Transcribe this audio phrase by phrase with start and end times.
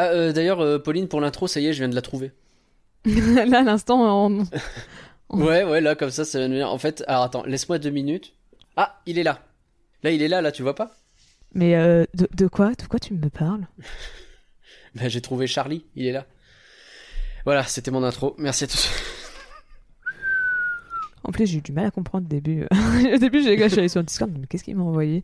[0.00, 2.32] Ah, euh, d'ailleurs, euh, Pauline, pour l'intro, ça y est, je viens de la trouver.
[3.04, 4.46] Là, à l'instant, on...
[5.28, 6.70] Ouais, ouais, là, comme ça, ça vient de venir.
[6.72, 8.32] En fait, alors attends, laisse-moi deux minutes.
[8.76, 9.42] Ah, il est là.
[10.02, 10.90] Là, il est là, là, tu vois pas?
[11.52, 12.70] Mais euh, de, de quoi?
[12.70, 13.66] De quoi tu me parles?
[14.94, 16.26] Ben, j'ai trouvé Charlie, il est là.
[17.44, 18.34] Voilà, c'était mon intro.
[18.38, 18.88] Merci à tous.
[21.22, 22.66] En plus, j'ai eu du mal à comprendre au début.
[23.14, 25.22] au début, j'ai gâché sur le Discord, mais qu'est-ce qu'il m'a envoyé?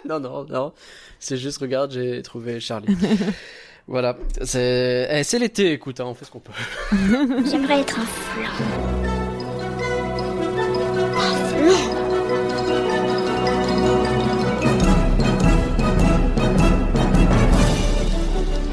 [0.08, 0.72] non, non, non.
[1.18, 2.96] C'est juste, regarde, j'ai trouvé Charlie.
[3.86, 4.16] voilà.
[4.42, 6.52] C'est eh, c'est l'été, écoute, hein, on fait ce qu'on peut.
[7.50, 8.50] J'aimerais être un flan.
[11.16, 12.10] Un flan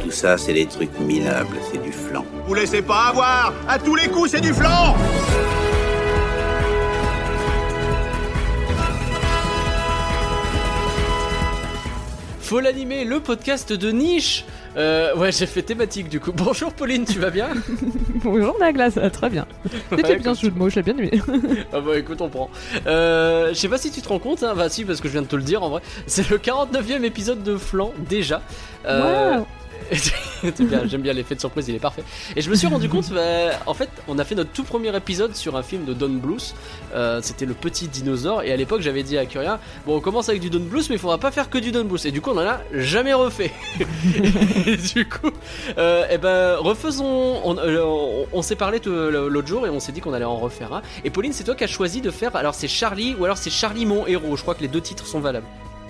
[0.04, 2.26] Tout ça, c'est des trucs minables, c'est du flan.
[2.48, 4.96] Vous laissez pas avoir À tous les coups, c'est du flan
[12.48, 14.46] Faut l'animer, le podcast de niche.
[14.78, 16.32] Euh, ouais, j'ai fait thématique du coup.
[16.36, 17.50] Bonjour Pauline, tu vas bien?
[18.24, 19.46] Bonjour Nagla, ça va très bien.
[19.90, 21.12] C'était Ouais, bien ce jeu de mots, je l'ai bien aimé.
[21.74, 22.50] Ah bah écoute, on prend.
[22.86, 24.54] Euh, je sais pas si tu te rends compte, hein.
[24.56, 25.82] bah si, parce que je viens de te le dire en vrai.
[26.06, 28.42] C'est le 49ème épisode de Flan, déjà.
[28.86, 29.48] Euh, Wow.
[30.88, 32.04] j'aime bien l'effet de surprise, il est parfait.
[32.36, 33.22] Et je me suis rendu compte, bah,
[33.66, 36.54] en fait, on a fait notre tout premier épisode sur un film de Don Bluth.
[36.94, 40.30] Euh, C'était le petit dinosaure, et à l'époque j'avais dit à Curien, bon, on commence
[40.30, 42.06] avec du Don Bluth, mais il faudra pas faire que du Don Bluth.
[42.06, 43.52] Et du coup, on en a jamais refait.
[44.66, 45.32] et du coup,
[45.78, 47.42] euh, eh ben, refaisons.
[47.44, 50.74] On, euh, on- s'est parlé l'autre jour et on s'est dit qu'on allait en refaire
[50.74, 50.82] un.
[51.04, 52.36] Et Pauline, c'est toi qui as choisi de faire.
[52.36, 54.36] Alors, c'est Charlie ou alors c'est Charlie mon héros.
[54.38, 55.46] Je crois que les deux titres sont valables.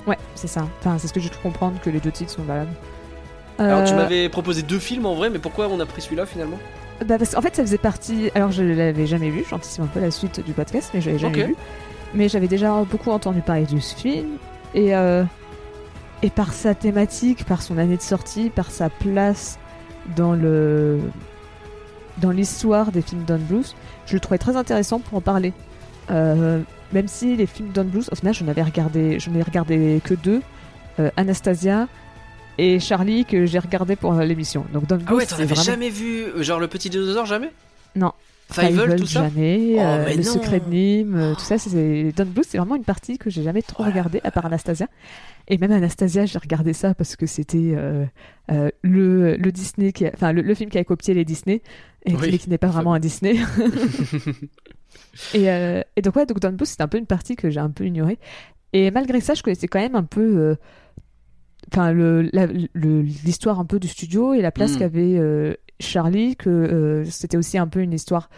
[0.08, 0.68] Ouais, c'est ça.
[0.80, 2.72] Enfin, c'est ce que j'ai pu comprendre que les deux titres sont valables.
[3.60, 6.26] Alors, tu Euh, m'avais proposé deux films en vrai, mais pourquoi on a pris celui-là
[6.26, 6.58] finalement?
[7.06, 8.32] Bah parce qu'en fait ça faisait partie.
[8.34, 11.20] Alors je l'avais jamais vu, j'anticipe un peu la suite du podcast, mais je l'avais
[11.20, 11.48] jamais Ok.
[11.50, 11.56] vu.
[12.16, 14.38] Mais j'avais déjà beaucoup entendu parler de ce film
[14.74, 15.24] et euh,
[16.24, 19.60] et par sa thématique, par son année de sortie, par sa place
[20.16, 21.00] dans le
[22.18, 23.76] dans l'histoire des films Don Bluth,
[24.08, 25.54] je le trouvais très intéressant pour en parler.
[26.10, 26.62] Euh,
[26.94, 30.16] même si les films Don Bluth, au final, je n'avais regardé, je n'ai regardé que
[30.16, 30.42] deux,
[31.00, 31.88] euh, Anastasia
[32.58, 34.66] et Charlie que j'ai regardé pour l'émission.
[34.74, 35.62] Donc Don Ah ouais, t'en avais vraiment...
[35.64, 37.52] jamais vu euh, genre le petit dinosaure jamais?
[37.96, 38.12] Non.
[38.50, 39.24] Fievel, tout ça?
[39.24, 40.24] jamais, Oh, euh, le non.
[40.24, 43.44] secret de Nîmes, euh, tout ça, c'est Don Bluth, c'est vraiment une partie que j'ai
[43.44, 44.88] jamais trop regardé à part Anastasia.
[45.50, 48.06] Et même Anastasia, j'ai regardé ça parce que c'était euh,
[48.84, 51.62] le, le Disney, qui a- enfin le, le film qui a copié les Disney
[52.06, 52.30] et qui- Oui.
[52.32, 53.36] mais qui n'est pas vraiment un Disney.
[55.34, 55.46] et,
[55.96, 57.86] et donc ouais, donc Don Bluth, c'est un peu une partie que j'ai un peu
[57.86, 58.18] ignorée.
[58.74, 60.56] Et malgré ça, je connaissais quand même un peu,
[61.72, 64.80] enfin l'histoire un peu du studio et la place Mm.
[64.80, 68.30] qu'avait euh, Charlie, que euh, c'était aussi un peu une histoire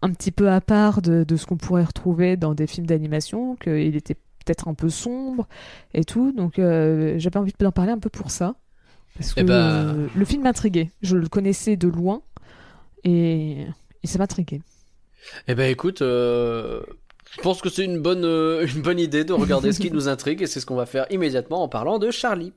[0.00, 3.56] un petit peu à part de, de ce qu'on pourrait retrouver dans des films d'animation,
[3.56, 5.48] qu'il était peut-être un peu sombre
[5.92, 6.32] et tout.
[6.32, 8.54] Donc euh, j'avais envie d'en parler un peu pour ça.
[9.16, 10.90] Parce que Eh ben- euh, le film m'intriguait.
[11.02, 12.22] Je le connaissais de loin
[13.04, 13.66] et,
[14.02, 14.62] et ça m'intriguait.
[15.48, 16.80] Eh ben écoute, je
[17.42, 20.46] pense que c'est une bonne, une bonne idée de regarder ce qui nous intrigue et
[20.46, 22.52] c'est ce qu'on va faire immédiatement en parlant de Charlie.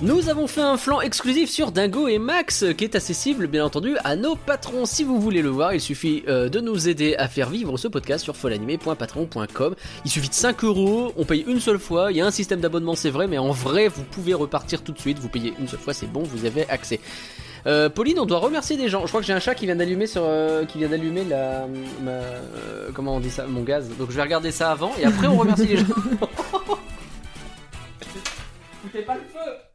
[0.00, 3.96] Nous avons fait un flanc exclusif sur Dingo et Max qui est accessible bien entendu
[4.04, 4.86] à nos patrons.
[4.86, 7.88] Si vous voulez le voir, il suffit euh, de nous aider à faire vivre ce
[7.88, 9.74] podcast sur folanimé.patron.com.
[10.04, 12.60] Il suffit de 5 euros, on paye une seule fois, il y a un système
[12.60, 15.66] d'abonnement c'est vrai, mais en vrai vous pouvez repartir tout de suite, vous payez une
[15.66, 17.00] seule fois, c'est bon, vous avez accès.
[17.66, 19.02] Euh, Pauline, on doit remercier des gens.
[19.02, 21.66] Je crois que j'ai un chat qui vient d'allumer sur, euh, qui vient d'allumer la,
[22.94, 23.88] comment on dit ça, mon gaz.
[23.98, 25.86] Donc je vais regarder ça avant et après on remercie les gens.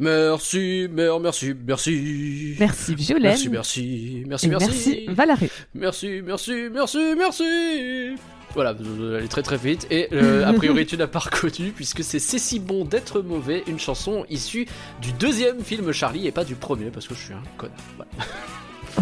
[0.00, 2.56] Merci, mer- merci, merci.
[2.58, 3.24] Merci Violaine.
[3.32, 4.66] Merci, merci, merci, Et merci.
[4.66, 5.50] merci Valérie.
[5.74, 8.14] Merci, merci, merci, merci.
[8.54, 9.86] Voilà, vous allez très très vite.
[9.90, 13.62] Et euh, a priori, tu n'as pas reconnu, puisque c'est C'est si bon d'être mauvais,
[13.66, 14.66] une chanson issue
[15.02, 17.76] du deuxième film Charlie et pas du premier, parce que je suis un connard.
[17.96, 18.10] Voilà.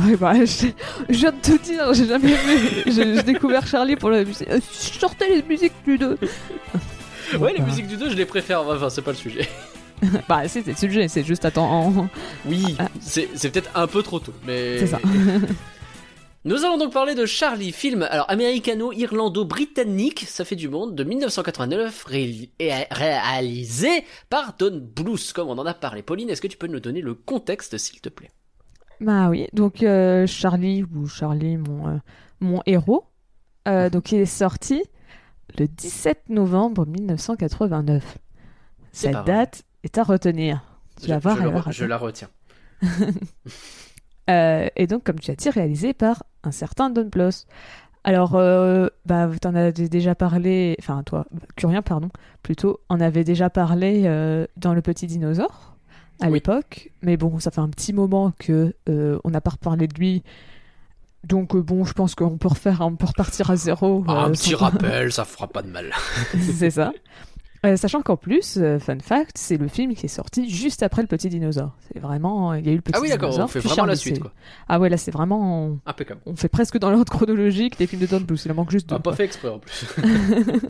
[0.07, 0.69] Ouais, bah, je,
[1.09, 2.83] je viens de te dire, j'ai jamais vu.
[2.87, 4.49] J'ai j'ai découvert Charlie pour la musique.
[4.49, 6.17] Euh, Je sortais les musiques du 2.
[7.41, 8.63] Ouais, les musiques du 2, je les préfère.
[8.63, 9.49] Enfin, c'est pas le sujet.
[10.29, 11.71] Bah, c'est c'est le sujet, c'est juste attends.
[11.71, 12.09] en-
[12.47, 12.89] Oui, Ah.
[13.01, 14.79] c'est c'est peut-être un peu trop tôt, mais.
[14.79, 14.99] C'est ça.
[16.47, 22.05] Nous allons donc parler de Charlie, film alors américano-irlando-britannique, ça fait du monde, de 1989,
[22.05, 26.03] ré- et réalisé par Don Bluth, comme on en a parlé.
[26.03, 28.31] Pauline, est-ce que tu peux nous donner le contexte, s'il te plaît?
[29.03, 31.97] Bah oui, donc euh, Charlie, ou Charlie, mon, euh,
[32.41, 33.05] mon héros,
[33.69, 34.83] euh, donc il est sorti
[35.59, 38.17] le 17 novembre 1989.
[38.93, 40.63] C'est pas Cette date est à retenir.
[41.01, 42.29] Tu vas Je- voir, je, elle le va re- je la retiens.
[44.29, 47.47] Euh, et donc, comme tu as dit, réalisé par un certain Don Bluth.
[48.05, 52.11] Alors, euh, bah, t'en avais déjà parlé, enfin toi, Curien, pardon,
[52.43, 55.75] plutôt, en avait déjà parlé euh, dans Le Petit Dinosaure
[56.21, 56.35] à Oui.
[56.35, 59.95] l'époque, mais bon, ça fait un petit moment que euh, on n'a pas reparlé de
[59.99, 60.23] lui,
[61.25, 64.05] donc bon, je pense qu'on peut refaire, on peut repartir à zéro.
[64.07, 65.91] Ah, un petit sans- rappel, ça fera pas de mal.
[66.57, 66.93] c'est ça.
[67.67, 71.03] Euh, sachant qu'en plus, euh, fun fact, c'est le film qui est sorti juste après
[71.03, 71.77] Le Petit Dinosaure.
[71.93, 73.45] C'est vraiment, il y a eu Le Petit Ah oui, d'accord, Dinosaure.
[73.45, 74.33] on fait vraiment la suite, quoi.
[74.69, 76.21] Ah ouais, là c'est vraiment, Impeccable.
[76.25, 78.43] on fait presque dans l'ordre chronologique des films de Don Bluth.
[78.47, 78.95] Il en manque juste deux.
[78.97, 79.87] Ah, pas fait exprès en plus.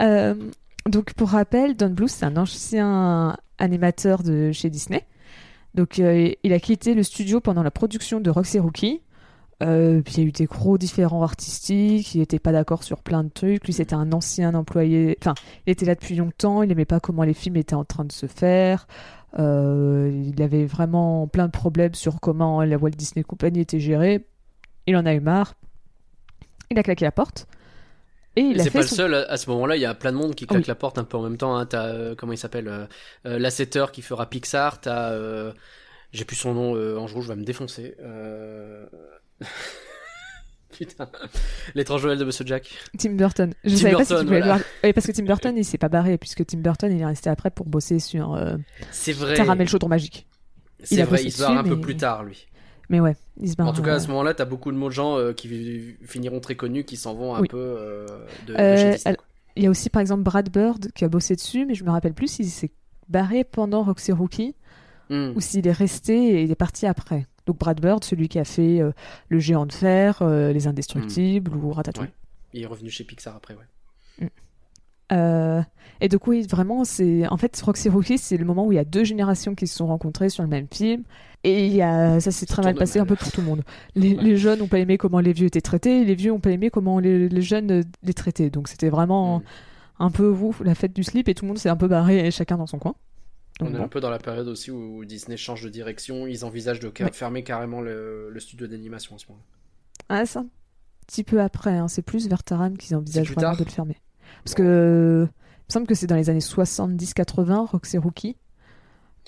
[0.00, 0.34] Euh,
[0.86, 5.06] donc pour rappel, Don Bluth, c'est un ancien animateur de chez Disney.
[5.74, 9.00] Donc euh, il a quitté le studio pendant la production de Roxy Rookie.
[9.62, 13.02] Euh, puis il y a eu des gros différends artistiques, il n'était pas d'accord sur
[13.02, 13.64] plein de trucs.
[13.64, 15.34] Lui, c'était un ancien employé, enfin,
[15.66, 18.12] il était là depuis longtemps, il n'aimait pas comment les films étaient en train de
[18.12, 18.86] se faire.
[19.38, 24.26] Euh, il avait vraiment plein de problèmes sur comment la Walt Disney Company était gérée.
[24.86, 25.54] Il en a eu marre.
[26.70, 27.46] Il a claqué la porte.
[28.36, 30.18] Et il a c'est pas le seul, à ce moment-là, il y a plein de
[30.18, 30.68] monde qui claque Oui.
[30.68, 31.56] la porte un peu en même temps.
[31.56, 31.64] Hein.
[31.64, 32.86] T'as, euh, comment il s'appelle euh,
[33.24, 35.16] euh, Lasseter qui fera Pixar, t'as...
[36.12, 37.94] J'ai plus son nom, Ange Rouge va me défoncer.
[40.72, 41.08] Putain.
[41.74, 42.70] L'étrange Joël de Monsieur Jack.
[42.98, 43.54] Tim Burton.
[43.64, 44.40] Je Tim savais pas si tu voulais voilà.
[44.40, 44.60] le voir.
[44.84, 47.30] Oui, parce que Tim Burton, il s'est pas barré, puisque Tim Burton, il est resté
[47.30, 48.56] après pour bosser sur euh,
[48.90, 49.34] C'est vrai.
[49.36, 50.26] Caramel Chaudron Magique.
[50.82, 52.46] C'est il a vrai, il se barre un peu plus tard, lui.
[52.90, 53.68] Mais ouais, il se barre.
[53.68, 56.40] En tout cas, à ce moment-là, t'as beaucoup de mots de gens euh, qui finiront
[56.40, 57.48] très connus, qui s'en vont un Oui.
[57.48, 58.06] peu euh,
[58.46, 59.00] de, de Euh, chez Disney.
[59.06, 59.24] alors,
[59.56, 61.90] Il y a aussi, par exemple, Brad Bird qui a bossé dessus, mais je me
[61.90, 62.70] rappelle plus s'il s'est
[63.08, 64.54] barré pendant Roxy Rookie
[65.08, 65.30] Hmm.
[65.36, 67.26] ou s'il est resté et il est parti après.
[67.46, 68.90] Donc Brad Bird, celui qui a fait euh,
[69.28, 72.06] Le Géant de Fer, euh, Les Indestructibles ou Ratatouille.
[72.06, 72.12] Ouais.
[72.52, 74.30] Il est revenu chez Pixar après, ouais.
[75.12, 75.62] Euh,
[76.00, 78.78] et donc oui, vraiment, c'est en fait Roxy Rookie, c'est le moment où il y
[78.80, 81.04] a deux générations qui se sont rencontrées sur le même film.
[81.44, 83.06] Et il y a, ça s'est très mal passé mal.
[83.06, 83.62] un peu pour tout le monde.
[83.94, 84.22] Les, Ouais.
[84.24, 86.50] les jeunes n'ont pas aimé comment les vieux étaient traités, et les vieux n'ont pas
[86.50, 88.50] aimé comment les, les jeunes les traitaient.
[88.50, 89.42] Donc c'était vraiment Hmm.
[90.00, 90.34] un peu
[90.64, 92.78] la fête du slip, et tout le monde s'est un peu barré, chacun dans son
[92.78, 92.96] coin.
[93.60, 93.84] On est bon.
[93.84, 96.26] un peu dans la période aussi où Disney change de direction.
[96.26, 97.12] Ils envisagent de Ouais.
[97.12, 99.42] fermer carrément le, le studio d'animation en ce moment.
[100.08, 100.46] Ah, c'est un
[101.06, 101.88] petit peu après, hein.
[101.88, 103.96] c'est plus vers Taram qu'ils envisagent vraiment tard de le fermer.
[104.44, 108.36] Parce que il me semble que c'est dans les années 70-80, Roxy Rookie,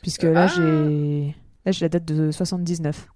[0.02, 0.46] puisque là Ah.
[0.54, 1.34] j'ai
[1.64, 3.08] là j'ai la date de 79.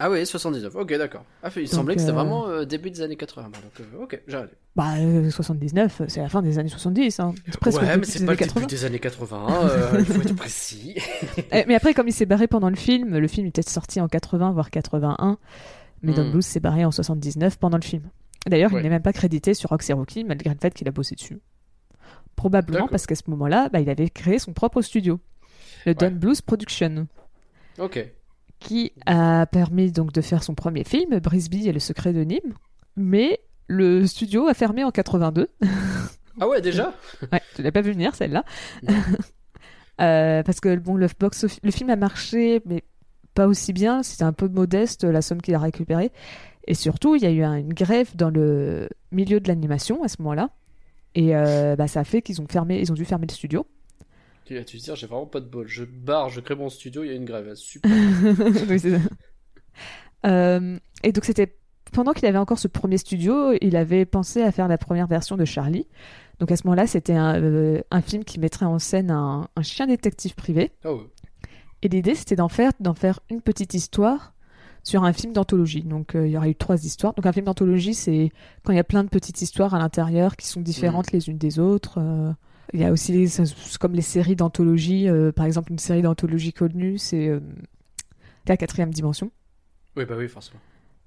[0.00, 0.76] Ah oui, 79.
[0.76, 1.24] Ok, d'accord.
[1.42, 3.48] Ah, il Donc, semblait que c'était euh, vraiment euh, début des années 80.
[3.48, 4.38] moi, donc, euh, ok, j'ai.
[4.76, 7.34] Bah, euh, 79, c'est la fin des années 70, hein.
[7.46, 8.60] C'est presque ouais, mais c'est pas le 80.
[8.60, 9.46] début des années 80.
[9.64, 10.94] euh, il faut être précis.
[11.52, 14.06] Eh, mais après, comme il s'est barré pendant le film, le film était sorti en
[14.06, 15.36] 80, voire 81,
[16.02, 16.30] mais Don Hmm.
[16.30, 18.02] Bluth s'est barré en 79 pendant le film.
[18.46, 18.78] D'ailleurs, Ouais.
[18.80, 21.40] il n'est même pas crédité sur Roxy Rookie, malgré le fait qu'il a bossé dessus.
[22.36, 25.18] Probablement parce qu'à ce moment-là, bah, il avait créé son propre studio,
[25.86, 26.12] le Don Ouais.
[26.12, 27.08] Bluth Production,
[27.80, 28.06] ok.
[28.58, 32.54] Qui a permis donc de faire son premier film, Brisby et le secret de Nîmes,
[32.96, 35.48] mais le studio a fermé en 82.
[36.40, 36.92] Ah ouais, déjà?
[37.32, 38.44] Ouais, tu l'as pas vu venir celle-là.
[40.00, 42.84] Euh, parce que bon, le, box le film a marché, mais
[43.34, 44.04] pas aussi bien.
[44.04, 46.12] C'était un peu modeste la somme qu'il a récupérée.
[46.68, 50.08] Et surtout, il y a eu un- une grève dans le milieu de l'animation à
[50.08, 50.50] ce moment-là.
[51.16, 53.66] Et euh, bah, ça a fait qu'ils ont fermé, ils ont dû fermer le studio.
[54.48, 55.68] Tu vas te dire, j'ai vraiment pas de bol.
[55.68, 57.54] Je barre, je crée mon studio, il y a une grève.
[57.54, 57.90] Super.
[58.70, 59.04] Oui, c'est ça.
[60.24, 61.54] Euh, et donc c'était
[61.92, 65.36] pendant qu'il avait encore ce premier studio, il avait pensé à faire la première version
[65.36, 65.86] de Charlie.
[66.38, 69.62] Donc à ce moment-là, c'était un, euh, un film qui mettrait en scène un, un
[69.62, 70.72] chien détective privé.
[70.86, 71.02] Oh,
[71.82, 74.32] Et l'idée, c'était d'en faire, d'en faire une petite histoire
[74.82, 75.82] sur un film d'anthologie.
[75.82, 77.12] Donc, euh, il y aurait eu trois histoires.
[77.14, 78.30] Donc, un film d'anthologie, c'est
[78.64, 81.38] quand il y a plein de petites histoires à l'intérieur qui sont différentes les unes
[81.38, 81.98] des autres.
[81.98, 82.32] Euh,
[82.72, 83.28] il y a aussi les,
[83.80, 85.08] comme les séries d'anthologie.
[85.08, 87.40] euh, par exemple, une série d'anthologie connue, c'est euh,
[88.46, 89.30] La quatrième dimension,
[89.96, 90.60] oui, bah oui, forcément.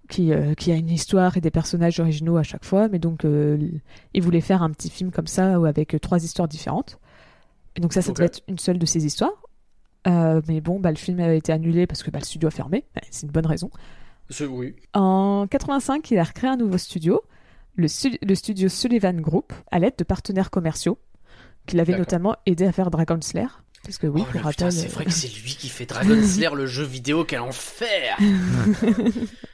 [0.09, 2.87] qui, euh, qui a une histoire et des personnages originaux à chaque fois.
[2.89, 6.99] Mais donc, il voulait faire un petit film comme ça, avec trois histoires différentes.
[7.75, 8.17] Et donc, ça, ça Ok.
[8.17, 9.31] devait être une seule de ces histoires.
[10.05, 12.83] Mais bon, bah, le film a été annulé parce que bah, le studio a fermé.
[13.11, 13.69] C'est une bonne raison.
[14.49, 14.75] Oui.
[14.93, 17.21] En 85, il a recréé un nouveau studio,
[17.75, 20.97] le studio Sullivan Group, à l'aide de partenaires commerciaux,
[21.67, 22.05] qui l'avaient D'accord.
[22.07, 23.47] notamment aidé à faire Dragon Slayer.
[23.83, 26.21] Parce que oui, oh, pour rappel, c'est euh, vrai que c'est lui qui fait Dragon
[26.23, 28.17] Slayer, le jeu vidéo, quel enfer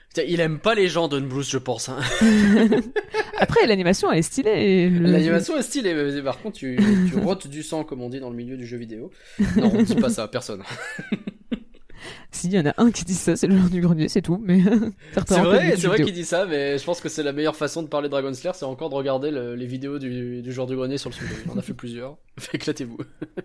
[0.10, 1.90] Putain, Il aime pas les gens, Don Bluth, je pense.
[1.90, 2.00] hein.
[3.40, 4.90] Après, l'animation, elle est stylée.
[4.90, 6.78] le- L'animation est stylée, mais par contre, tu,
[7.10, 9.12] tu rotes du sang, comme on dit dans le milieu du jeu vidéo.
[9.58, 10.64] Non, on dit pas ça à personne.
[12.32, 14.22] Si, il y en a un qui dit ça, c'est le genre du grenier, c'est
[14.22, 14.42] tout.
[14.44, 14.62] Mais
[15.28, 17.82] C'est vrai, c'est vrai qu'il dit ça, mais je pense que c'est la meilleure façon
[17.84, 20.68] de parler de Dragon Slayer, c'est encore de regarder le- les vidéos du, du joueur
[20.68, 21.34] du grenier sur le sujet.
[21.46, 22.18] Il en a fait plusieurs.
[22.54, 22.98] Éclatez-vous.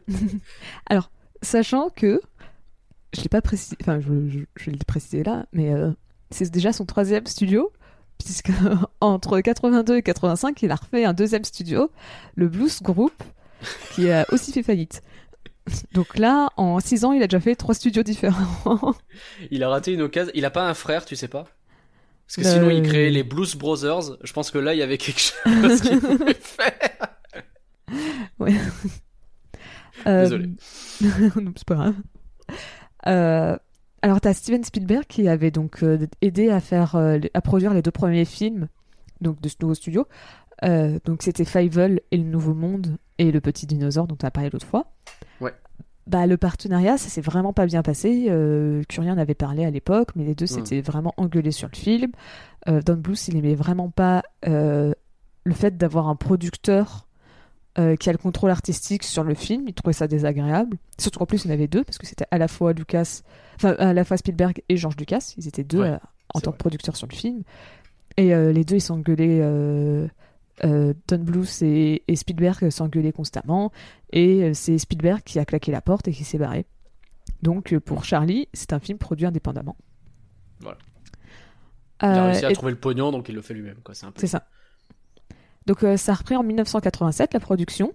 [1.44, 2.20] Sachant que,
[3.14, 5.90] je l'ai pas précisé, enfin, je, je, je vais le préciser là, mais euh,
[6.30, 7.72] c'est déjà son troisième studio,
[8.18, 8.52] puisque
[9.00, 11.90] entre 82 et 85, il a refait un deuxième studio,
[12.36, 13.12] le Blues Group,
[13.94, 15.02] qui a aussi fait faillite.
[15.92, 18.94] Donc là, en 6 ans, il a déjà fait trois studios différents.
[19.50, 20.32] Il a raté une occasion.
[20.34, 21.44] Il a pas un frère, tu sais pas?
[22.26, 22.72] Parce que sinon, Euh.
[22.72, 24.16] il créait les Blues Brothers.
[24.22, 26.88] Je pense que là, il y avait quelque chose qu'il pouvait faire.
[30.06, 30.48] Euh, Désolé.
[31.40, 31.94] non, c'est pas grave.
[33.06, 33.56] Euh,
[34.00, 37.82] alors, t'as Steven Spielberg qui avait donc euh, aidé à faire, euh, à produire les
[37.82, 38.68] deux premiers films
[39.20, 40.08] donc de ce nouveau studio.
[40.64, 44.30] Euh, donc, c'était Fievel et le Nouveau Monde et le Petit Dinosaure dont tu as
[44.32, 44.86] parlé l'autre fois.
[46.06, 48.26] Bah, le partenariat, ça s'est vraiment pas bien passé.
[48.28, 50.48] Euh, Curien en avait parlé à l'époque, mais les deux Hmm.
[50.48, 52.10] s'étaient vraiment engueulés sur le film.
[52.68, 54.92] Euh, Don Bluth, il aimait vraiment pas euh,
[55.44, 57.06] le fait d'avoir un producteur
[57.98, 59.64] qui a le contrôle artistique sur le film.
[59.66, 60.76] Il trouvait ça désagréable.
[60.98, 63.22] Surtout qu'en plus, il y en avait deux, parce que c'était à la fois Lucas,
[63.56, 65.32] enfin, à la fois Spielberg et George Lucas.
[65.38, 65.96] Ils étaient deux Ouais,
[66.34, 67.42] en tant que producteurs sur le film.
[68.18, 69.38] Et les deux, ils s'engueulaient.
[69.40, 70.06] Euh,
[70.64, 73.72] euh, Don Bluth et, et Spielberg s'engueulaient constamment.
[74.12, 76.66] Et euh, c'est Spielberg qui a claqué la porte et qui s'est barré.
[77.42, 79.76] Donc, euh, pour Charlie, c'est un film produit indépendamment.
[80.60, 80.78] Voilà.
[82.02, 83.78] Il a Euh, réussi à et- trouver le pognon, donc il le fait lui-même.
[83.84, 83.94] quoi.
[83.94, 84.26] C'est peu.
[84.26, 84.46] ça.
[85.66, 87.92] Donc, euh, ça a repris en 1987, la production.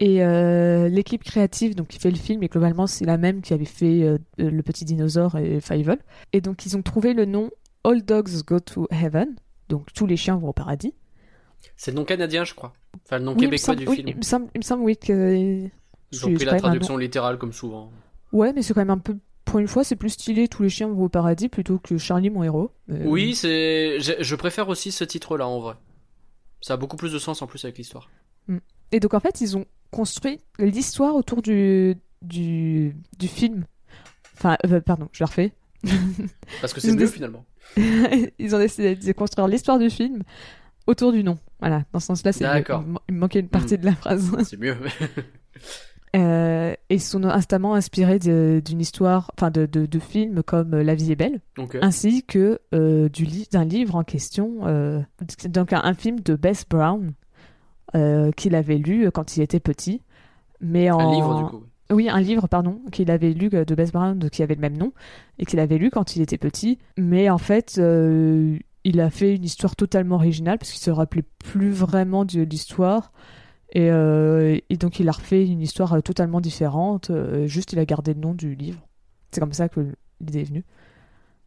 [0.00, 3.52] Et euh, l'équipe créative donc, qui fait le film, et globalement, c'est la même qui
[3.52, 5.98] avait fait euh, Le Petit Dinosaure et Fievel.
[6.32, 7.50] Et donc, ils ont trouvé le nom
[7.84, 9.36] All Dogs Go to Heaven.
[9.68, 10.94] Donc, tous les chiens vont au paradis.
[11.76, 12.72] C'est le nom canadien, je crois.
[13.04, 14.08] Enfin, le nom Oui, québécois semble- du oui, film.
[14.08, 15.68] il me semble, il me semble, oui, que.
[16.10, 17.92] Ils ont pris la un traduction littérale, comme souvent.
[18.32, 19.16] Ouais, mais c'est quand même un peu.
[19.44, 22.30] Pour une fois, c'est plus stylé, tous les chiens vont au paradis plutôt que Charlie,
[22.30, 22.70] mon héros.
[22.90, 23.98] Euh, Oui, c'est.
[24.00, 25.74] Je préfère aussi ce titre-là, en vrai.
[26.60, 28.10] Ça a beaucoup plus de sens en plus avec l'histoire.
[28.92, 33.64] Et donc, en fait, ils ont construit l'histoire autour du, du, du film.
[34.36, 35.52] Enfin, euh, pardon, je la refais.
[36.60, 37.44] Parce que c'est mieux finalement.
[38.38, 40.22] ils ont décidé de construire l'histoire du film
[40.88, 41.38] autour du nom.
[41.60, 42.42] Voilà, dans ce sens-là, c'est.
[42.44, 42.82] D'accord.
[42.86, 44.34] Il, me- il me manquait une partie de la phrase.
[44.44, 44.76] C'est mieux.
[46.16, 50.70] Euh, et ils sont instamment inspirés de- d'une histoire, enfin de, de, de films comme
[50.80, 51.40] La vie est belle,
[51.82, 55.00] ainsi que euh, du li- d'un livre en question, euh,
[55.50, 57.12] donc un, un film de Bess Brown
[57.94, 60.00] euh, qu'il avait lu quand il était petit.
[60.62, 60.98] Mais en...
[60.98, 61.64] un livre, du coup.
[61.90, 62.08] oui.
[62.08, 64.94] Un livre, pardon, qu'il avait lu de Bess Brown, qui avait le même nom,
[65.38, 66.78] et qu'il avait lu quand il était petit.
[66.96, 71.24] Mais en fait, euh, il a fait une histoire totalement originale, parce qu'il se rappelait
[71.44, 73.12] plus vraiment de l'histoire.
[73.72, 77.10] Et, euh, et donc, il a refait une histoire euh, totalement différente.
[77.10, 78.80] euh, juste, il a gardé le nom du livre.
[79.30, 79.80] C'est comme ça que
[80.20, 80.64] l'idée est venue.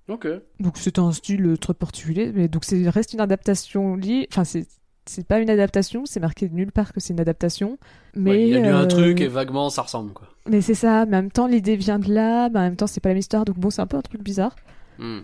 [0.08, 0.28] Ok.
[0.60, 2.32] Donc, c'est un style très particulier.
[2.34, 3.96] Mais donc, c'est reste une adaptation.
[3.96, 4.68] li- Enfin, c'est.
[5.08, 7.80] C'est pas une adaptation, c'est marqué nulle part que c'est une adaptation.
[8.16, 10.28] Mais Ouais, il a lu un truc et vaguement ça ressemble, quoi.
[10.48, 12.86] mais c'est ça, mais en même temps, l'idée vient de là, mais en même temps,
[12.86, 14.56] c'est pas la même histoire, donc bon, c'est un peu un truc bizarre.
[15.00, 15.22] Hmm.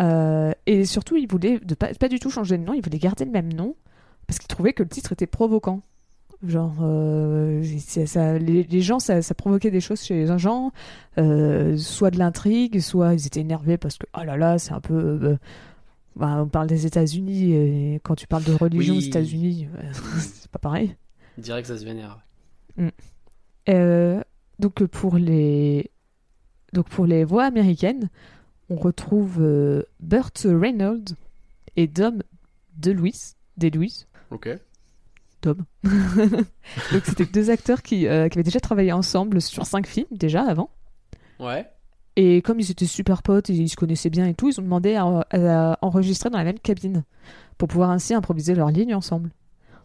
[0.00, 2.98] Euh, et surtout, il voulait de pas, pas du tout changer de nom, il voulait
[2.98, 3.76] garder le même nom,
[4.26, 5.82] parce qu'il trouvait que le titre était provoquant.
[6.44, 7.62] Genre, euh,
[8.06, 10.72] ça, les, les gens, ça, ça provoquait des choses chez les gens,
[11.18, 14.80] euh, soit de l'intrigue, soit ils étaient énervés parce que, oh là là, c'est un
[14.80, 15.36] peu.
[16.16, 19.04] bah, on parle des États-Unis, et quand tu parles de religion Oui.
[19.04, 19.68] aux États-Unis,
[20.18, 20.96] c'est pas pareil.
[21.38, 22.18] Direct, ça se vénère.
[24.58, 25.90] Donc pour les
[26.72, 28.08] donc pour les voix américaines,
[28.70, 31.14] on retrouve euh, Burt Reynolds
[31.76, 32.22] et Dom
[32.76, 34.48] DeLuise, DeLuise, Ok.
[35.42, 35.64] Dom.
[35.84, 40.42] donc c'était deux acteurs qui, euh, qui avaient déjà travaillé ensemble sur cinq films déjà
[40.42, 40.70] avant.
[41.40, 41.68] Ouais.
[42.16, 44.62] Et comme ils étaient super potes, et ils se connaissaient bien et tout, ils ont
[44.62, 47.04] demandé à, à enregistrer dans la même cabine
[47.58, 49.30] pour pouvoir ainsi improviser leurs lignes ensemble.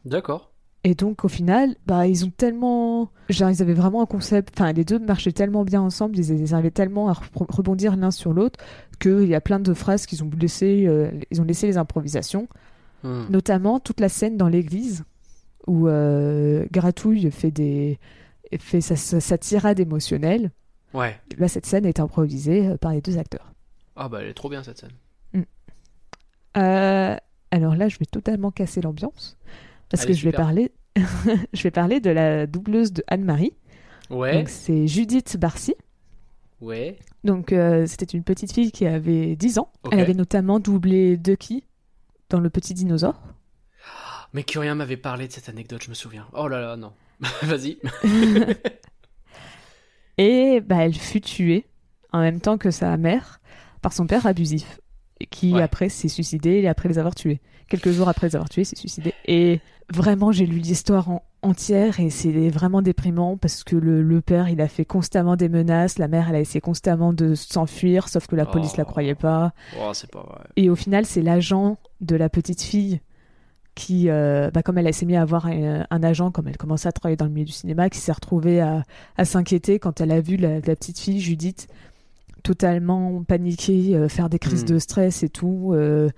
[0.05, 0.51] D'accord.
[0.83, 4.53] Et donc au final, bah ils ont tellement, genre ils avaient vraiment un concept.
[4.57, 8.11] Enfin, les deux marchaient tellement bien ensemble, ils, ils arrivaient tellement à re- rebondir l'un
[8.11, 8.59] sur l'autre
[8.99, 12.47] qu'il y a plein de phrases qu'ils ont laissé, euh, ils ont laissé les improvisations,
[13.03, 13.25] Hmm.
[13.29, 15.03] notamment toute la scène dans l'église
[15.67, 17.99] où euh, Gratouille fait des
[18.59, 20.49] fait sa, sa- sa tirade émotionnelle.
[20.95, 21.19] Ouais.
[21.37, 23.53] Là, cette scène est improvisée euh, par les deux acteurs.
[23.95, 25.43] Ah bah elle est trop bien cette scène.
[26.57, 27.15] Euh,
[27.51, 29.37] alors là, je vais totalement casser l'ambiance
[29.89, 30.71] parce Allez, que je vais parler,
[31.53, 33.53] je vais parler de la doubleuse de Anne-Marie.
[34.09, 34.33] Ouais.
[34.33, 35.75] Donc c'est Judith Barcy.
[36.61, 36.97] Ouais.
[37.23, 39.71] Donc euh, c'était une petite fille qui avait 10 ans.
[39.91, 41.63] Elle avait notamment doublé Ducky
[42.29, 43.21] dans Le Petit Dinosaure.
[44.33, 46.27] Mais Curien m'avait parlé de cette anecdote, je me souviens.
[46.33, 46.93] Oh là là, non.
[47.43, 47.77] Vas-y.
[50.17, 51.65] Et bah, elle fut tuée
[52.11, 53.39] en même temps que sa mère
[53.81, 54.79] par son père abusif.
[55.31, 55.61] qui Ouais.
[55.61, 57.39] après s'est suicidé et après les avoir tués.
[57.69, 59.13] Quelques jours après les avoir tués, s'est suicidé.
[59.25, 59.59] Et
[59.93, 64.49] vraiment, j'ai lu l'histoire en- entière et c'est vraiment déprimant parce que le, le père,
[64.49, 68.27] il a fait constamment des menaces, la mère, elle a essayé constamment de s'enfuir, sauf
[68.27, 68.89] que la police la Oh.
[68.89, 69.53] croyait pas.
[69.79, 70.39] Oh, c'est pas vrai.
[70.55, 73.01] Et au final, c'est l'agent de la petite fille
[73.75, 76.87] qui, euh, bah, comme elle s'est mis à avoir un, un agent, comme elle commençait
[76.89, 78.83] à travailler dans le milieu du cinéma, qui s'est retrouvée à,
[79.17, 81.67] à s'inquiéter quand elle a vu la, la petite fille Judith
[82.43, 84.67] totalement paniquée, euh, faire des crises Hmm.
[84.67, 85.71] de stress et tout.
[85.73, 86.09] euh,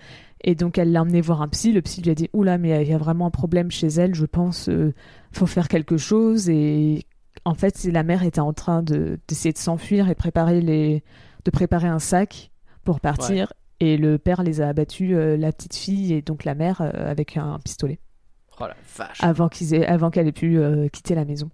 [0.41, 1.71] et donc elle l'a emmené voir un psy.
[1.71, 4.15] Le psy lui a dit Oula, mais il y a vraiment un problème chez elle,
[4.15, 4.93] je pense, euh,
[5.31, 6.49] faut faire quelque chose.
[6.49, 7.05] Et
[7.45, 11.03] en fait, la mère était en train de- d'essayer de s'enfuir et de préparer, les,
[11.45, 12.51] de préparer un sac
[12.83, 13.53] pour partir.
[13.81, 17.09] Et le père les a abattus, euh, la petite fille et donc la mère, euh,
[17.09, 17.99] avec un pistolet,
[18.59, 19.23] Oh la vache.
[19.23, 21.49] avant qu'ils aient, avant qu'elle ait pu euh, quitter la maison.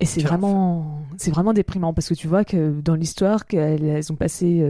[0.00, 4.12] Et c'est vraiment, c'est vraiment déprimant parce que tu vois que dans l'histoire, qu'elles elles
[4.12, 4.60] ont passé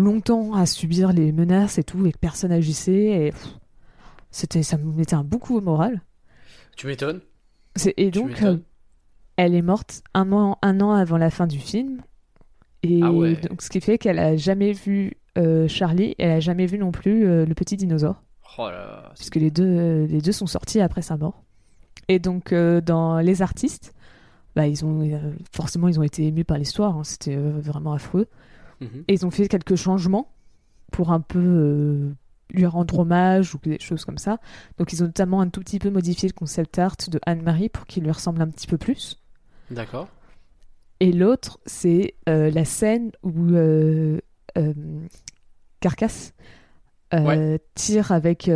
[0.00, 3.26] longtemps à subir les menaces et tout, et que personne agissait.
[3.28, 3.32] Et
[4.30, 6.00] c'était, ça me mettait un bon coup au moral.
[6.76, 7.20] Tu m'étonnes.
[7.76, 8.56] C'est- Et donc, euh,
[9.36, 12.00] elle est morte un an, un an avant la fin du film.
[12.82, 13.36] Et Ah ouais.
[13.36, 16.90] donc, ce qui fait qu'elle a jamais vu euh, Charlie, elle a jamais vu non
[16.90, 18.20] plus euh, le petit dinosaure,
[18.58, 19.02] Oh là là.
[19.10, 21.44] c'est- puisque les deux, les deux sont sortis après sa mort.
[22.08, 23.94] Et donc, dans Les Artistes,
[24.56, 25.08] bah, ils ont,
[25.52, 28.26] forcément, ils ont été émus par l'histoire, hein, c'était vraiment affreux.
[28.80, 29.04] Mhm.
[29.08, 30.32] Et ils ont fait quelques changements
[30.92, 32.12] pour un peu euh,
[32.52, 34.38] lui rendre hommage ou des choses comme ça.
[34.78, 37.86] Donc, ils ont notamment un tout petit peu modifié le concept art de Anne-Marie pour
[37.86, 39.20] qu'il lui ressemble un petit peu plus.
[39.70, 40.08] D'accord.
[40.98, 44.18] Et l'autre, c'est euh, la scène où euh,
[44.58, 44.72] euh,
[45.80, 46.32] Carcasse
[47.12, 47.58] Ouais.
[47.74, 48.48] tire avec.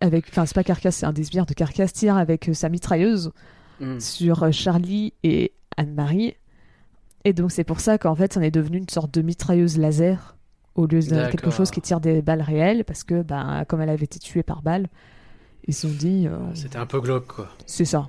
[0.00, 3.32] avec enfin, c'est pas Carcasse, c'est un des sbires de Carcasse, tire avec sa mitrailleuse
[3.80, 3.98] Mhm.
[3.98, 6.36] sur Charlie et Anne-Marie.
[7.24, 9.78] Et donc, c'est pour ça qu'en fait, ça en est devenu une sorte de mitrailleuse
[9.78, 10.36] laser
[10.74, 13.88] au lieu de quelque chose qui tire des balles réelles, parce que, ben, comme elle
[13.90, 14.88] avait été tuée par balle,
[15.66, 16.26] ils se sont dit.
[16.26, 17.48] euh, C'était un peu glauque quoi.
[17.66, 18.08] c'est ça.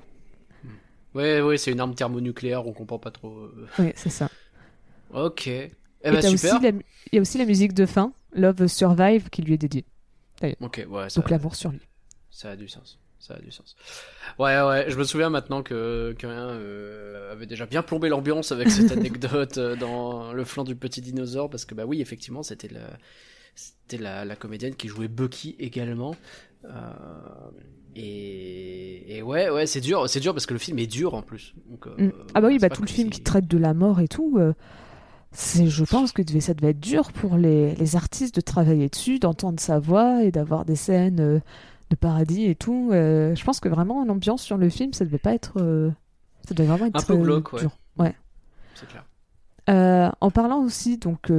[1.14, 3.30] Ouais, ouais, c'est une arme thermonucléaire, on comprend pas trop.
[3.38, 3.66] euh.
[3.78, 4.28] Oui, c'est ça.
[5.14, 5.46] Ok.
[5.46, 5.70] Eh
[6.02, 6.54] Et ben t'as super.
[6.54, 9.54] aussi la mu- il y a aussi la musique de fin, Love Survive, qui lui
[9.54, 9.86] est dédiée.
[10.60, 11.80] Ok, ouais, ça, Donc l'amour sur lui.
[12.30, 12.98] ça a du sens.
[13.18, 13.74] Ça a du sens.
[14.38, 18.70] Ouais, ouais, je me souviens maintenant que qu'un euh, avait déjà bien plombé l'ambiance avec
[18.70, 22.68] cette anecdote euh, dans le flanc du petit dinosaure, parce que bah oui, effectivement, c'était
[22.68, 22.86] la,
[23.54, 26.14] c'était la, la comédienne qui jouait Bucky également.
[26.66, 26.68] Euh,
[27.94, 31.22] et, et ouais, ouais, c'est dur, c'est dur parce que le film est dur en
[31.22, 31.54] plus.
[31.70, 32.12] Donc, euh, Mm.
[32.34, 34.38] Ah bah oui, bah tout le film qui traite de la mort et tout,
[35.32, 39.18] c'est, je pense que ça devait être dur pour les, les artistes de travailler dessus,
[39.18, 41.40] d'entendre sa voix et d'avoir des scènes
[41.90, 42.90] de paradis et tout.
[42.92, 45.90] Euh, je pense que vraiment l'ambiance sur le film, ça devait pas être, euh,
[46.48, 47.62] ça devait vraiment être Un peu euh, glauque, ouais.
[47.98, 48.14] Ouais.
[48.74, 49.04] C'est clair.
[49.68, 51.30] Euh, en parlant aussi donc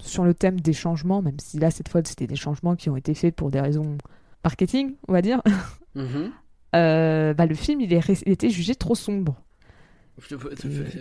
[0.00, 2.96] sur le thème des changements, même si là cette fois c'était des changements qui ont
[2.96, 3.98] été faits pour des raisons
[4.42, 5.42] marketing, on va dire,
[5.94, 6.30] Mhm.
[6.72, 9.36] bah, le film il, est, il était jugé trop sombre.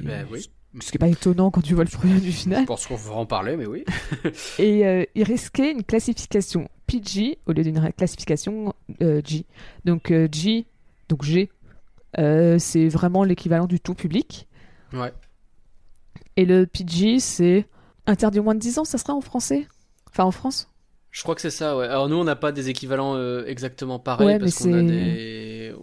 [0.03, 0.49] Ben oui.
[0.81, 2.65] Ce qui est pas étonnant quand tu vois le produit du Je final.
[2.65, 3.85] pense qu'on va en parler, mais oui.
[4.59, 9.45] Et il risquait une classification PG au lieu d'une classification euh, G.
[9.85, 10.65] Donc euh, G,
[11.09, 11.49] donc G,
[12.19, 14.47] euh, c'est vraiment l'équivalent du tout public.
[14.93, 15.11] Ouais.
[16.35, 17.67] Et le PG, c'est
[18.05, 19.67] interdit au moins de 10 ans, ça sera en français?
[20.09, 20.69] Enfin en France?
[21.11, 21.85] Je crois que c'est ça, ouais.
[21.85, 24.83] Alors nous, on n'a pas des équivalents euh, exactement pareils Ouais, parce qu'on a c'est-
[24.83, 25.75] des.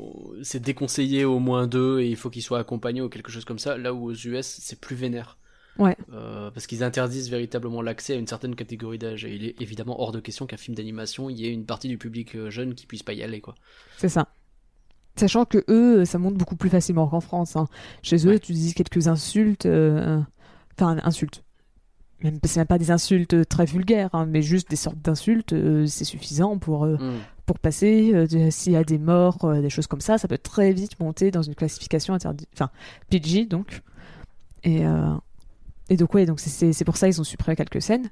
[0.42, 3.58] C'est déconseillé au moins deux et il faut qu'ils soient accompagnés ou quelque chose comme
[3.58, 3.76] ça.
[3.76, 5.36] Là où aux US, c'est plus vénère.
[5.78, 5.96] Ouais.
[6.12, 9.24] Euh, parce qu'ils interdisent véritablement l'accès à une certaine catégorie d'âge.
[9.24, 11.88] Et il est évidemment hors de question qu'un film d'animation, il y ait une partie
[11.88, 13.54] du public euh, jeune qui puisse pas y aller, quoi.
[13.96, 14.28] C'est ça.
[15.16, 17.56] Sachant que eux, ça monte beaucoup plus facilement qu'en France.
[17.56, 17.66] hein.
[18.02, 18.38] Chez eux, Ouais.
[18.38, 20.20] tu dis quelques insultes, euh,
[20.78, 21.44] enfin insultes.
[22.22, 25.86] Même c'est même pas des insultes très vulgaires, hein, mais juste des sortes d'insultes, euh,
[25.86, 27.18] c'est suffisant pour euh, Hmm.
[27.46, 28.12] pour passer.
[28.14, 31.00] euh, S'il y a des morts, euh, des choses comme ça, ça peut très vite
[31.00, 32.70] monter dans une classification interdite, enfin
[33.08, 33.80] PG donc.
[34.64, 35.14] Et euh,
[35.90, 38.08] et donc ouais, donc c'est- pour ça ils ont supprimé quelques scènes.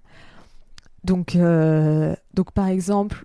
[1.04, 3.24] Donc euh, donc par exemple,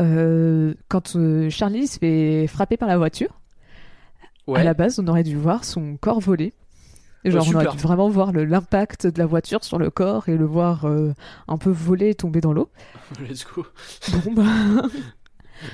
[0.00, 3.38] euh, quand euh, Charlie se fait frapper par la voiture.
[4.46, 4.60] Ouais.
[4.60, 6.54] À la base, on aurait dû voir son corps voler.
[7.24, 10.30] Et Genre, Oh, on aurait dû vraiment voir l'impact de la voiture sur le corps
[10.30, 11.12] et le voir euh,
[11.48, 12.70] un peu voler et tomber dans l'eau.
[13.28, 13.66] Let's go.
[14.24, 14.44] Bon, bah.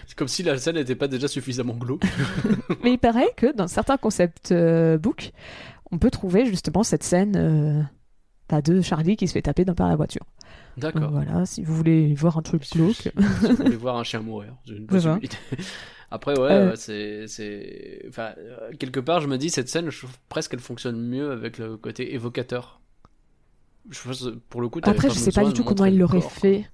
[0.09, 2.03] C'est comme si la scène n'était pas déjà suffisamment glauque.
[2.83, 5.33] Mais il paraît que dans certains concept euh, books,
[5.93, 7.87] on peut trouver justement cette scène
[8.55, 10.25] euh, bah, de Charlie qui se fait taper dans par la voiture.
[10.77, 11.11] D'accord.
[11.11, 12.95] voilà, si vous voulez voir un truc glauque.
[12.95, 15.37] si vous voulez voir un chien mourir, une possibilité.
[16.11, 16.73] Après, ouais, Euh.
[16.77, 20.61] c'est, c'est, enfin, euh, quelque part, je me dis cette scène, je trouve presque qu'elle
[20.61, 22.81] fonctionne mieux avec le côté évocateur.
[23.91, 26.21] Je pense, pour le coup, Après, pas je sais pas du tout comment il l'aurait
[26.21, 26.71] fait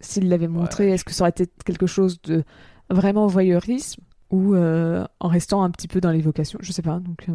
[0.00, 2.44] S'il l'avait montré, est-ce que ça aurait été quelque chose de
[2.90, 7.00] vraiment voyeurisme ou euh, en restant un petit peu dans l'évocation Je sais pas.
[7.00, 7.26] Donc,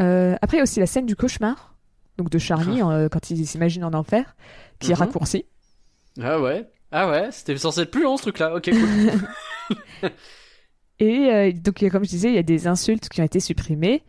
[0.00, 1.71] euh, Après, il y a aussi la scène du cauchemar,
[2.22, 4.36] donc de Charlie euh, quand il s'imagine en enfer,
[4.78, 5.00] qui est Mhm.
[5.00, 5.44] raccourci.
[6.20, 6.68] Ah ouais.
[6.92, 8.54] Ah ouais, c'était censé être plus long ce truc-là.
[8.54, 10.10] Ok, cool.
[10.98, 13.40] Et euh, donc, a- comme je disais, il y a des insultes qui ont été
[13.40, 14.02] supprimées.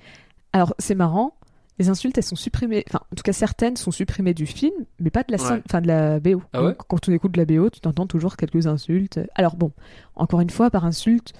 [0.52, 1.36] Alors, c'est marrant.
[1.80, 2.84] Les insultes, elles sont supprimées.
[2.88, 5.64] Enfin, en tout cas, certaines sont supprimées du film, mais pas de la, scène- Ouais.
[5.68, 6.44] enfin, de la BO.
[6.54, 9.20] Ah ouais quand on écoute de la BO, tu entends toujours quelques insultes.
[9.34, 9.72] Alors, bon,
[10.16, 11.34] encore une fois, par insulte,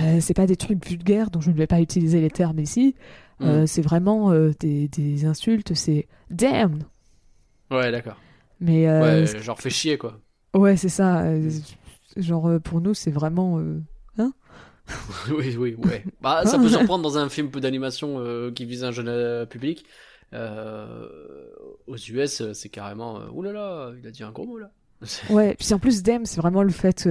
[0.00, 2.96] euh, c'est pas des trucs vulgaires dont je ne vais pas utiliser les termes ici.
[3.40, 3.66] Euh, Mm.
[3.68, 5.74] c'est vraiment euh, des, des insultes.
[5.74, 6.80] C'est damn.
[7.70, 8.16] Ouais, d'accord.
[8.60, 10.18] Mais euh, Ouais, genre fait chier quoi.
[10.54, 11.20] ouais, c'est ça.
[11.22, 11.48] euh,
[12.16, 13.58] genre, pour nous, c'est vraiment.
[13.60, 13.80] euh,
[15.30, 16.02] oui, oui, ouais.
[16.22, 19.84] Bah, ça peut surprendre dans un film d'animation qui vise un jeune public.
[21.86, 23.20] Aux US, c'est carrément.
[23.32, 24.70] Ouh là là, il a dit un gros mot là.
[25.30, 27.08] Ouais, puis en plus, Dem, c'est vraiment le fait.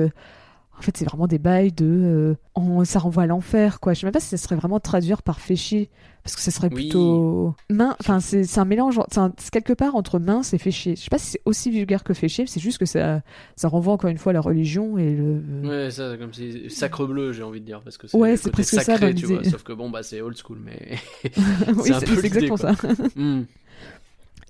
[0.78, 2.36] Euh, en fait, c'est vraiment des bails de.
[2.58, 3.94] euh, ça renvoie à l'enfer, quoi.
[3.94, 5.90] Je sais même pas si ça serait vraiment traduire par féché.
[6.24, 6.84] Parce que ça serait Oui.
[6.90, 7.56] plutôt.
[8.02, 9.00] Enfin, c'est c'est un mélange.
[9.12, 10.96] C'est c'est quelque part entre mince et féché.
[10.98, 13.22] Je sais pas si c'est aussi vulgaire que féché, c'est juste que ça,
[13.56, 15.42] ça renvoie encore une fois à la religion et le.
[15.64, 18.52] Ouais, ça, comme si sacre bleu, j'ai envie de dire, parce que c'est Ouais, c'est
[18.52, 19.44] presque ça sacré, dans tu vois.
[19.46, 20.98] Sauf que bon, bah, c'est old school, mais.
[21.78, 22.76] oui, un c'est peu c'est exactement quoi.
[22.76, 22.94] ça.
[23.16, 23.44] Hmm.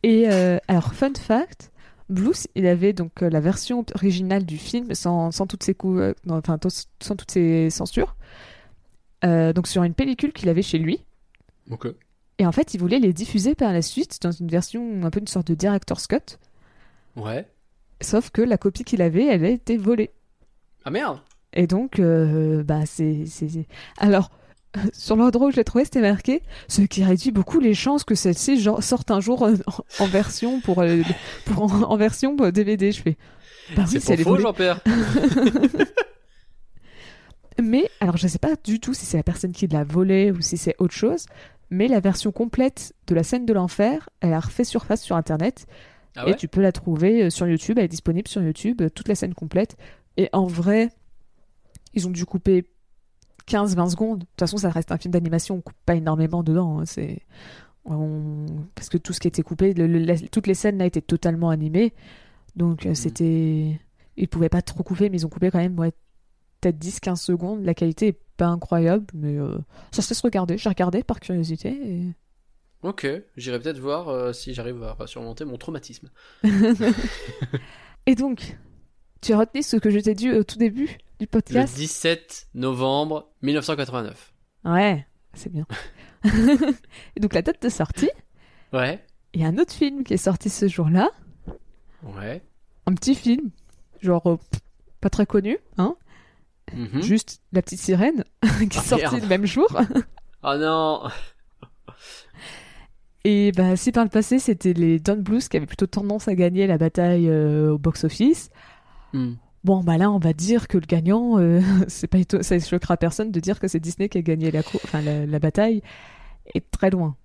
[0.04, 1.72] Et euh, alors, fun fact,
[2.10, 6.00] Blues, il avait donc euh, la version originale du film sans, sans toutes ces coups,
[6.00, 6.58] euh, enfin
[7.02, 8.15] sans toutes ces censures.
[9.26, 11.04] Euh, donc sur une pellicule qu'il avait chez lui.
[11.70, 11.88] Ok.
[12.39, 15.20] Et en fait, il voulait les diffuser par la suite dans une version un peu
[15.20, 16.38] une sorte de director's cut.
[17.15, 17.48] Ouais.
[18.00, 20.12] Sauf que la copie qu'il avait, elle a été volée.
[20.86, 21.20] Ah merde
[21.54, 23.26] Et donc, euh, bah c'est-
[23.98, 24.30] alors.
[24.94, 28.16] Sur l'endroit où je l'ai trouvé, c'était marqué ce qui réduit beaucoup les chances que
[28.16, 31.02] celle-ci sorte un jour euh, en, en version pour, euh,
[31.46, 32.92] pour en, en version euh, DVD.
[32.92, 33.18] Je fais
[33.76, 34.38] bah oui, C'est faux.
[34.38, 34.82] Jean-Pierre
[37.62, 40.42] Mais alors, je sais pas du tout si c'est la personne qui l'a volée ou
[40.42, 41.26] si c'est autre chose.
[41.70, 45.66] Mais la version complète de la scène de l'enfer, elle a refait surface sur Internet
[46.16, 47.78] Ah et tu peux la trouver euh, sur YouTube.
[47.78, 49.76] Elle est disponible sur YouTube, euh, toute la scène complète.
[50.16, 50.90] Et en vrai,
[51.94, 52.66] ils ont dû couper
[53.48, 54.20] 15-20 secondes.
[54.20, 56.80] De toute façon, ça reste un film d'animation, on coupe pas énormément dedans.
[56.80, 57.22] hein, C'est
[57.86, 60.86] on- parce que tout ce qui était coupé, le- le- la- toutes les scènes là
[60.86, 61.94] étaient totalement animées.
[62.56, 63.80] Donc euh, c'était,
[64.18, 65.92] ils pouvaient pas trop couper, mais ils ont coupé quand même ouais,
[66.60, 67.64] peut-être 10-15 secondes.
[67.64, 69.58] La qualité est pas incroyable, mais euh,
[69.92, 70.58] ça se laisse regarder.
[70.58, 71.70] J'ai regardé par curiosité.
[71.70, 72.14] et-
[72.84, 73.08] Ok,
[73.38, 76.10] j'irai peut-être voir euh, si j'arrive à surmonter mon traumatisme.
[78.06, 78.58] Et donc,
[79.22, 80.98] tu as retenu ce que je t'ai dit au tout début?
[81.20, 84.34] Du Le podcast 17 novembre 1989.
[84.66, 85.66] Ouais, c'est bien.
[87.16, 88.10] Et donc la date de sortie,
[88.74, 89.04] Ouais.
[89.34, 91.10] il y a un autre film qui est sorti ce jour-là,
[92.04, 92.42] Ouais.
[92.86, 93.50] un petit film,
[94.02, 94.38] genre euh,
[95.02, 95.96] pas très connu, hein,
[96.74, 97.02] Mhm.
[97.02, 98.24] juste La Petite Sirène,
[98.60, 99.22] qui est Ah, sorti merde.
[99.22, 99.68] le même jour.
[100.44, 101.04] Ah non
[103.24, 106.36] Et bah si par le passé c'était les Don Blues qui avaient plutôt tendance à
[106.36, 108.50] gagner la bataille euh, au box-office,
[109.14, 109.36] Hmm.
[109.63, 113.32] Bon bah là on va dire que le gagnant, euh, c'est pas ça choquera personne
[113.32, 115.82] de dire que c'est Disney qui a gagné la, enfin, la, la bataille,
[116.54, 117.15] est très loin.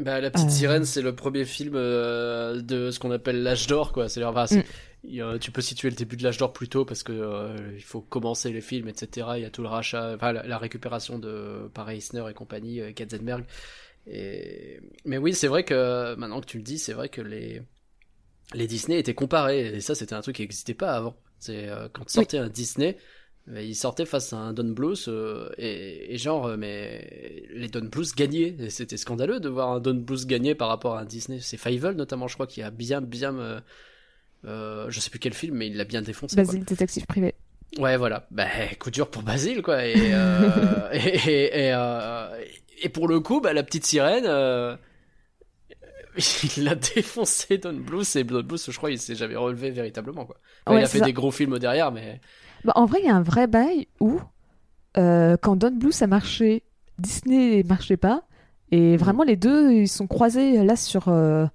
[0.00, 0.50] Bah, La Petite Euh.
[0.50, 4.08] Sirène, c'est le premier film euh, de ce qu'on appelle l'âge d'or, quoi.
[4.08, 4.46] C'est, enfin,
[5.04, 5.38] Mm.
[5.38, 8.52] tu peux situer le début de l'âge d'or plus tôt parce que il faut commencer
[8.52, 9.28] les films, etc.
[9.36, 12.80] Il y a tout le rachat, enfin, la, la récupération de par Eisner et compagnie,
[12.94, 13.44] Katzenberg.
[14.06, 14.80] Et...
[15.04, 17.62] Mais oui, c'est vrai que maintenant que tu le dis, c'est vrai que les
[18.54, 21.16] les Disney étaient comparés et ça, c'était un truc qui n'existait pas avant.
[21.38, 22.96] C'est euh, quand sortait un Disney.
[23.46, 27.84] Il sortait face à un Don Bluth euh, et, et genre euh, mais les Don
[27.84, 31.40] Bluth gagnaient c'était scandaleux de voir un Don Bluth gagner par rapport à un Disney
[31.42, 33.60] c'est Fievel notamment je crois qui a bien bien euh,
[34.46, 36.36] euh, je sais plus quel film mais il l'a bien défoncé.
[36.36, 37.34] Basile, détective privé.
[37.78, 38.26] Ouais, voilà.
[38.30, 38.46] Bah,
[38.78, 39.84] coup dur pour Basile, quoi.
[39.84, 41.72] Et, euh, et,
[42.82, 44.26] et, pour le coup, bah, la petite sirène,
[46.56, 50.24] il a défoncé Don Bluth, et Don Bluth, je crois, il s'est jamais relevé véritablement,
[50.24, 50.36] quoi.
[50.66, 51.04] Enfin, Ouais, il a fait ça.
[51.04, 52.20] des gros films derrière, mais.
[52.64, 54.20] Bah, en vrai, il y a un vrai bail où,
[54.96, 56.62] euh, quand Don Bluth a marché,
[56.98, 58.22] Disney marchait pas.
[58.70, 61.46] Et vraiment, les deux, ils sont croisés là sur, euh,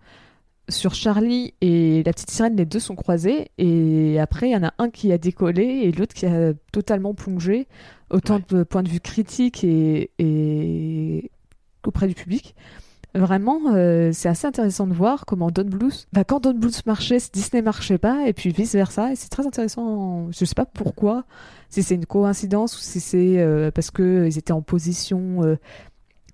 [0.70, 3.50] sur Charlie et la petite sirène, les deux sont croisés.
[3.58, 7.14] Et après, il y en a un qui a décollé et l'autre qui a totalement
[7.16, 7.68] plongé,
[8.12, 8.44] autant Ouais.
[8.50, 11.32] de point de vue critique et, et
[11.86, 12.56] auprès du public.
[13.16, 17.18] Vraiment, euh, c'est assez intéressant de voir comment Don Bluth, bah, quand Don Bluth marchait,
[17.34, 19.12] Disney marchait pas, et puis vice versa.
[19.12, 20.32] Et c'est très intéressant.
[20.32, 21.26] Je sais pas pourquoi,
[21.70, 25.56] si c'est une coïncidence ou si c'est euh, parce que ils étaient en position euh,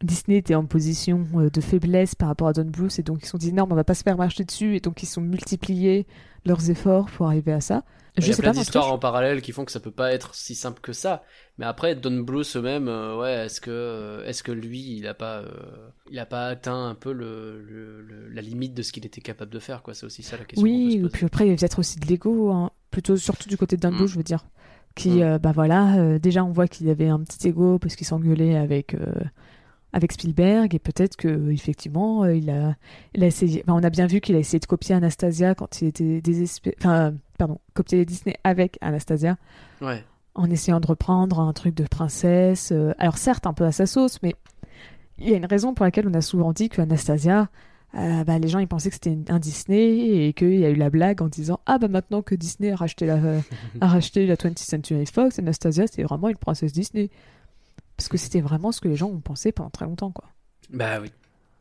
[0.04, 3.26] Disney était en position euh, de faiblesse par rapport à Don Bluth et donc ils
[3.26, 5.08] se sont dit non, mais on va pas se faire marcher dessus et donc ils
[5.08, 6.06] sont multipliés
[6.46, 7.84] leurs efforts pour arriver à ça.
[8.18, 10.14] Il Je y a sais plein d'histoires en parallèle qui font que ça peut pas
[10.14, 11.24] être si simple que ça.
[11.58, 15.14] Mais après, Don Bluth eux-mêmes, euh, ouais, est-ce que, euh, est-ce que lui, il a
[15.14, 15.50] pas, euh,
[16.10, 19.20] il a pas atteint un peu le, le- le- la limite de ce qu'il était
[19.20, 19.94] capable de faire, quoi?
[19.94, 20.64] C'est aussi ça la question.
[20.64, 21.12] peut Oui, se et poser.
[21.12, 23.82] puis après, il y a peut-être aussi de l'ego, hein, plutôt surtout du côté de
[23.82, 24.08] Dumbo, Mm.
[24.08, 24.46] je veux dire.
[24.96, 25.40] Qui, Mm.
[25.40, 28.96] bah voilà, déjà on voit qu'il avait un petit ego parce qu'il s'engueulait avec,
[29.96, 32.76] avec Spielberg et peut-être que effectivement euh, il a,
[33.14, 33.64] il a essayé.
[33.66, 36.76] enfin, on a bien vu qu'il a essayé de copier Anastasia quand il était désespéré.
[36.80, 39.38] Enfin, pardon, copier Disney avec Anastasia
[39.82, 40.04] Ouais.
[40.36, 42.72] en essayant de reprendre un truc de princesse.
[42.74, 44.36] euh, alors certes, un peu à sa sauce, mais
[45.18, 47.48] il y a une raison pour laquelle on a souvent dit que Anastasia,
[47.98, 50.76] euh, bah, les gens ils pensaient que c'était un Disney et qu'il y a eu
[50.76, 53.40] la blague en disant ah bah maintenant que Disney a racheté la, euh,
[53.80, 57.10] a racheté la 20th Century Fox, Anastasia c'est vraiment une princesse Disney.
[57.98, 60.26] Parce que c'était vraiment ce que les gens ont pensé pendant très longtemps quoi.
[60.72, 61.12] Bah oui,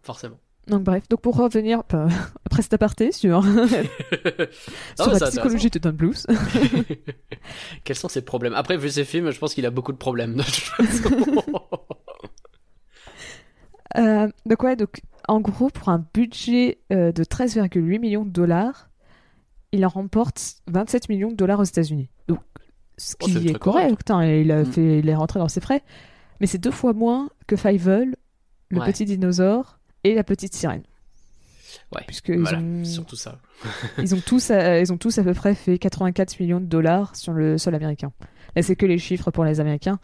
[0.03, 0.37] forcément.
[0.66, 2.09] Donc bref, donc pour revenir euh,
[2.47, 6.27] après cet aparté sur, sur Non, mais la psychologie de Don Bluth.
[7.85, 8.55] Quels sont ses problèmes?
[8.55, 10.37] Après, vu ses films, je pense qu'il a beaucoup de problèmes.
[10.37, 11.11] De toute façon.
[13.97, 18.90] Euh, donc ouais, donc en gros pour un budget euh, de 13,8 millions de dollars,
[19.73, 22.09] il en remporte 27 millions de dollars aux États-Unis.
[22.27, 22.40] Donc
[22.97, 24.11] ce Oh, qui est correct, correct.
[24.11, 24.66] hein, il a Mm.
[24.66, 25.83] fait, il est rentré dans ses frais,
[26.40, 28.16] mais c'est deux fois moins que Fievel,
[28.70, 28.87] le Ouais.
[28.87, 30.83] petit dinosaure et la petite sirène.
[31.94, 33.38] Ouais, Puisque ils voilà, ont- surtout ça.
[33.99, 37.14] ils ont tous, euh, ils ont tous à peu près fait 84 millions de dollars
[37.16, 38.12] sur le sol américain.
[38.57, 39.99] Là, c'est que les chiffres pour les Américains.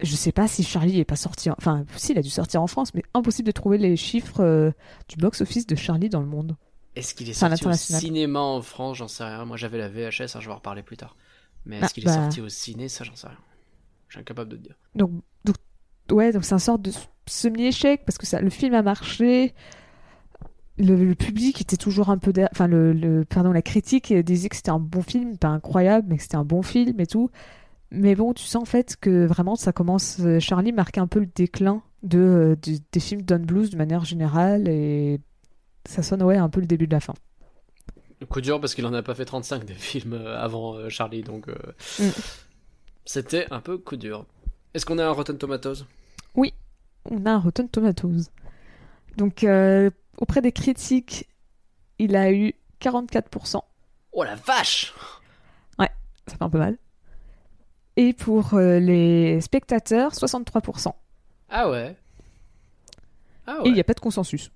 [0.00, 1.50] Je sais pas si Charlie est pas sorti.
[1.50, 4.40] en- Enfin, si, il a dû sortir en France, mais impossible de trouver les chiffres
[4.44, 4.70] euh,
[5.08, 6.56] du box-office de Charlie dans le monde.
[6.94, 8.98] Est-ce qu'il est sorti au cinéma en France?
[8.98, 9.44] J'en sais rien.
[9.44, 11.16] Moi, j'avais la VHS, hein, je vais en reparler plus tard.
[11.66, 12.14] Mais est-ce Bah, qu'il est bah.
[12.14, 12.88] sorti au ciné?
[12.88, 13.38] Ça, j'en sais rien.
[14.08, 14.74] Je suis incapable de te dire.
[14.94, 15.10] Donc,
[15.44, 15.56] donc
[16.10, 16.92] ouais, donc c'est un sorte de
[17.26, 19.54] semi-échec parce que ça, le film a marché.
[20.80, 24.48] Le, le public était toujours un peu, derrière- enfin le, le- pardon, la critique disait
[24.48, 27.30] que c'était un bon film, pas incroyable, mais que c'était un bon film et tout.
[27.90, 30.20] Mais bon, tu sens en fait que vraiment ça commence.
[30.20, 32.56] euh, Charlie marque un peu le déclin de, euh,
[32.92, 35.20] des films Don Blues de manière générale et
[35.84, 37.14] ça sonne ouais un peu le début de la fin.
[38.28, 41.48] Coup dur parce qu'il en a pas fait 35 des films euh, avant Charlie, donc
[41.48, 41.54] euh,
[41.98, 42.10] Mm.
[43.08, 44.26] C'était un peu coup dur.
[44.74, 45.86] Est-ce qu'on a un Rotten Tomatoes?
[47.10, 48.24] On a un Rotten Tomatoes.
[49.16, 51.26] Donc, euh, auprès des critiques,
[51.98, 53.62] il a eu 44%.
[54.12, 54.92] Oh la vache
[55.78, 56.76] Ça fait un peu mal.
[57.96, 60.92] Et pour euh, les spectateurs, 63%.
[61.48, 61.96] Ah ouais.
[63.46, 63.74] Ah Et il ouais.
[63.76, 64.50] n'y a pas de consensus.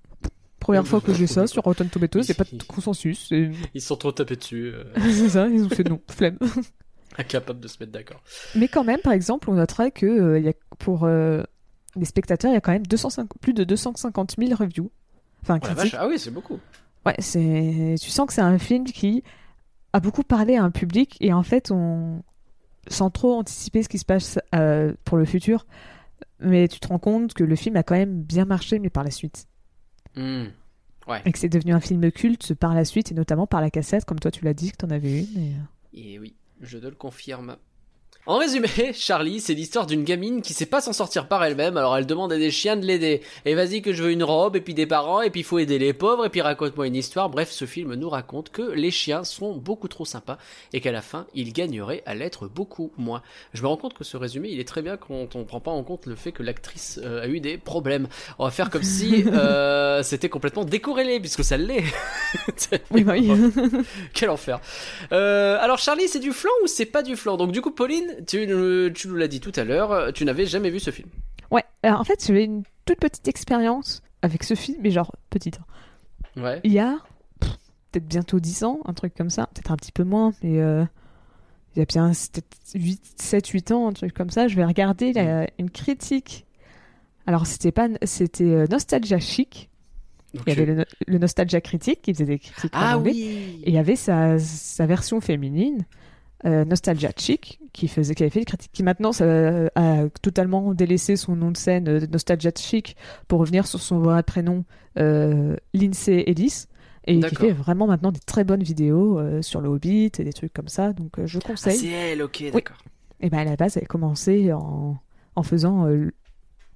[0.59, 3.31] Première fois que j'ai ça sur Rotten Tomatoes, il n'y a pas de consensus.
[3.31, 6.37] Ils se sont trop tapés dessus, euh, c'est ça, ils ont fait non, flemme.
[7.17, 8.21] Incapables de se mettre d'accord.
[8.55, 11.43] Mais quand même, par exemple, on noterait que euh, il y a, pour euh,
[11.95, 14.91] les spectateurs, il y a quand même 205 plus de 250 000 reviews.
[15.41, 15.95] Enfin, Oh critiques.
[15.97, 16.59] ah oui, c'est beaucoup.
[17.05, 17.95] Ouais, c'est.
[18.01, 19.23] Tu sens que c'est un film qui
[19.91, 22.23] a beaucoup parlé à un public et en fait, on
[22.87, 25.65] sans trop anticiper ce qui se passe euh, pour le futur,
[26.39, 29.03] mais tu te rends compte que le film a quand même bien marché, mais par
[29.03, 29.45] la suite,
[30.15, 30.45] Hmm.
[31.25, 34.03] et que c'est devenu un film culte par la suite et notamment par la cassette,
[34.05, 35.37] comme toi tu l'as dit que t'en avais une.
[35.37, 35.53] Et...
[35.93, 37.57] Et oui, je te le confirme.
[38.25, 41.97] En résumé, Charlie, c'est l'histoire d'une gamine qui sait pas s'en sortir par elle-même, alors
[41.97, 43.21] elle demande à des chiens de l'aider.
[43.43, 45.59] Et vas-y que je veux une robe, et puis des parents, et puis il faut
[45.59, 47.29] aider les pauvres, et puis raconte-moi une histoire.
[47.29, 50.37] Bref, ce film nous raconte que les chiens sont beaucoup trop sympas,
[50.71, 53.21] et qu'à la fin, ils gagneraient à l'être beaucoup moins.
[53.53, 55.71] Je me rends compte que ce résumé, il est très bien quand on prend pas
[55.71, 58.07] en compte le fait que l'actrice euh, a eu des problèmes.
[58.39, 61.83] On va faire comme si euh, c'était complètement décorrélé, puisque ça l'est.
[62.91, 63.31] Oui, oui.
[64.13, 64.59] Quel enfer.
[65.11, 67.37] Euh, alors Charlie, c'est du flan ou c'est pas du flan?
[67.37, 70.45] Donc du coup, Pauline, tu, nous- tu nous l'as dit tout à l'heure, tu n'avais
[70.45, 71.09] jamais vu ce film.
[71.51, 75.59] ouais, alors, en fait, j'avais une toute petite expérience avec ce film, mais genre petite.
[76.37, 76.59] Ouais.
[76.63, 76.97] Il y a
[77.39, 80.83] peut-être bientôt 10 ans, un truc comme ça, peut-être un petit peu moins, mais euh,
[81.75, 85.69] il y a bien 7-8 ans, un truc comme ça, je vais regarder la- une
[85.69, 86.45] critique.
[87.25, 89.69] Alors, c'était pas, c'était euh, Nostalgia Chic.
[90.33, 93.59] Il y avait euh, le, le Nostalgia Critique qui faisait des critiques en Ah oui.
[93.63, 95.85] Et il y avait sa, sa version féminine,
[96.45, 101.15] euh, Nostalgia Chic, qui, faisait, qui avait fait qui maintenant ça, euh, a totalement délaissé
[101.15, 102.95] son nom de scène euh, Nostalgia Chic
[103.27, 104.65] pour revenir sur son vrai prénom,
[104.99, 106.65] euh, Lindsay Ellis.
[107.05, 110.53] Et qui fait vraiment maintenant des très bonnes vidéos sur le Hobbit et des trucs
[110.53, 110.93] comme ça.
[110.93, 111.77] Donc je Ah, conseille.
[111.77, 112.77] c'est elle, ok, d'accord.
[113.19, 114.97] et ben à la base, elle a commencé en,
[115.35, 115.85] en faisant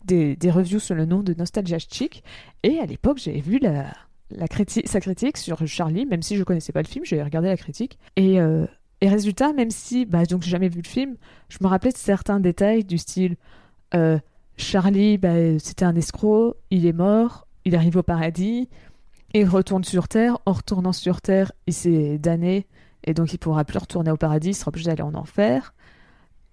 [0.04, 2.24] des, des reviews sur le nom de Nostalgia Chic.
[2.64, 3.94] Et à l'époque, j'avais vu la,
[4.30, 7.48] la criti- sa critique sur Charlie, même si je connaissais pas le film, j'ai regardé
[7.48, 7.98] la critique.
[8.18, 8.66] Et, euh,
[9.02, 11.16] et résultat, même si bah, donc j'ai jamais vu le film,
[11.50, 13.36] je me rappelais de certains détails du style
[13.94, 14.20] euh,
[14.58, 18.70] Charlie, bah, c'était un escroc, il est mort, il arrive au paradis,
[19.34, 20.40] il retourne sur Terre.
[20.46, 22.66] En retournant sur Terre, il s'est damné,
[23.04, 25.74] et donc il pourra plus retourner au paradis, il sera obligé d'aller en enfer.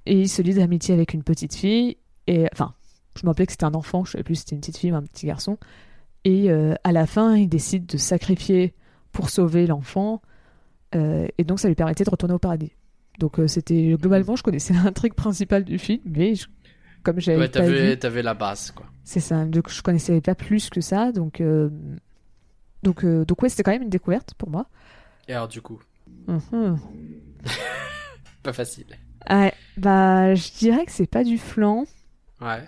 [0.06, 2.74] Et il se lie d'amitié avec une petite fille, et enfin,
[3.16, 4.92] je me rappelais que c'était un enfant, je savais plus si c'était une petite fille
[4.92, 5.56] ou un petit garçon.
[6.24, 8.74] Et euh, à la fin, il décide de sacrifier
[9.12, 10.20] pour sauver l'enfant,
[10.94, 12.72] et donc ça lui permettait de retourner au paradis.
[13.18, 16.46] Donc euh, c'était globalement, je connaissais l'intrigue principale du film, mais je-
[17.02, 18.86] comme j'avais Ouais, pas t'avais vu, t'avais la base, quoi.
[19.04, 19.44] c'est ça.
[19.44, 21.68] Donc je connaissais pas plus que ça, donc euh,
[22.82, 24.66] donc euh, donc ouais, c'était quand même une découverte pour moi.
[25.28, 25.80] Et alors, du coup,
[26.28, 26.78] Mhm.
[28.42, 28.86] pas facile.
[29.30, 31.84] Ouais, bah je dirais que c'est pas du flan
[32.40, 32.62] Ouais.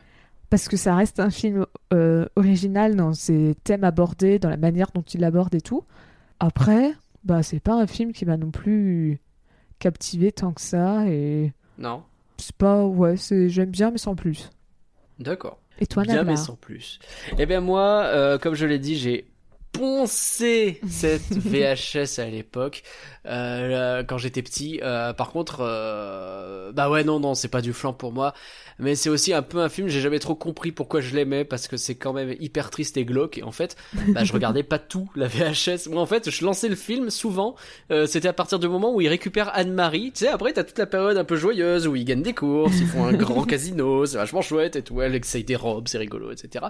[0.48, 4.90] parce que ça reste un film euh, original dans ses thèmes abordés, dans la manière
[4.94, 5.84] dont il aborde et tout.
[6.40, 6.92] Après,
[7.26, 9.20] bah c'est pas un film qui m'a non plus
[9.78, 12.02] captivé tant que ça et Non
[12.38, 14.50] c'est pas ouais, c'est j'aime bien mais sans plus.
[15.18, 15.58] D'accord.
[15.78, 16.98] Et toi Bien, mais sans plus.
[17.38, 19.26] Eh bien, moi, euh, comme je l'ai dit, j'ai
[19.76, 22.82] poncé cette VHS à l'époque
[23.26, 24.80] euh, quand j'étais petit.
[24.82, 28.34] Euh, par contre, euh, bah ouais, non, non, c'est pas du flan pour moi.
[28.78, 31.66] Mais c'est aussi un peu un film, j'ai jamais trop compris pourquoi je l'aimais parce
[31.66, 33.38] que c'est quand même hyper triste et glauque.
[33.38, 33.74] Et en fait,
[34.08, 35.88] bah, je regardais pas tout la VHS.
[35.90, 37.54] Moi, en fait, je lançais le film souvent.
[37.90, 40.12] euh, c'était à partir du moment où il récupère Anne-Marie.
[40.12, 42.78] Tu sais, après, t'as toute la période un peu joyeuse où ils gagnent des courses,
[42.80, 45.00] ils font un grand casino, c'est vachement chouette et tout.
[45.00, 46.66] Elle essaye des robes, c'est rigolo, etc.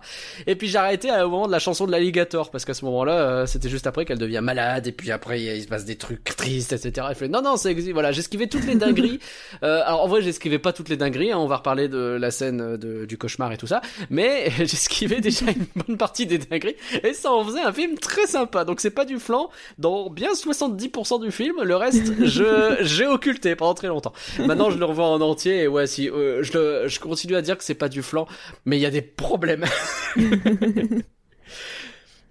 [0.47, 3.13] Et puis j'ai arrêté au moment de la chanson de l'alligator parce qu'à ce moment-là,
[3.43, 6.25] euh, c'était juste après qu'elle devient malade et puis après il se passe des trucs
[6.25, 7.07] tristes, etc.
[7.11, 9.21] Elle fait non non c'est exi- voilà j'esquivais toutes les dingueries.
[9.63, 12.31] Euh, alors en vrai j'esquivais pas toutes les dingueries, hein, on va reparler de la
[12.31, 13.81] scène de, du cauchemar et tout ça,
[14.11, 18.27] mais j'esquivais déjà une bonne partie des dingueries et ça en faisait un film très
[18.27, 18.65] sympa.
[18.65, 23.55] Donc c'est pas du flan dans bien 70% du film, le reste je j'ai occulté
[23.57, 24.13] pendant très longtemps.
[24.41, 27.43] Maintenant je le revois en entier et ouais si euh, je le- je continue à
[27.43, 28.27] dire que c'est pas du flan,
[28.67, 29.65] mais il y a des problèmes.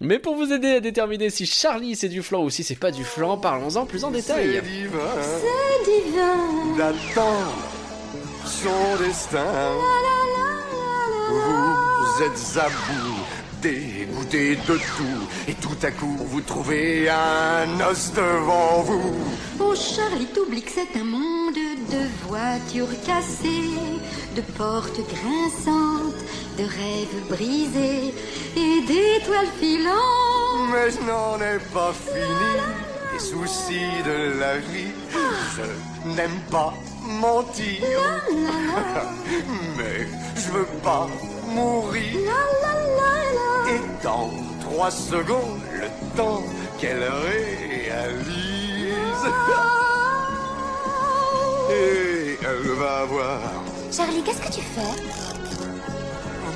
[0.00, 2.90] Mais pour vous aider à déterminer si Charlie c'est du flan ou si c'est pas
[2.90, 4.60] du flan, parlons-en plus en détail.
[4.62, 7.56] C'est divin d'attendre
[8.44, 9.72] son destin.
[11.30, 13.24] Vous êtes à bout,
[13.62, 19.14] dégoûté de tout, et tout à coup vous trouvez un os devant vous.
[19.58, 21.56] Oh Charlie, t'oublies que c'est un monde
[21.90, 24.00] de voitures cassées,
[24.34, 26.22] de portes grinçantes,
[26.58, 28.14] de rêves brisés
[28.56, 30.70] et d'étoiles filantes.
[30.72, 32.52] Mais je n'en ai pas fini
[33.12, 34.94] des soucis de la vie.
[35.56, 37.82] Je n'aime pas mentir,
[39.76, 41.08] mais je veux pas
[41.48, 42.16] mourir.
[43.68, 46.42] Et dans trois secondes, le temps
[46.78, 48.56] qu'elle réalise.
[51.70, 53.40] Et elle va voir,
[53.90, 55.02] Charlie, qu'est-ce que tu fais?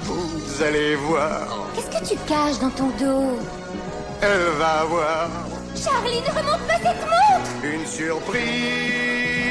[0.05, 3.39] Vous allez voir, Qu'est-ce que tu caches dans ton dos?
[4.23, 5.29] Elle va voir.
[5.75, 7.65] Charlie, ne remonte pas cette montre!
[7.65, 9.50] Une surprise.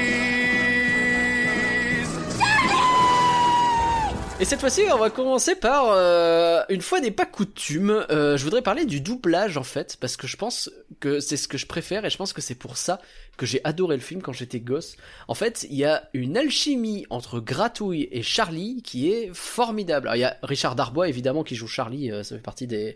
[4.42, 8.06] Et cette fois-ci, on va commencer par euh, une fois n'est pas coutume.
[8.10, 10.72] euh, je voudrais parler du doublage en fait, parce que je pense
[11.02, 13.02] que c'est ce que je préfère et je pense que c'est pour ça
[13.36, 14.96] que j'ai adoré le film quand j'étais gosse.
[15.28, 20.08] En fait, il y a une alchimie entre Gratouille et Charlie qui est formidable.
[20.08, 22.96] Alors, il y a Richard Darbois évidemment qui joue Charlie, euh, ça fait partie des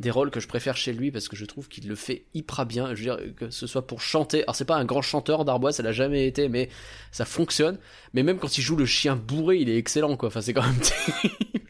[0.00, 2.66] des rôles que je préfère chez lui parce que je trouve qu'il le fait hyper
[2.66, 2.94] bien.
[2.94, 4.42] Je veux dire que ce soit pour chanter.
[4.42, 6.68] Alors c'est pas un grand chanteur Darbois, ça l'a jamais été, mais
[7.10, 7.78] ça fonctionne.
[8.14, 10.28] Mais même quand il joue le chien bourré, il est excellent quoi.
[10.28, 10.74] Enfin c'est quand même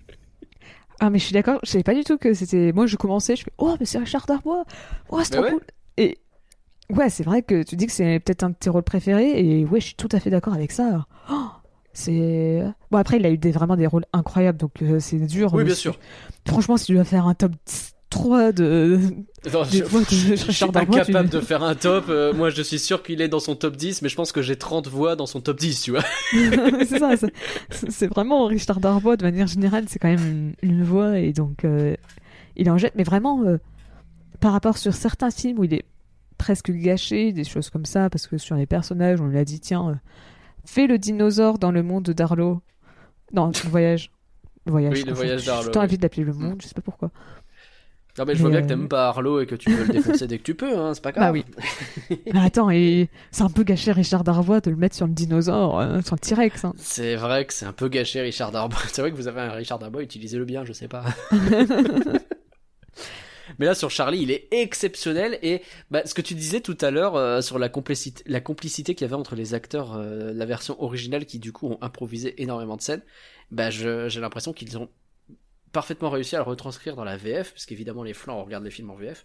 [1.01, 3.35] Ah mais je suis d'accord, je savais pas du tout que c'était moi je commençais,
[3.35, 4.65] je fais oh mais c'est Richard Darbois.
[5.09, 5.51] Oh, c'est trop ouais.
[5.51, 5.63] cool.
[5.97, 6.19] Et
[6.91, 9.65] ouais, c'est vrai que tu dis que c'est peut-être un de tes rôles préférés et
[9.65, 11.07] ouais, je suis tout à fait d'accord avec ça.
[11.29, 11.49] Oh,
[11.93, 15.53] c'est bon après il a eu des, vraiment des rôles incroyables donc euh, c'est dur.
[15.55, 15.99] Oui bien sûr.
[16.47, 17.53] Franchement, si tu dois faire un top
[18.13, 18.99] 3 de
[19.53, 19.85] Non, je, je-
[20.37, 22.05] je Richard suis tu- de faire un top.
[22.09, 24.43] Euh, moi je suis sûr qu'il est dans son top 10, mais je pense que
[24.43, 26.05] j'ai 30 voix dans son top 10, tu vois.
[26.33, 27.11] c'est ça,
[27.71, 31.65] c'est- vraiment Richard Darbois de manière générale, c'est quand même une, une voix et donc
[31.65, 31.95] euh,
[32.57, 33.59] il en jette, mais vraiment euh,
[34.41, 35.85] par rapport sur certains films où il est
[36.39, 39.61] presque gâché, des choses comme ça, parce que sur les personnages, on lui a dit
[39.61, 40.01] tiens,
[40.65, 42.61] fais le dinosaure dans le monde d'Arlo.
[43.33, 44.11] Non, le voyage.
[44.67, 44.93] Le voyage.
[44.93, 45.87] Oui, je le voyage J'ai d'Arlo, temps oui.
[45.87, 47.11] envie de l'appeler le monde, je sais pas pourquoi.
[48.19, 49.93] Non mais je vois bien que euh, t'aimes pas Arlo et que tu veux le
[49.93, 51.33] défoncer dès que tu peux, hein, c'est pas grave.
[51.33, 51.47] Bah oui.
[52.33, 55.81] Mais attends, et c'est un peu gâché Richard Darbois de le mettre sur le dinosaure,
[55.81, 56.67] euh, sur le T-Rex.
[56.67, 56.75] hein.
[56.77, 58.81] C'est vrai que c'est un peu gâché Richard Darbois.
[58.93, 61.05] C'est vrai que vous avez un Richard Darbois, utilisez-le bien, je sais pas.
[63.59, 65.39] Mais là, sur Charlie, il est exceptionnel.
[65.43, 68.95] Et bah, ce que tu disais tout à l'heure euh, sur la complicité, la complicité
[68.95, 72.41] qu'il y avait entre les acteurs, euh, la version originale qui du coup ont improvisé
[72.43, 73.03] énormément de scènes,
[73.51, 74.89] bah, j'ai l'impression qu'ils ont
[75.73, 78.71] parfaitement réussi à le retranscrire dans la VF, parce qu'évidemment les flancs, on regarde les
[78.71, 79.25] films en VF.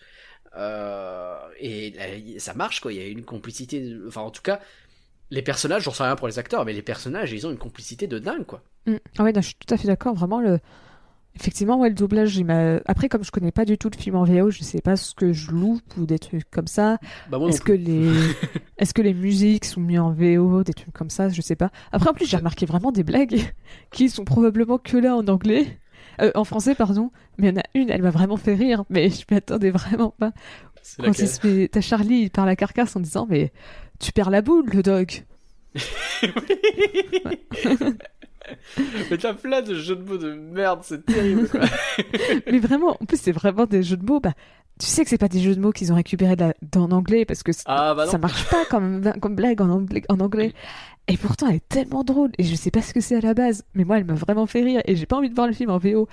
[0.56, 4.60] Euh, et là, ça marche quoi, il y a une complicité, enfin en tout cas,
[5.30, 8.08] les personnages, j'en sais rien pour les acteurs, mais les personnages, ils ont une complicité
[8.08, 8.64] de dingue quoi.
[8.86, 8.96] Mm.
[9.18, 10.16] Ah ouais, non, je suis tout à fait d'accord.
[10.16, 10.60] Vraiment, le...
[11.36, 12.50] effectivement, ouais, le doublage, il.
[12.86, 15.14] Après, comme je connais pas du tout le film en VO, je sais pas ce
[15.14, 16.98] que je loupe ou des trucs comme ça.
[17.30, 18.10] Bah Est-ce que les
[18.78, 21.72] est-ce que les musiques sont mises en VO, des trucs comme ça, je sais pas.
[21.92, 23.42] Après, en plus, j'ai remarqué vraiment des blagues
[23.92, 25.78] qui sont probablement que là en anglais.
[26.22, 28.84] Euh, en français, pardon, mais il y en a une, elle m'a vraiment fait rire,
[28.90, 30.32] mais je m'y attendais vraiment pas.
[30.98, 33.52] Quand laquelle il se fait, t'as Charlie, il parle à Carcasse en disant, mais
[34.00, 35.24] tu perds la boule, le dog.
[39.10, 41.62] Mais t'as plein de jeux de mots de merde, c'est terrible quoi.
[42.48, 44.20] mais vraiment, en plus, c'est vraiment des jeux de mots.
[44.20, 44.34] Bah,
[44.80, 47.44] tu sais que c'est pas des jeux de mots qu'ils ont récupérés d'en anglais parce
[47.44, 50.54] que Ah bah ça marche pas comme, comme blague en anglais, en anglais.
[51.08, 52.32] Et pourtant, elle est tellement drôle.
[52.38, 54.46] Et je sais pas ce que c'est à la base, mais moi, elle m'a vraiment
[54.46, 54.82] fait rire.
[54.86, 56.08] Et j'ai pas envie de voir le film en VO.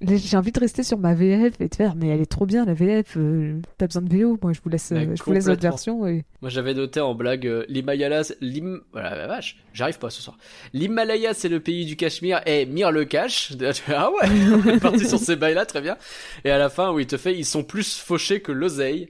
[0.00, 2.64] J'ai envie de rester sur ma VF et de faire, mais elle est trop bien
[2.64, 3.16] la VF.
[3.16, 4.38] euh, pas besoin de VO.
[4.40, 6.06] Moi, je vous laisse, Mais euh, je vous laisse votre version.
[6.06, 6.24] Et...
[6.40, 8.80] Moi j'avais noté en blague euh, l'Himalayas, l'Him...
[8.92, 10.38] Voilà la vache, j'arrive pas ce soir.
[10.72, 13.52] L'Himalaya c'est le pays du Cachemire et Mire le cache.
[13.88, 14.28] Ah ouais,
[14.64, 15.96] on est parti sur ces bails là, très bien.
[16.44, 19.08] Et à la fin où il te fait ils sont plus fauchés que l'oseille.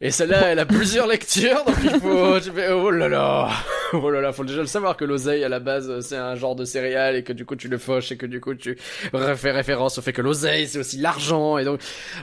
[0.00, 2.38] Et celle-là elle a plusieurs lectures donc il faut...
[2.44, 3.48] tu fais, oh là là,
[3.92, 6.36] oh là là, faut déjà le savoir que l'oseille à la base euh, c'est un
[6.36, 8.76] genre de céréale et que du coup tu le fauches et que du coup tu
[8.78, 11.80] fais référence au fait que l'oseille c'est aussi l'argent et donc...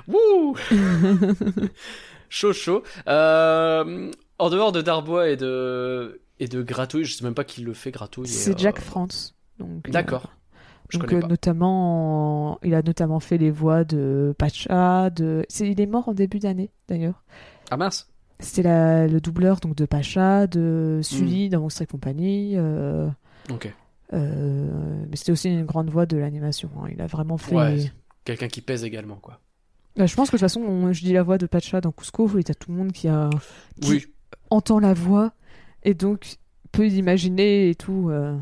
[0.07, 0.55] Wouh
[2.29, 2.83] chaud chaud.
[3.07, 7.61] Euh, en dehors de Darbois et de et de Gratouille, je sais même pas qui
[7.61, 8.27] le fait Gratouille.
[8.27, 9.35] C'est euh, Jack France.
[9.57, 10.33] Donc, euh, D'accord.
[10.89, 11.27] Je Donc euh, pas.
[11.27, 15.45] notamment, il a notamment fait les voix de Pacha, de.
[15.49, 17.23] c'est- Il est mort en début d'année d'ailleurs.
[17.71, 18.09] Ah mince.
[18.39, 21.03] C'était le doubleur donc de Pacha, de Hmm.
[21.03, 22.53] Sully dans Monstres et compagnie.
[22.57, 23.07] euh,
[23.49, 23.71] Ok.
[24.13, 26.69] euh, mais c'était aussi une grande voix de l'animation.
[26.81, 26.87] hein.
[26.91, 27.55] Il a vraiment fait.
[27.55, 27.91] Ouais.
[28.23, 29.39] Quelqu'un qui pèse également quoi.
[29.95, 31.91] Bah, je pense que de toute façon, on- je dis la voix de Pacha dans
[31.91, 33.29] Cusco, et t'as tout le monde qui a
[33.81, 34.05] qui Oui.
[34.49, 35.31] entend la voix
[35.83, 36.35] et donc
[36.73, 38.09] peut l'imaginer et tout.
[38.09, 38.37] euh.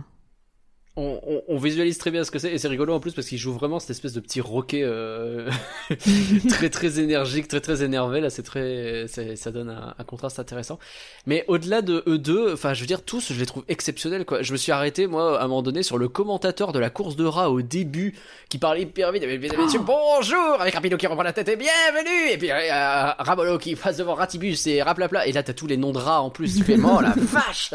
[0.95, 3.25] On, on, on visualise très bien ce que c'est et c'est rigolo en plus parce
[3.25, 5.49] qu'il joue vraiment cette espèce de petit roquet euh,
[6.49, 8.21] très très énergique, très très énervé.
[8.21, 10.77] Là, c'est très, ça donne un, un contraste intéressant.
[11.25, 14.43] Mais au-delà de eux deux, enfin, je veux dire tous, je les trouve exceptionnels quoi.
[14.43, 17.15] Je me suis arrêté moi à un moment donné sur le commentateur de la course
[17.15, 18.13] de rats au début
[18.49, 19.23] qui parlait hyper vite.
[19.23, 22.33] Et messieurs, bonjour avec Rapido qui reprend la tête et bienvenue.
[22.33, 25.25] Et puis euh, Ramolo qui passe devant Ratibus et raplapla.
[25.25, 26.55] Et là, t'as tous les noms de rats en plus.
[26.55, 27.73] Tu fais, oh la vache.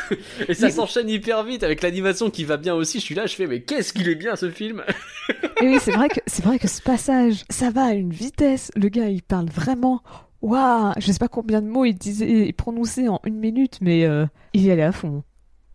[0.48, 3.00] et ça s'enchaîne hyper vite avec l'animation qui va bien aussi.
[3.00, 4.84] Je suis là, je fais, mais qu'est-ce qu'il est bien ce film.
[5.60, 8.70] Et oui, c'est vrai que c'est vrai que ce passage, ça va à une vitesse.
[8.76, 10.02] Le gars, il parle vraiment.
[10.42, 14.06] Waouh, je sais pas combien de mots il disait, il prononçait en une minute, mais
[14.06, 15.22] euh, il y allait à fond.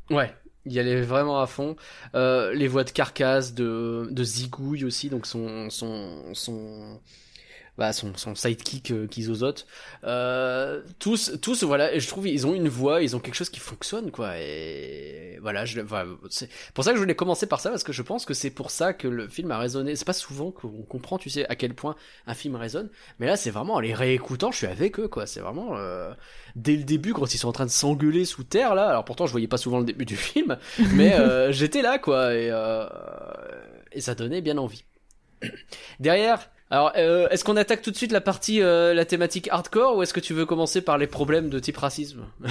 [0.10, 0.34] Ouais,
[0.66, 1.76] il y allait vraiment à fond.
[2.16, 7.00] Euh, les voix de Carcasse, de, de Zigouille aussi, donc son son son
[7.78, 9.68] bah son, son sidekick euh, qui zozote.
[10.06, 13.60] Euh, tous tous voilà, je trouve ils ont une voix, ils ont quelque chose qui
[13.60, 14.38] fonctionne quoi.
[14.40, 15.82] Et voilà, je
[16.30, 18.50] c'est pour ça que je voulais commencer par ça parce que je pense que c'est
[18.50, 19.96] pour ça que le film a résonné.
[19.96, 21.96] C'est pas souvent qu'on comprend, tu sais, à quel point
[22.28, 25.28] un film résonne, mais là c'est vraiment en les réécoutant, je suis avec eux quoi.
[25.28, 26.14] C'est vraiment euh,
[26.56, 28.88] dès le début quand ils sont en train de s'engueuler sous terre là.
[28.88, 30.58] Alors pourtant je voyais pas souvent le début du film,
[30.94, 32.52] mais euh, j'étais là quoi et
[33.92, 34.84] et ça donnait bien envie.
[36.00, 39.98] Derrière, alors euh, est-ce qu'on attaque tout de suite la partie euh, la thématique hardcore
[39.98, 42.26] ou est-ce que tu veux commencer par les problèmes de type racisme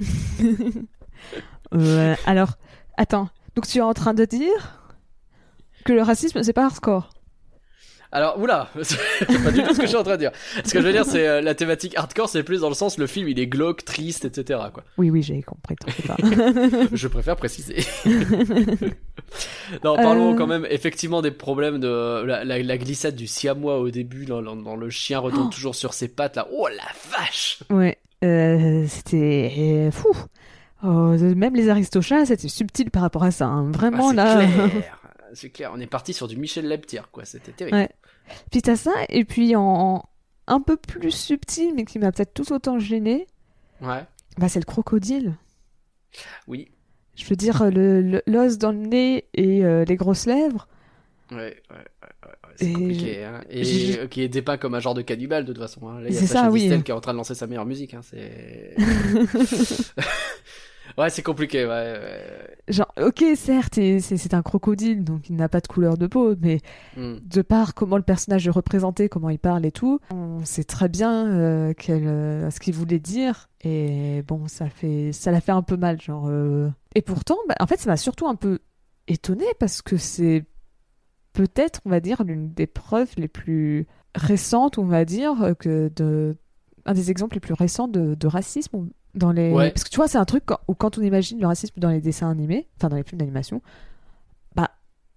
[2.26, 2.52] alors,
[2.96, 3.28] attends.
[3.54, 4.80] Donc tu es en train de dire
[5.84, 7.10] que le racisme, c'est pas hardcore
[8.12, 10.30] Alors, oula, c'est pas du tout ce que je suis en train de dire.
[10.64, 12.98] Ce que je veux dire, c'est euh, la thématique hardcore, c'est plus dans le sens
[12.98, 14.60] le film il est glauque, triste, etc.
[14.72, 14.84] Quoi.
[14.98, 15.74] Oui, oui, j'ai compris.
[16.06, 16.16] pas.
[16.92, 17.84] Je préfère préciser.
[19.84, 20.36] non, parlons Euh.
[20.36, 24.42] quand même effectivement des problèmes de la, la- la glissade du siamois au début, dans,
[24.42, 25.52] dans- dans le chien retombe Oh.
[25.54, 26.46] toujours sur ses pattes là.
[26.52, 30.10] Oh la vache ouais, euh, c'était euh, fou.
[30.84, 33.46] Oh, même les aristochats, c'était subtil par rapport à ça.
[33.46, 33.70] hein.
[33.74, 34.36] Ah, Vraiment C'est là.
[34.36, 34.70] clair.
[35.36, 37.24] C'est clair, on est parti sur du Michel Leptir, quoi.
[37.24, 37.76] C'était terrible.
[37.76, 37.90] Ouais.
[38.50, 40.08] Puis t'as ça, et puis en, en
[40.48, 43.26] un peu plus subtil, mais qui m'a peut-être tout autant gêné,
[43.82, 44.04] Ouais.
[44.38, 45.34] bah c'est le crocodile.
[46.46, 46.68] Oui.
[47.16, 50.68] Je veux dire, le- le- l'os dans le nez et euh, les grosses lèvres.
[51.30, 53.24] Ouais, ouais, ouais, ouais, ouais, c'est Et compliqué.
[53.24, 53.40] Hein.
[53.50, 55.88] Et je- euh, qui est dépeint comme un genre de cannibale, de toute façon.
[55.88, 56.00] Hein.
[56.00, 56.60] Là, il y a C'est Sacha ça, oui.
[56.62, 57.94] Distel qui est en train de lancer sa meilleure musique.
[57.94, 58.00] Hein.
[58.02, 58.76] C'est...
[60.98, 61.70] Ouais, c'est compliqué, ouais.
[61.70, 62.56] ouais.
[62.68, 66.60] Genre, ok, certes, c'est un crocodile, donc il n'a pas de couleur de peau, mais
[66.96, 67.16] Hmm.
[67.22, 70.88] de par comment le personnage est représenté, comment il parle et tout, on sait très
[70.88, 73.48] bien euh, quel, euh, ce qu'il voulait dire.
[73.62, 76.26] Et bon, ça fait, ça l'a fait un peu mal, genre.
[76.28, 76.70] euh.
[76.94, 78.60] Et pourtant, bah, en fait, ça m'a surtout un peu
[79.08, 80.44] étonné parce que c'est
[81.32, 86.36] peut-être, on va dire, l'une des preuves les plus récentes, on va dire, que de
[86.86, 89.50] un des exemples les plus récents de, de racisme dans les.
[89.52, 89.70] Ouais.
[89.70, 92.00] Parce que tu vois, c'est un truc où quand on imagine le racisme dans les
[92.00, 93.60] dessins animés, enfin dans les films d'animation,
[94.54, 94.70] bah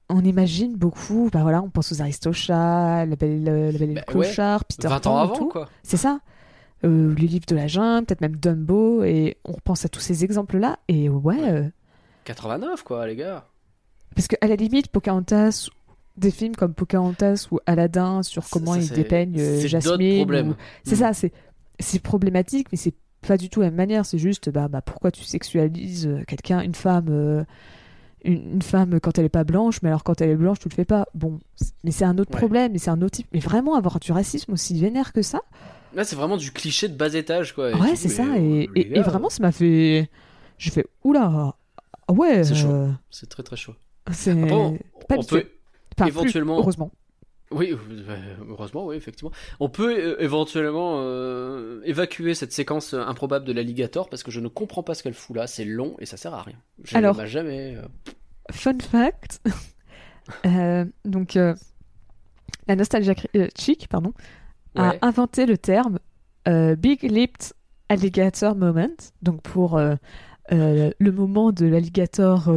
[0.10, 4.66] on imagine beaucoup, bah voilà, on pense aux Aristochats, la belle, la belle Bah, clochard,
[4.66, 5.48] Peter 20 Pan ans et avant, tout.
[5.50, 5.70] quoi.
[5.84, 6.20] C'est ça.
[6.86, 10.24] Euh, les livres de la jungle, peut-être même Dumbo, et on repense à tous ces
[10.24, 11.68] exemples-là, et ouais, euh,
[12.24, 13.46] 89, quoi, les gars.
[14.16, 15.68] parce qu'à la limite, Pocahontas,
[16.16, 21.12] des films comme Pocahontas ou Aladdin sur comment ils dépeignent euh, Jasmine, ou- c'est ça,
[21.14, 21.34] c'est
[21.82, 22.94] c'est problématique, mais c'est
[23.28, 24.06] pas du tout la même manière.
[24.06, 27.44] C'est juste, bah, bah pourquoi tu sexualises euh, quelqu'un, une femme, euh,
[28.24, 30.70] une, une femme quand elle est pas blanche, mais alors quand elle est blanche, tu
[30.70, 31.08] le fais pas.
[31.14, 31.40] Bon,
[31.84, 32.38] mais c'est un autre Ouais.
[32.40, 33.28] problème, mais c'est un autre type.
[33.34, 35.42] Mais vraiment avoir du racisme aussi vénère que ça,
[35.96, 37.72] Là, c'est vraiment du cliché de bas étage, quoi.
[37.76, 38.24] Ouais, c'est ça.
[38.24, 40.08] euh, Et, gars, vraiment, ça m'a fait,
[40.60, 41.56] j'ai fait, oula,
[42.08, 42.68] ah ouais, C'est chaud.
[42.70, 43.74] euh, C'est très très chaud.
[44.12, 45.26] c'est on, pas on Enfin,
[45.98, 46.92] plus, éventuellement- heureusement.
[47.52, 49.32] Oui, euh, heureusement, oui, effectivement.
[49.60, 54.48] On peut euh, éventuellement euh, évacuer cette séquence improbable de l'alligator parce que je ne
[54.48, 55.48] comprends pas ce qu'elle fout là.
[55.48, 56.58] C'est long et ça sert à rien.
[56.84, 57.76] Je Alors- jamais.
[57.76, 57.82] euh,
[58.52, 59.42] Fun fact.
[60.46, 63.16] Euh, donc, la nostalgia
[63.58, 64.14] chic, pardon,
[64.76, 65.00] a Ouais.
[65.02, 65.98] inventé le terme
[66.46, 67.54] Big Lipped
[67.90, 69.80] Alligator Moment, donc pour
[70.52, 72.48] le moment de l'alligator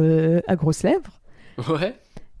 [0.47, 1.19] à grosses lèvres.
[1.67, 1.95] Ouais.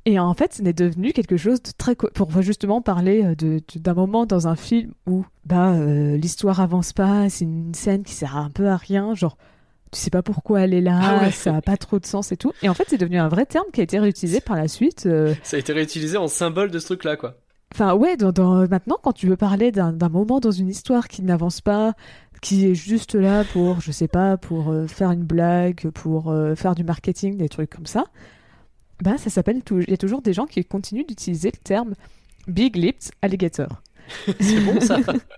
[0.05, 3.93] Et en fait, c'est devenu quelque chose de très pour justement parler euh, de- d'un
[3.93, 8.35] moment dans un film où bah euh, l'histoire avance pas, c'est une scène qui sert
[8.35, 9.37] un peu à rien, genre
[9.93, 11.31] tu sais pas pourquoi elle est là, Ah ouais.
[11.31, 12.51] ça a pas trop de sens et tout.
[12.63, 15.05] Et en fait, c'est devenu un vrai terme qui a été réutilisé par la suite.
[15.05, 17.35] euh, Ça a été réutilisé en symbole de ce truc-là, quoi.
[17.73, 21.21] Enfin, ouais, dans, dans- maintenant, quand tu veux parler d'un moment dans une histoire qui
[21.21, 21.93] n'avance pas,
[22.41, 26.75] qui est juste là pour, je sais pas, pour euh, faire une blague, pour faire
[26.75, 28.05] du marketing, des trucs comme ça,
[29.01, 29.61] bah, ça s'appelle.
[29.71, 31.93] Il y a toujours des gens qui continuent d'utiliser le terme
[32.47, 33.81] Big Lipped Alligator.
[34.39, 34.97] c'est bon, ça.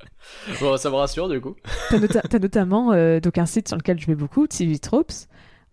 [0.59, 1.55] bon, ça me rassure, du coup.
[1.89, 5.11] T'as nota- t'as notamment euh, donc un site sur lequel je vais beaucoup, TV Tropes,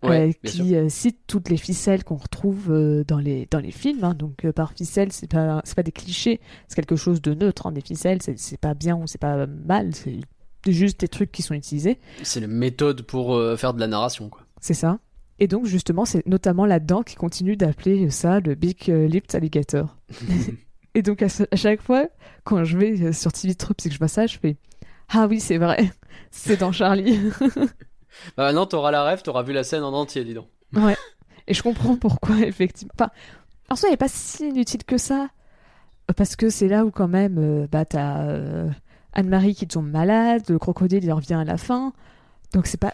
[0.03, 3.71] Ouais, euh, qui euh, cite toutes les ficelles qu'on retrouve euh, dans les dans les
[3.71, 4.03] films.
[4.03, 4.13] hein.
[4.13, 7.67] Donc euh, par ficelle, c'est pas c'est pas des clichés, c'est quelque chose de neutre.
[7.67, 7.71] hein.
[7.71, 10.19] Des ficelles, c'est c'est pas bien ou c'est pas mal, c'est
[10.67, 11.99] juste des trucs qui sont utilisés.
[12.21, 14.41] C'est la méthode pour euh, faire de la narration, quoi.
[14.59, 14.99] C'est ça.
[15.39, 19.97] Et donc justement, c'est notamment là-dedans qu'ils continuent d'appeler ça le Big euh, Lipped Alligator.
[20.95, 22.07] Et donc à, chaque fois,
[22.43, 24.57] quand je vais euh, sur TV Tropes et que je vois ça, je fais
[25.09, 25.91] ah oui c'est vrai,
[26.31, 27.19] c'est dans Charlie.
[28.37, 30.47] Bah, maintenant, t'auras la rêve, t'auras vu la scène en entier, dis donc.
[30.73, 30.95] Ouais.
[31.47, 32.93] Et je comprends pourquoi, effectivement.
[32.95, 33.09] Enfin,
[33.69, 35.29] en soi, il n'est pas si inutile que ça.
[36.15, 38.69] Parce que c'est là où, quand même, euh, bah, t'as euh,
[39.13, 41.93] Anne-Marie qui tombe malade, le crocodile, il revient à la fin.
[42.53, 42.93] Donc, c'est pas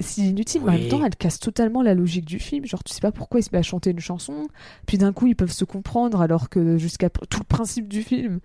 [0.00, 0.62] si inutile.
[0.64, 2.66] Mais en même temps, elle casse totalement la logique du film.
[2.66, 4.48] Genre, tu sais pas pourquoi il se met à chanter une chanson.
[4.86, 8.40] Puis d'un coup, ils peuvent se comprendre, alors que jusqu'à tout le principe du film,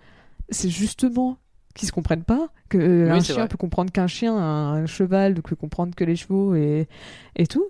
[0.49, 1.37] c'est justement
[1.75, 2.49] qu'ils se comprennent pas.
[2.69, 3.47] Que euh, Oui, un c'est chien vrai.
[3.47, 6.87] peut comprendre qu'un chien, un cheval ne peut comprendre que les chevaux et,
[7.35, 7.65] et tout.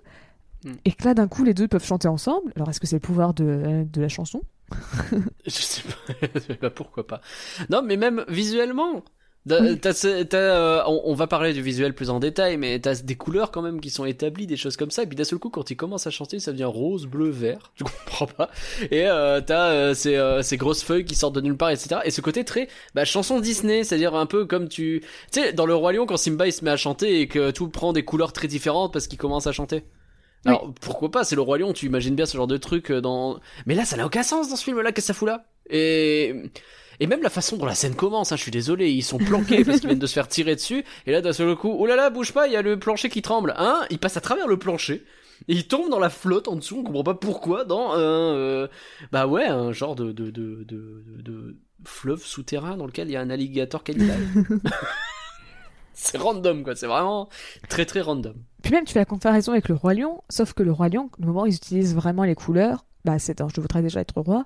[0.64, 0.72] Hmm.
[0.84, 2.52] Et que là, d'un coup, les deux peuvent chanter ensemble.
[2.56, 4.42] Alors, est-ce que c'est le pouvoir de, de la chanson?
[5.44, 7.20] Je sais pas, je sais pas pourquoi pas.
[7.68, 9.02] Non, mais même visuellement.
[9.50, 13.62] Euh, on, on va parler du visuel plus en détail, mais t'as des couleurs quand
[13.62, 15.02] même qui sont établies, des choses comme ça.
[15.02, 17.72] Et puis d'un seul coup, quand il commence à chanter, ça devient rose, bleu, vert.
[17.76, 18.50] Je comprends pas.
[18.90, 22.00] Et euh, t'as euh, ces, euh, ces grosses feuilles qui sortent de nulle part, etc.
[22.04, 25.66] Et ce côté très bah, chanson Disney, c'est-à-dire un peu comme tu, tu sais, dans
[25.66, 28.04] le roi lion quand Simba il se met à chanter et que tout prend des
[28.04, 29.84] couleurs très différentes parce qu'il commence à chanter.
[30.44, 30.50] Oui.
[30.50, 33.00] Alors pourquoi pas, c'est le roi lion, tu imagines bien ce genre de truc euh,
[33.00, 33.38] dans.
[33.66, 36.34] Mais là, ça n'a aucun sens dans ce film-là, qu'est-ce que ça fout là Et
[37.00, 39.64] et même la façon dont la scène commence, hein, je suis désolé, ils sont planqués
[39.64, 40.84] parce qu'ils viennent de se faire tirer dessus.
[41.06, 43.08] Et là, d'un seul coup, oh là là, bouge pas, il y a le plancher
[43.08, 43.54] qui tremble.
[43.56, 45.04] Hein Il passe à travers le plancher.
[45.48, 47.98] Et il tombe dans la flotte en dessous, on comprend pas pourquoi, dans un,
[48.36, 48.68] euh,
[49.10, 53.16] bah ouais, un genre de, de, de, de, de- fleuve souterrain dans lequel il y
[53.16, 54.20] a un alligator cannibale.
[55.94, 57.28] c'est random, quoi, c'est vraiment
[57.68, 58.34] très très random.
[58.62, 61.10] Puis même, tu fais la comparaison avec le Roi Lion, sauf que le Roi Lion,
[61.20, 64.44] au moment où ils utilisent vraiment les couleurs, bah, c'est Je voudrais déjà être roi.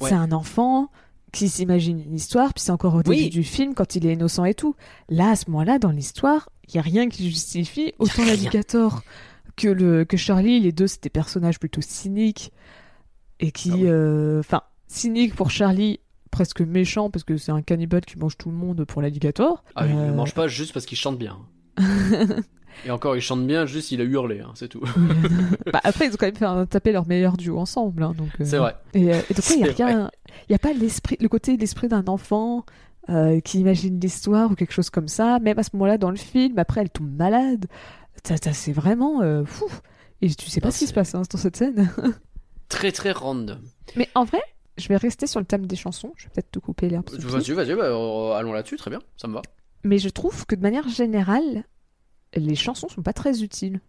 [0.00, 0.10] Ouais.
[0.10, 0.90] C'est un enfant
[1.36, 3.28] qui s'imagine une histoire, puis c'est encore au début Oui.
[3.30, 4.74] du film quand il est innocent et tout.
[5.08, 9.02] Là, à ce moment-là, dans l'histoire, il y a rien qui justifie autant l'alligator
[9.56, 10.60] que le que Charlie.
[10.60, 12.52] Les deux, c'était des personnages plutôt cyniques
[13.40, 18.04] et qui, Ah euh, enfin, cyniques pour Charlie, presque méchant parce que c'est un cannibale
[18.04, 19.62] qui mange tout le monde pour l'alligator.
[19.74, 21.38] Ah, il Euh, ne mange pas juste parce qu'il chante bien.
[22.84, 24.82] Et encore, il chante bien, juste il a hurlé, hein, c'est tout.
[25.72, 28.02] Bah, après, ils ont quand même fait un- taper leur meilleur duo ensemble.
[28.02, 28.76] hein, donc, euh, C'est vrai.
[28.94, 30.10] Et, euh, et donc, il n'y a, C'est rien-
[30.48, 32.64] il y a pas l'esprit, le côté l'esprit d'un enfant
[33.08, 35.38] euh, qui imagine l'histoire ou quelque chose comme ça.
[35.40, 37.66] Même à ce moment-là, dans le film, après, elle tombe malade.
[38.24, 39.66] C'est vraiment euh, fou.
[40.22, 41.90] Et tu sais pas Non, ce qui se passe hein, dans cette scène.
[42.68, 43.58] Très très random.
[43.96, 44.40] Mais en vrai,
[44.76, 46.12] je vais rester sur le thème des chansons.
[46.16, 47.08] Je vais peut-être te couper l'herbe.
[47.10, 47.86] Vas-y, vas-y, bah,
[48.36, 49.42] allons là-dessus, très bien, ça me va.
[49.84, 51.62] Mais je trouve que de manière générale,
[52.40, 53.80] les chansons sont pas très utiles.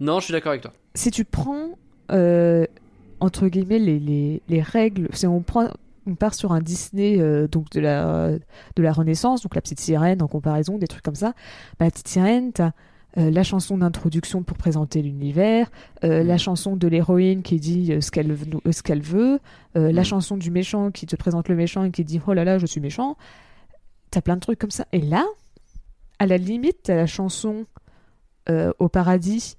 [0.00, 0.72] Non, je suis d'accord avec toi.
[0.94, 1.70] si tu prends
[2.12, 2.66] euh,
[3.20, 5.68] entre guillemets les, les, les règles, si on prend
[6.06, 9.80] on part sur un Disney euh, donc de la de la Renaissance, donc la petite
[9.80, 11.34] sirène en comparaison, des trucs comme ça.
[11.78, 12.70] Bah, la petite sirène, t'as
[13.18, 15.70] euh, la chanson d'introduction pour présenter l'univers,
[16.04, 19.40] euh, la chanson de l'héroïne qui dit ce qu'elle veut, ce qu'elle veut,
[19.74, 20.04] la Mm.
[20.04, 22.66] chanson du méchant qui te présente le méchant et qui dit oh là là je
[22.66, 23.16] suis méchant.
[24.10, 24.86] T'as plein de trucs comme ça.
[24.92, 25.26] Et là,
[26.18, 27.66] à la limite, t'as la chanson
[28.48, 29.56] euh, au paradis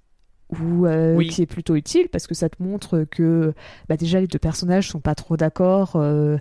[0.50, 1.28] ou euh, Oui.
[1.28, 3.54] qui est plutôt utile parce que ça te montre que
[3.88, 5.96] bah, déjà les deux personnages sont pas trop d'accord.
[5.96, 6.38] euh,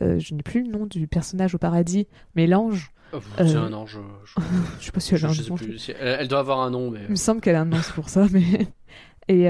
[0.00, 2.92] je n'ai plus le nom du personnage au paradis, mais l'ange.
[3.12, 3.98] Oh, C'est un ange.
[4.24, 4.40] Je,
[4.80, 5.56] Je sais pas si elle a un nom.
[6.00, 7.00] Elle, doit avoir un nom, mais.
[7.04, 8.26] Il me semble qu'elle a un nom, c'est pour ça.
[8.32, 8.66] Mais...
[9.28, 9.48] Et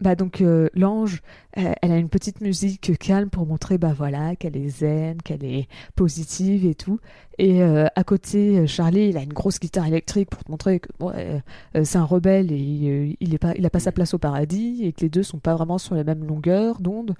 [0.00, 1.20] bah donc euh, l'ange,
[1.58, 5.44] euh, elle a une petite musique calme pour montrer bah voilà qu'elle est zen, qu'elle
[5.44, 6.98] est positive et tout.
[7.38, 10.88] Et euh, à côté, Charlie, il a une grosse guitare électrique pour te montrer que
[11.02, 11.38] euh,
[11.84, 14.80] c'est un rebelle et euh, il est pas, il a pas sa place au paradis
[14.84, 17.14] et que les deux sont pas vraiment sur la même longueur d'onde.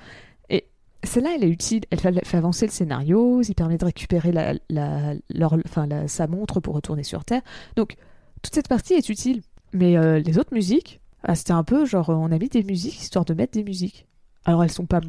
[0.48, 0.64] Et
[1.04, 1.82] celle-là, elle est utile.
[1.90, 3.42] Elle fait, avancer le scénario.
[3.42, 7.42] Il permet de récupérer la, la, leur, enfin, la- sa montre pour retourner sur Terre.
[7.76, 7.96] Donc
[8.42, 9.42] toute cette partie est utile.
[9.72, 13.00] Mais les autres musiques, ah, c'était un peu genre, euh, on a mis des musiques
[13.00, 14.06] histoire de mettre des musiques.
[14.44, 15.00] Alors elles sont pas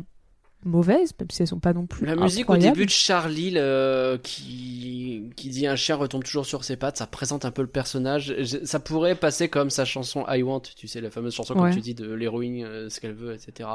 [0.63, 2.05] mauvaises, même si elles sont pas non plus.
[2.05, 6.63] La musique au début de Charlie le- qui, qui dit un chien retombe toujours sur
[6.63, 8.35] ses pattes, ça présente un peu le personnage.
[8.63, 11.61] Ça pourrait passer comme sa chanson I Want, tu sais, la fameuse chanson Ouais.
[11.61, 13.69] comme tu dis de l'héroïne, euh, ce qu'elle veut, etc.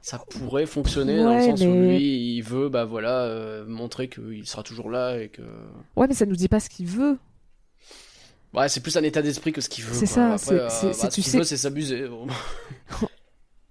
[0.00, 4.08] Ça pourrait fonctionner dans le Ouais, sens où lui, il veut, bah voilà, euh, montrer
[4.08, 5.42] qu'il sera toujours là et que.
[5.96, 7.18] Ouais, mais ça nous dit pas ce qu'il veut.
[8.52, 9.94] Ouais, c'est plus un état d'esprit que ce qu'il veut.
[9.94, 12.06] C'est ça, c'est- euh, bah, tu ce sais- c'est s'amuser.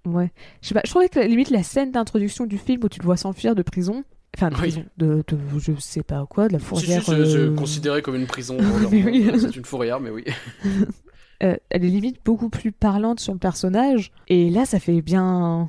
[0.06, 0.32] Ouais.
[0.62, 3.04] Je sais pas, je trouvais que limite la scène d'introduction du film où tu le
[3.04, 4.02] vois s'enfuir de prison,
[4.34, 4.60] enfin de Oui.
[4.60, 7.02] prison, de, de je sais pas quoi, de la Si, si, fourrière.
[7.04, 8.56] c'est c'est euh, considéré comme une prison.
[8.90, 9.30] Oui.
[9.38, 10.24] c'est une fourrière, mais oui.
[11.42, 14.10] euh, elle est limite beaucoup plus parlante sur le personnage.
[14.28, 15.68] Et là, ça fait bien.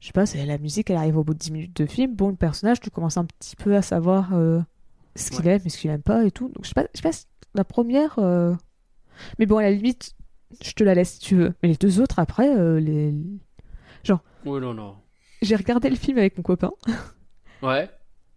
[0.00, 2.14] Je sais pas, c'est la musique, elle arrive au bout de 10 minutes de film.
[2.14, 4.60] Bon, le personnage, tu commences un petit peu à savoir euh,
[5.16, 6.48] ce qu'il aime et ce qu'il aime pas et tout.
[6.48, 7.24] Donc, je sais pas, je sais pas si
[7.54, 8.18] la première.
[8.18, 8.54] euh,
[9.38, 10.14] Mais bon, à la limite,
[10.62, 11.54] je te la laisse si tu veux.
[11.62, 13.14] Mais les deux autres, après, euh, les...
[14.46, 14.96] Oui, non, non.
[15.42, 16.70] j'ai regardé le film avec mon copain
[17.62, 17.90] Ouais.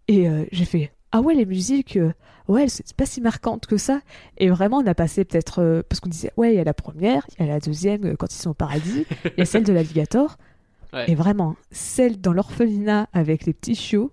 [0.06, 1.98] et euh, j'ai fait Ah ouais, les musiques,
[2.46, 4.00] ouais, c'est pas si marquante que ça.
[4.36, 5.82] Et vraiment, on a passé peut-être.
[5.88, 8.30] parce qu'on disait Ouais, il y a la première, il y a la deuxième quand
[8.34, 10.36] ils sont au paradis, il y a celle de l'alligator.
[10.92, 11.10] Ouais.
[11.10, 14.12] Et vraiment, celle dans l'orphelinat avec les petits chiots,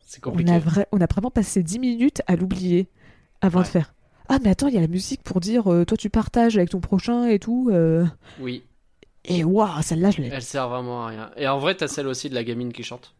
[0.00, 2.88] C'est on a, vra- on a vraiment passé 10 minutes à l'oublier
[3.40, 3.64] avant Ouais.
[3.66, 3.94] de faire.
[4.34, 6.70] Ah, mais attends, il y a la musique pour dire euh, toi tu partages avec
[6.70, 7.68] ton prochain et tout.
[7.70, 8.06] euh.
[8.40, 8.62] Oui.
[9.26, 10.28] Et waouh, celle-là, je l'ai.
[10.28, 11.30] Elle sert vraiment à rien.
[11.36, 13.14] Et en vrai, t'as celle aussi de la gamine qui chante.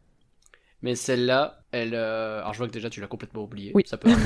[0.80, 1.94] Mais celle-là, elle.
[1.94, 3.72] euh, Alors je vois que déjà tu l'as complètement oubliée.
[3.74, 3.82] Oui.
[3.86, 4.10] Ça peut.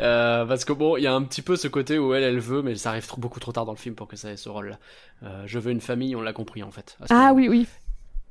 [0.00, 2.38] Euh, parce que bon, il y a un petit peu ce côté où elle, elle
[2.38, 4.36] veut, mais ça arrive trop, beaucoup trop tard dans le film pour que ça ait
[4.36, 4.78] ce rôle-là.
[5.22, 6.98] Euh, je veux une famille, on l'a compris en fait.
[7.08, 7.66] Ah oui, oui.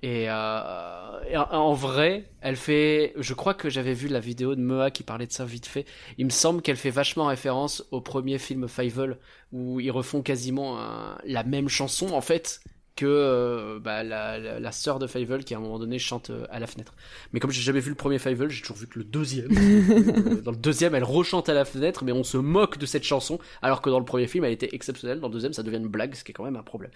[0.03, 3.13] Et, euh, et en- vrai, elle fait.
[3.17, 5.85] Je crois que j'avais vu la vidéo de Mea qui parlait de ça vite fait.
[6.19, 9.17] Il me semble qu'elle fait vachement référence au premier film Fievel
[9.51, 12.59] où ils refont quasiment un- la même chanson en fait
[12.95, 16.29] que euh, bah, la, la, la sœur de Fievel qui à un moment donné chante
[16.31, 16.95] euh, à la fenêtre.
[17.31, 19.49] Mais comme j'ai jamais vu le premier Fievel, j'ai toujours vu que le deuxième.
[20.43, 23.39] Dans le deuxième, elle rechante à la fenêtre, mais on se moque de cette chanson,
[23.61, 25.19] alors que dans le premier film, elle était exceptionnelle.
[25.19, 26.91] Dans le deuxième, ça devient une blague, ce qui est quand même un problème.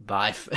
[0.00, 0.48] Bref.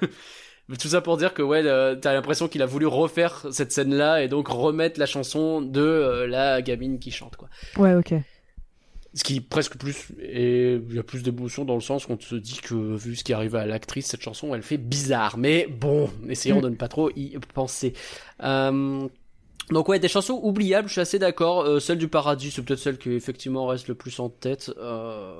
[0.68, 1.62] Mais tout ça pour dire que ouais,
[2.00, 6.26] t'as l'impression qu'il a voulu refaire cette scène-là et donc remettre la chanson de euh,
[6.26, 7.48] la gamine qui chante quoi.
[7.76, 8.14] Ouais, ok.
[9.14, 12.34] Ce qui presque plus et il y a plus d'émotion dans le sens qu'on se
[12.34, 15.38] dit que vu ce qui arrive à l'actrice, cette chanson elle fait bizarre.
[15.38, 16.62] Mais bon, essayons Mm.
[16.62, 17.94] de ne pas trop y penser.
[18.42, 19.06] Euh,
[19.70, 21.62] donc ouais, des chansons oubliables, je suis assez d'accord.
[21.62, 24.70] Euh, celle du paradis, c'est peut-être celle qui effectivement reste le plus en tête.
[24.78, 25.32] Euh...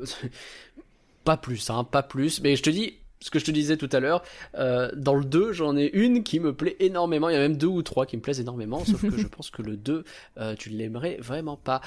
[1.24, 2.40] pas plus, hein, pas plus.
[2.40, 4.22] Mais je te dis, ce que je te disais tout à l'heure,
[4.58, 7.28] euh, dans le 2, j'en ai une qui me plaît énormément.
[7.28, 9.50] Il y a même deux ou trois qui me plaisent énormément, sauf que je pense
[9.50, 10.04] que le 2,
[10.38, 11.80] euh, tu l'aimerais vraiment pas.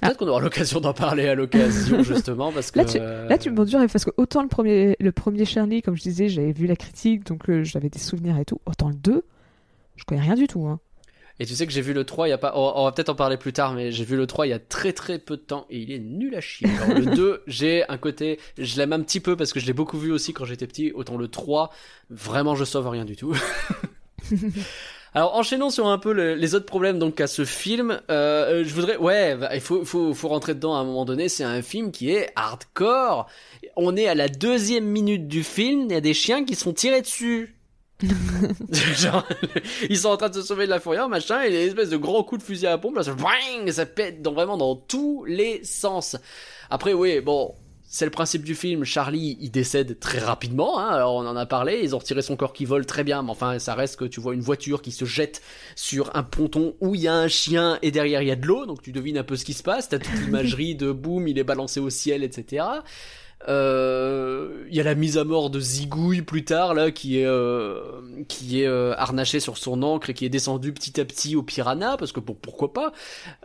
[0.00, 2.78] Peut-être qu'on aura l'occasion d'en parler à l'occasion, justement, parce que...
[2.78, 5.82] Là, tu, euh, là, tu me dures parce que autant le premier, le premier Charlie,
[5.82, 8.58] comme je disais, j'avais vu la critique, donc j'avais des souvenirs et tout.
[8.64, 9.22] Autant le 2,
[9.96, 10.66] je connais rien du tout.
[10.66, 10.80] Hein.
[11.42, 12.92] Et tu sais que j'ai vu le 3, il y a pas, on, on va
[12.92, 15.18] peut-être en parler plus tard, mais j'ai vu le 3 il y a très très
[15.18, 16.68] peu de temps et il est nul à chier.
[16.84, 19.72] Alors, le 2, j'ai un côté, je l'aime un petit peu parce que je l'ai
[19.72, 21.72] beaucoup vu aussi quand j'étais petit, autant le 3,
[22.10, 23.36] vraiment je sauve rien du tout.
[25.14, 28.00] Alors enchaînons sur un peu le- les autres problèmes donc à ce film.
[28.10, 31.28] Euh, je voudrais, ouais, bah, il faut, faut, faut rentrer dedans à un moment donné.
[31.28, 33.26] C'est un film qui est hardcore.
[33.76, 35.82] On est à la deuxième minute du film.
[35.88, 37.56] Il y a des chiens qui sont tirés dessus.
[38.72, 39.26] Genre,
[39.88, 41.62] ils sont en train de se sauver de la fourrière, machin, et il y a
[41.62, 44.32] une espèce de gros coup de fusil à pompe, là, ça, bang, ça pète dans,
[44.32, 46.16] vraiment dans tous les sens.
[46.70, 47.54] Après, oui, bon,
[47.92, 48.84] c'est le principe du film.
[48.84, 50.78] Charlie, il décède très rapidement.
[50.78, 51.80] Hein, alors on en a parlé.
[51.82, 54.18] Ils ont retiré son corps qui vole très bien, mais enfin, ça reste que tu
[54.18, 55.42] vois une voiture qui se jette
[55.76, 58.46] sur un ponton où il y a un chien et derrière il y a de
[58.46, 58.64] l'eau.
[58.64, 59.90] Donc tu devines un peu ce qui se passe.
[59.90, 62.64] T'as toute l'imagerie de boum, il est balancé au ciel, etc.
[63.48, 67.26] Euh, Il y a la mise à mort de Zigouille plus tard là, qui est
[67.26, 67.80] euh,
[68.28, 71.42] qui est euh, harnaché sur son ancre et qui est descendu petit à petit au
[71.42, 72.92] piranha parce que pour pourquoi pas.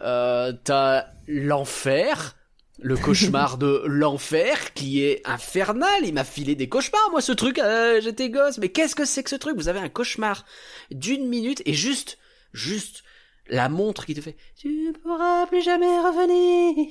[0.01, 2.35] Euh, T'as l'enfer
[2.79, 5.89] le cauchemar de l'enfer qui est infernal.
[6.03, 7.57] Il m'a filé des cauchemars, moi, ce truc.
[7.57, 8.59] euh, J'étais gosse.
[8.59, 9.55] Mais qu'est-ce que c'est que ce truc?
[9.57, 10.45] Vous avez un cauchemar
[10.91, 12.19] d'une minute et juste,
[12.53, 13.03] juste
[13.49, 16.87] la montre qui te fait Tu ne pourras plus jamais revenir.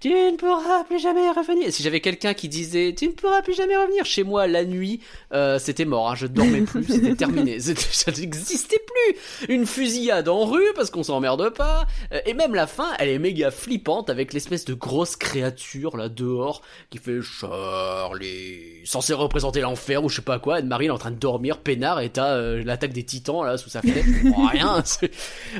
[0.00, 1.72] Tu ne pourras plus jamais revenir.
[1.72, 5.00] Si j'avais quelqu'un qui disait Tu ne pourras plus jamais revenir chez moi la nuit,
[5.32, 6.10] euh, c'était mort.
[6.10, 6.84] Hein, je dormais plus.
[6.88, 7.58] C'était terminé.
[7.60, 9.46] Ça n'existait plus.
[9.48, 11.86] Une fusillade en rue parce qu'on s'emmerde pas.
[12.12, 16.08] Euh, Et même la fin, elle est méga flippante avec l'espèce de grosse créature là
[16.08, 20.56] dehors qui fait Charlie, censé représenter l'enfer ou je sais pas quoi.
[20.56, 23.68] Anne-Marie est en train de dormir, peinard, et t'as euh, l'attaque des titans là sous
[23.70, 24.06] sa fenêtre.
[24.38, 24.82] Oh, rien.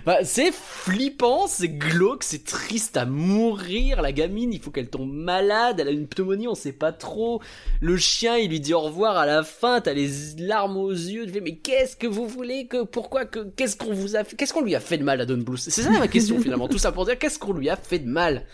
[0.05, 4.03] Bah, c'est flippant, c'est glauque, c'est triste à mourir.
[4.03, 7.41] La gamine, il faut qu'elle tombe malade, elle a une pneumonie, on sait pas trop.
[7.81, 9.81] Le chien, il lui dit au revoir à la fin.
[9.81, 11.27] T'as les larmes aux yeux.
[11.27, 14.53] Fais mais qu'est-ce que vous voulez que pourquoi que qu'est-ce qu'on vous a fait Qu'est-ce
[14.53, 16.69] qu'on lui a fait de mal à Don Bluth C'est ça ma question finalement.
[16.69, 18.45] Tout ça pour dire qu'est-ce qu'on lui a fait de mal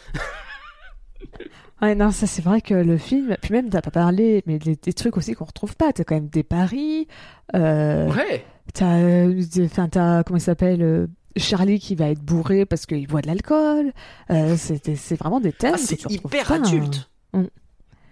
[1.80, 4.76] Ouais, non, ça c'est vrai que le film, puis même t'as pas parlé, mais des,
[4.76, 5.92] des trucs aussi qu'on retrouve pas.
[5.92, 7.08] T'as quand même des paris,
[7.56, 8.44] euh, Ouais.
[8.72, 13.06] t'as, euh, enfin t'as, comment il s'appelle, euh, Charlie qui va être bourré parce qu'il
[13.06, 13.92] boit de l'alcool.
[14.30, 15.74] Euh, c'est, vraiment des thèmes.
[15.74, 17.10] Ah, c'est hyper pas, adulte.
[17.32, 17.44] Mm.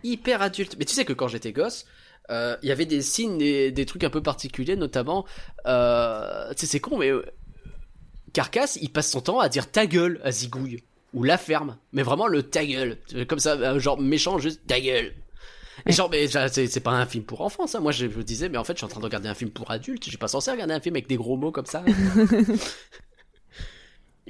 [0.04, 0.76] Hyper adulte.
[0.78, 1.86] Mais tu sais que quand j'étais gosse,
[2.30, 5.26] euh, il y avait des signes, des, des trucs un peu particuliers, notamment,
[5.66, 7.24] euh, tu sais, c'est con, mais euh,
[8.32, 10.82] Carcasse, il passe son temps à dire ta gueule à Zigouille.
[11.12, 11.76] Ou la ferme.
[11.92, 12.98] Mais vraiment le ta gueule.
[13.26, 15.12] Comme ça, euh, genre méchant, juste ta gueule.
[15.86, 17.80] Et genre, mais c'est pas un film pour enfants, ça.
[17.80, 19.50] Moi, je me disais, mais en fait, je suis en train de regarder un film
[19.50, 20.04] pour adultes.
[20.04, 21.82] Je suis pas censé regarder un film avec des gros mots comme ça.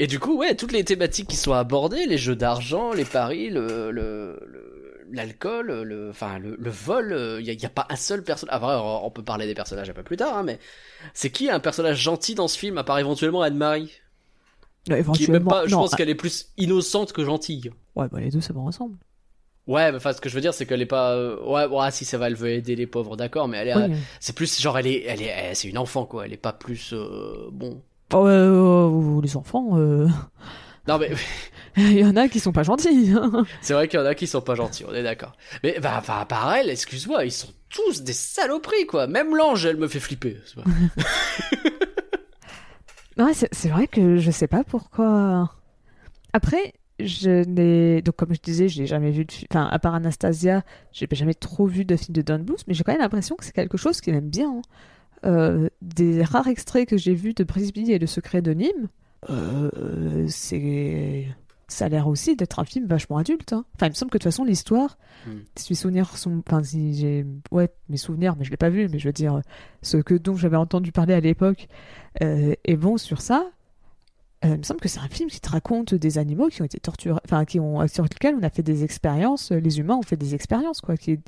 [0.00, 3.50] Et du coup, ouais, toutes les thématiques qui sont abordées, les jeux d'argent, les paris,
[3.50, 3.90] le,
[5.12, 8.54] l'alcool, le, enfin, le, le vol, il y a, y a pas un seul personnage.
[8.54, 8.74] Ah, vrai,
[9.04, 10.58] on peut parler des personnages un peu plus tard, hein, mais
[11.14, 13.92] c'est qui un personnage gentil dans ce film, à part éventuellement Anne-Marie,
[15.12, 17.70] qui est même pas, je non, pense qu'elle est plus innocente que gentille.
[17.96, 18.98] ouais, bah, les deux ça va ensemble.
[19.66, 21.90] Ouais, mais enfin, ce que je veux dire, c'est qu'elle est pas, euh, ouais, ouais,
[21.92, 23.96] si ça va, elle veut aider les pauvres, d'accord, mais elle est, Oui.
[24.18, 26.92] c'est plus genre, elle est, elle est, c'est une enfant, quoi, elle est pas plus,
[26.92, 27.82] euh, bon.
[28.12, 30.08] Oh, euh, euh, les enfants, euh,
[30.88, 31.10] Non, mais,
[31.76, 33.12] il y en a qui sont pas gentils.
[33.16, 33.44] hein.
[33.60, 35.32] C'est vrai qu'il y en a qui sont pas gentils, on est d'accord.
[35.62, 39.06] Mais bah, bah par elle, excuse-moi, ils sont tous des saloperies quoi.
[39.06, 40.38] Même l'ange, elle me fait flipper.
[40.46, 40.56] c'est
[43.18, 45.50] Ouais, vrai que je sais pas pourquoi.
[46.32, 48.02] Après, je n'ai.
[48.02, 51.06] Donc, comme je disais, je n'ai jamais vu de fi- Enfin, à part Anastasia, j'ai
[51.12, 53.52] jamais trop vu de film de Don Bluth, mais j'ai quand même l'impression que c'est
[53.54, 54.48] quelque chose qu'il aime bien.
[54.50, 54.62] hein.
[55.26, 58.88] Euh, des rares extraits que j'ai vus de Brisby et le secret de Nîmes,
[59.28, 61.26] euh, c'est.
[61.68, 63.52] Ça a l'air aussi d'être un film vachement adulte.
[63.52, 63.64] hein.
[63.76, 65.40] Enfin, il me semble que de toute façon, l'histoire, Hmm.
[65.54, 66.42] si mes souvenirs sont.
[66.46, 67.24] Enfin, si j'ai.
[67.52, 69.40] Ouais, mes souvenirs, mais je l'ai pas vu, mais je veux dire,
[69.82, 71.68] ce que dont j'avais entendu parler à l'époque
[72.22, 73.46] euh, est bon sur ça.
[74.44, 76.64] Euh, il me semble que c'est un film qui te raconte des animaux qui ont
[76.64, 79.52] été torturés, enfin qui ont sur lesquels on a fait des expériences.
[79.52, 81.18] Les humains ont fait des expériences quoi, qui,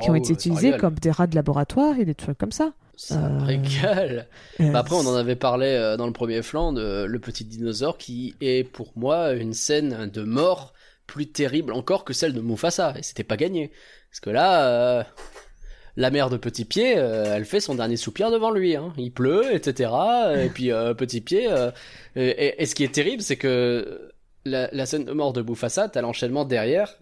[0.00, 2.52] qui ont Oh, été ça utilisés comme des rats de laboratoire et des trucs comme
[2.52, 2.72] ça.
[3.02, 4.26] Ça Euh, régale.
[4.60, 7.44] Euh, Bah, après, on en avait parlé euh, dans le premier flanc de le petit
[7.46, 10.74] dinosaure qui est pour moi une scène de mort
[11.06, 12.92] plus terrible encore que celle de Mufasa.
[12.98, 13.70] Et c'était pas gagné.
[14.10, 15.02] Parce que là, euh,
[15.96, 18.76] la mère de Petit Pied, elle fait son dernier soupir devant lui.
[18.76, 18.92] Hein.
[18.98, 19.90] Il pleut, etc.
[20.44, 21.48] Et puis Petit Pied.
[22.16, 24.10] et, ce qui est terrible, c'est que
[24.44, 26.96] la, la scène de mort de Mufasa, t'as l'enchaînement derrière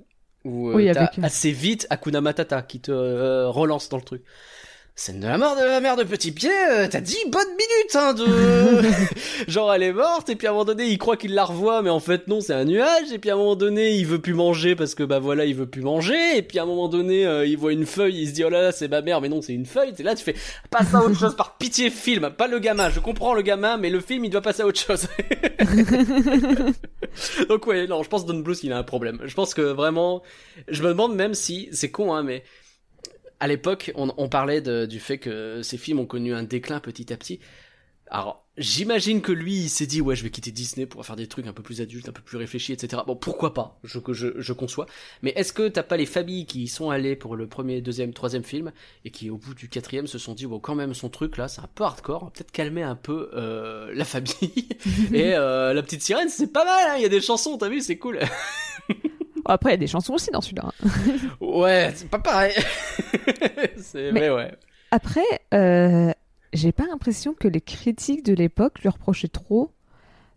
[0.45, 2.93] où Oui, t'as avec- assez vite Hakuna Matata qui te
[3.47, 4.23] relance dans le truc.
[4.99, 7.95] Scène de la mort de la mère de Petit Pied, euh, t'as 10 bonnes minutes,
[7.95, 9.47] hein, de...
[9.49, 11.83] Genre, elle est morte, et puis à un moment donné, il croit qu'il la revoit,
[11.83, 14.19] mais en fait, non, c'est un nuage, et puis à un moment donné, il veut
[14.19, 16.89] plus manger parce que, bah voilà, il veut plus manger, et puis à un moment
[16.89, 19.21] donné, euh, il voit une feuille, il se dit, oh là là, c'est ma mère,
[19.21, 20.35] mais non, c'est une feuille, et là, tu fais,
[20.69, 23.91] passe à autre chose, par pitié, film, pas le gamin, je comprends le gamin, mais
[23.91, 25.07] le film, il doit passer à autre chose.
[27.49, 29.21] Donc ouais, non, je pense que Don Bluth, il a un problème.
[29.27, 30.25] Je pense que vraiment,
[30.67, 32.43] je me demande même si, c'est con, hein, mais
[33.41, 36.81] à l'époque, on, on parlait de- du fait que ces films ont connu un déclin
[36.81, 37.41] petit à petit.
[38.11, 41.27] Alors, j'imagine que lui, il s'est dit, ouais, je vais quitter Disney pour faire des
[41.27, 43.03] trucs un peu plus adultes, un peu plus réfléchis, etc.
[43.07, 43.79] Bon, pourquoi pas?
[43.85, 44.87] Je, je, je conçois.
[45.21, 48.15] Mais est-ce que t'as pas les familles qui y sont allées pour le premier, deuxième,
[48.15, 48.73] troisième film
[49.05, 51.49] et qui, au bout du quatrième, se sont dit, bon, quand même, son truc là,
[51.49, 54.69] c'est un peu hardcore, peut-être calmer un peu euh, la famille.
[55.13, 57.69] et euh, la petite sirène, c'est pas mal, hein, il y a des chansons, t'as
[57.69, 58.21] vu, c'est cool.
[59.49, 60.71] Après, il y a des chansons aussi dans celui-là.
[61.41, 62.55] ouais, c'est pas pareil.
[63.79, 64.21] c'est, mais...
[64.21, 64.53] Mais- ouais.
[64.91, 65.21] Après,
[65.55, 66.13] euh,
[66.53, 69.73] j'ai pas l'impression que les critiques de l'époque lui reprochaient trop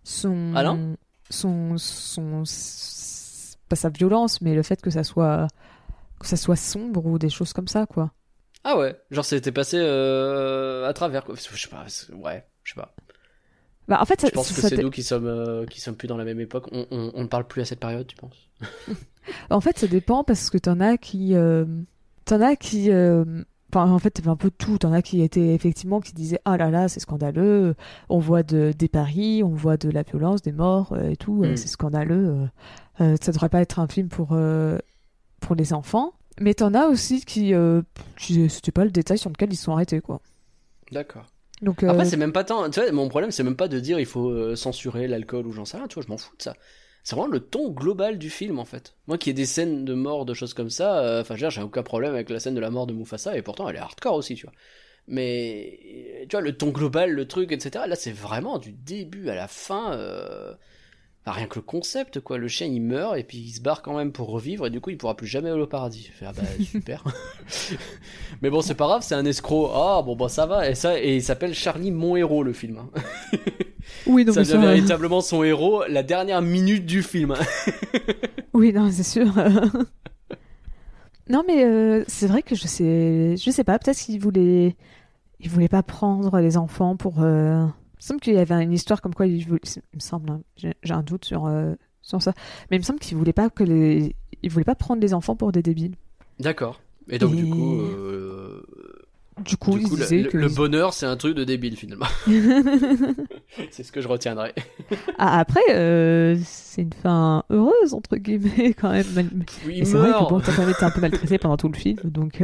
[0.03, 0.97] son, Ah non?
[1.29, 2.43] son, son,
[3.69, 5.47] pas sa violence, mais le fait que ça soit,
[6.19, 8.11] que ça soit sombre ou des choses comme ça, quoi.
[8.63, 11.35] Ah ouais, genre c'était passé euh, à travers quoi.
[11.35, 12.93] Je sais pas, ouais, je sais pas.
[13.87, 16.07] Bah, en fait, ça, Je pense que c'est nous qui sommes euh, qui sommes plus
[16.07, 16.67] dans la même époque.
[16.71, 18.47] On, on, on ne parle plus à cette période, tu penses?
[19.51, 21.63] En fait, ça dépend parce que t'en as qui, euh,
[22.25, 23.23] t'en as qui, euh,
[23.71, 24.79] enfin, en fait, t'avais un peu tout.
[24.79, 27.75] T'en as qui étaient effectivement qui disaient ah là là, c'est scandaleux.
[28.09, 31.43] On voit de, des paris, on voit de la violence, des morts et tout.
[31.43, 31.55] euh, Mm.
[31.55, 32.47] c'est scandaleux.
[32.97, 34.35] ça devrait pas être un film pour
[35.39, 36.13] pour les enfants.
[36.39, 37.53] Mais t'en as aussi qui,
[38.17, 40.19] qui c'était pas le détail sur lequel ils sont arrêtés quoi.
[40.91, 41.27] D'accord.
[41.61, 42.69] Donc Après, euh, c'est même pas tant.
[42.69, 45.51] Tu vois, mon problème, c'est même pas de dire il faut euh, censurer l'alcool ou
[45.51, 45.87] j'en sais rien.
[45.87, 46.55] Tu vois, je m'en fous de ça.
[47.03, 48.95] C'est vraiment le ton global du film en fait.
[49.07, 51.61] Moi, qui ai des scènes de mort, de choses comme ça, euh, enfin, dire, j'ai
[51.61, 54.15] aucun problème avec la scène de la mort de Mufasa et pourtant, elle est hardcore
[54.15, 54.53] aussi, tu vois.
[55.07, 57.85] Mais tu vois, le ton global, le truc, etc.
[57.87, 59.93] Là, c'est vraiment du début à la fin.
[59.93, 60.53] Euh...
[61.25, 62.37] enfin, rien que le concept, quoi.
[62.37, 64.81] Le chien, il meurt et puis il se barre quand même pour revivre et du
[64.81, 66.09] coup, il pourra plus jamais aller au paradis.
[66.11, 67.03] Je fais, ah bah super.
[68.41, 69.71] Mais bon, c'est pas grave, c'est un escroc.
[69.73, 70.69] Ah bon, bah ça va.
[70.69, 72.77] Et ça, et il s'appelle Charlie, mon héros, le film.
[72.79, 72.89] hein.
[74.07, 77.35] oui, donc ça véritablement son héros la dernière minute du film.
[78.53, 79.27] Oui, non, c'est sûr.
[81.29, 83.79] non, mais euh, c'est vrai que je sais, je sais pas.
[83.79, 84.75] Peut-être qu'il voulait,
[85.39, 87.21] il voulait pas prendre les enfants pour.
[87.21, 87.65] euh,
[88.01, 89.61] me semble qu'il y avait une histoire comme quoi il voulait.
[89.93, 92.33] Il me semble, hein, j'ai un doute sur euh, sur ça.
[92.69, 95.35] Mais il me semble qu'il voulait pas que les, il voulait pas prendre les enfants
[95.35, 95.95] pour des débiles.
[96.39, 96.81] D'accord.
[97.09, 98.63] Et donc, du coup, euh,
[99.45, 100.37] Du coup, du coup, le, disait le- que.
[100.37, 102.05] le bonheur, c'est un truc de débile finalement.
[103.71, 104.53] c'est ce que je retiendrai.
[105.17, 109.05] Ah, après, euh, c'est une fin heureuse entre guillemets quand même.
[109.65, 110.29] Oui, il c'est vrai que meurt.
[110.29, 112.43] bon, t'as quand même été un peu maltraité pendant tout le film, donc.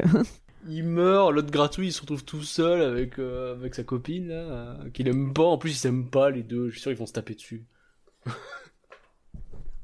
[0.70, 4.36] Il meurt, l'autre gratuit, il se retrouve tout seul avec, euh, avec sa copine, là,
[4.36, 5.44] euh, qu'il aime pas.
[5.44, 6.68] En plus, ils s'aiment pas, les deux.
[6.68, 7.66] Je suis sûr qu'ils vont se taper dessus.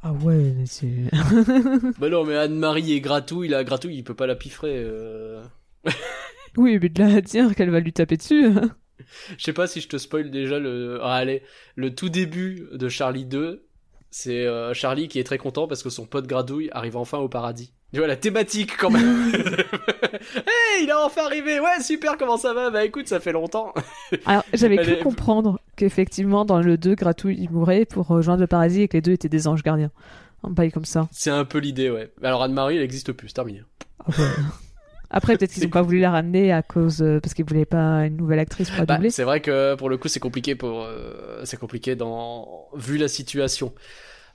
[0.02, 1.10] Ah ouais, mais c'est.
[2.00, 4.74] bah non, mais Anne-Marie et Gratouille, là, Gratouille, il peut pas la piffrer.
[4.86, 5.42] euh.
[6.58, 8.46] Oui, mais de là à dire qu'elle va lui taper dessus.
[8.46, 8.76] hein.
[9.38, 11.00] Je sais pas si je te spoil déjà le.
[11.02, 11.44] Ah, allez,
[11.76, 13.68] le tout début de Charlie 2,
[14.12, 17.28] c'est euh, Charlie qui est très content parce que son pote Gradouille arrive enfin au
[17.28, 17.74] paradis.
[17.94, 19.32] Tu vois la thématique quand même.
[19.34, 21.60] hey, il est enfin arrivé.
[21.60, 22.70] Ouais, super, comment ça va?
[22.72, 23.74] Bah écoute, ça fait longtemps.
[24.26, 28.48] Alors, j'avais cru est- comprendre qu'effectivement, dans le 2, Gratouille il mourait pour rejoindre le
[28.48, 29.92] paradis et que les deux étaient des anges gardiens.
[30.44, 31.08] Un bail comme ça.
[31.12, 32.12] C'est un peu l'idée, ouais.
[32.24, 33.62] Alors Anne-Marie, elle existe plus, c'est terminé.
[34.00, 34.26] Ah ouais.
[35.12, 37.02] Après, peut-être qu'ils C'est ont pas voulu la ramener à cause.
[37.04, 39.12] euh, parce qu'ils voulaient pas une nouvelle actrice pour la Bah, doubler.
[39.12, 43.08] c'est vrai que pour le coup, c'est compliqué pour, euh, c'est compliqué dans vu la
[43.08, 43.74] situation.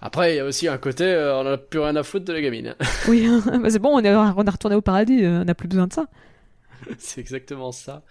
[0.00, 2.24] Après, il y a aussi un côté, euh, on en a plus rien à foutre
[2.24, 2.74] de la gamine.
[3.08, 5.68] Oui, bah, c'est bon, on est, on est retourné au paradis, euh, on n'a plus
[5.68, 6.06] besoin de ça.
[6.98, 8.02] c'est exactement ça.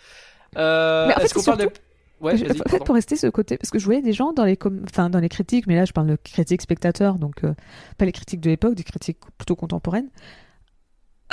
[0.58, 1.70] Euh, Mais en fait, qu'on de...
[2.20, 2.34] Ouais,
[2.74, 5.10] en pour rester ce côté, parce que je voyais des gens dans les, com- enfin,
[5.12, 7.54] dans les critiques, mais là je parle de critiques spectateurs, donc euh,
[8.00, 10.10] pas les critiques de l'époque, des critiques plutôt contemporaines,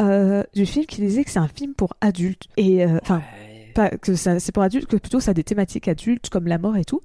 [0.01, 2.45] euh, du film qui disaient que c'est un film pour adultes.
[2.57, 3.73] Et euh, enfin, Ouais.
[3.75, 6.59] pas que ça, c'est pour adultes, que plutôt ça a des thématiques adultes comme la
[6.59, 7.01] mort et tout.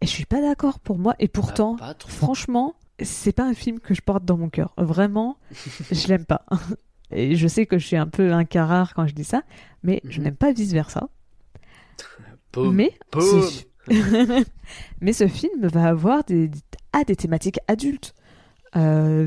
[0.00, 1.14] Et je suis pas d'accord pour moi.
[1.18, 4.74] Et pourtant, Bah, franchement, c'est pas un film que je porte dans mon cœur.
[4.76, 5.36] Vraiment,
[5.90, 6.44] je l'aime pas.
[7.10, 9.42] Et je sais que je suis un peu un cas rare quand je dis ça,
[9.82, 10.24] mais je Mhm.
[10.24, 11.08] n'aime pas vice versa.
[12.52, 13.42] Boum, mais boum.
[15.00, 16.50] mais ce film va avoir des,
[16.92, 18.14] a des thématiques adultes.
[18.74, 19.26] Euh,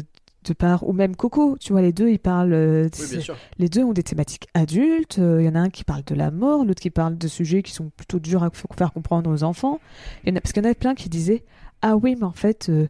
[0.49, 2.53] de part, ou même Coco, tu vois, les deux, ils parlent.
[2.53, 3.25] euh, Oui,
[3.57, 5.17] les deux ont des thématiques adultes.
[5.17, 7.63] Il y en a un qui parle de la mort, l'autre qui parle de sujets
[7.63, 9.79] qui sont plutôt durs à faire comprendre aux enfants.
[10.23, 11.43] Il y en a, parce qu'il y en a plein qui disaient
[11.81, 12.69] Ah oui, mais en fait.
[12.69, 12.87] euh,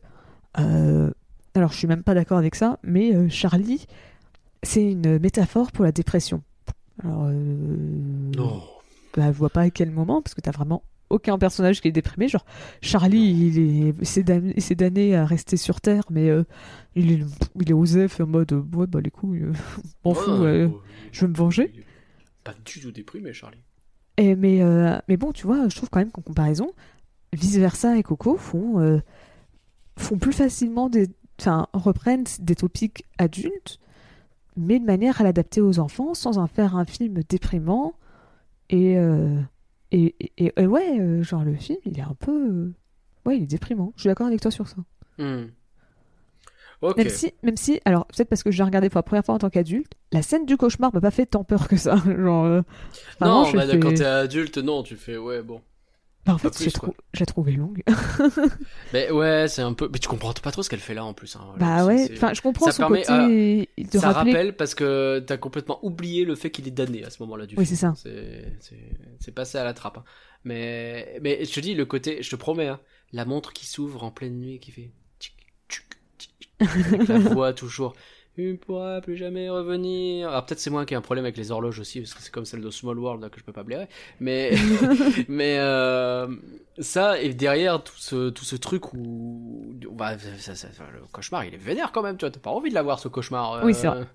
[0.60, 1.12] euh,
[1.55, 3.86] alors, je suis même pas d'accord avec ça, mais euh, Charlie,
[4.64, 6.41] c'est une métaphore pour la dépression.
[7.03, 7.34] Alors, euh,
[8.36, 8.62] Non.
[9.16, 11.91] bah, je vois pas à quel moment, parce que t'as vraiment aucun personnage qui est
[11.91, 12.28] déprimé.
[12.28, 12.45] Genre,
[12.82, 16.43] Charlie, il est, il s'est damné, damné à rester sur Terre, mais euh,
[16.95, 17.26] il est,
[17.60, 19.53] il est osef en mode, ouais, bah les couilles, euh,
[20.05, 20.70] m'en fous, euh,
[21.12, 21.72] je veux me venger.
[22.43, 23.64] Pas du tout déprimé, Charlie.
[24.18, 26.74] Et, mais, euh, mais bon, tu vois, je trouve quand même qu'en comparaison,
[27.34, 29.01] Vice Versa et Coco font,
[29.97, 31.07] font plus facilement des.
[31.39, 33.80] Enfin, reprennent des topics adultes,
[34.57, 37.93] mais de manière à l'adapter aux enfants sans en faire un film déprimant.
[38.70, 38.97] Et,
[39.91, 42.31] et, et, et ouais, euh, genre le film, il est un peu.
[42.31, 42.73] euh,
[43.25, 43.93] ouais, il est déprimant.
[43.95, 44.77] Je suis d'accord avec toi sur ça.
[45.17, 45.47] Hmm.
[46.97, 49.35] Même si, même si, alors peut-être parce que je l'ai regardé pour la première fois
[49.35, 51.95] en tant qu'adulte, la scène du cauchemar m'a pas fait tant peur que ça.
[52.05, 52.61] Genre, euh,
[53.21, 55.61] non, bah, fais- quand t'es adulte, non, tu fais, ouais, bon.
[56.30, 56.93] Bah, en pas fait, plus, trou-
[57.57, 57.84] longue.
[58.93, 59.89] Mais ouais, c'est un peu.
[59.91, 61.36] Mais tu comprends pas trop ce qu'elle fait là en plus.
[61.36, 61.41] hein.
[61.57, 64.32] Bah ouais, enfin je comprends ça son permet- côté de Ça rappeler.
[64.34, 67.55] rappelle parce que t'as complètement oublié le fait qu'il est damné à ce moment-là du
[67.57, 67.93] Oui, c'est ça.
[67.97, 69.97] C'est, passé à la trappe.
[69.97, 70.03] hein.
[70.43, 72.80] Mais, mais je te dis, le côté, je te promets, hein,
[73.11, 74.91] la montre qui s'ouvre en pleine nuit et qui fait
[76.59, 77.95] avec la voix toujours.
[78.41, 80.29] Il ne pourra plus jamais revenir.
[80.29, 82.31] Alors peut-être c'est moi qui ai un problème avec les horloges aussi, parce que c'est
[82.31, 83.87] comme celle de Small World là, que je peux pas blairer.
[84.19, 84.53] Mais,
[85.27, 86.27] mais euh,
[86.79, 91.43] ça et derrière tout ce tout ce truc où bah, ça, ça- ça- le cauchemar
[91.45, 92.17] il est vénère quand même.
[92.17, 93.53] Tu vois, t'as pas envie de l'avoir ce cauchemar.
[93.53, 94.05] euh, Oui, c'est vrai.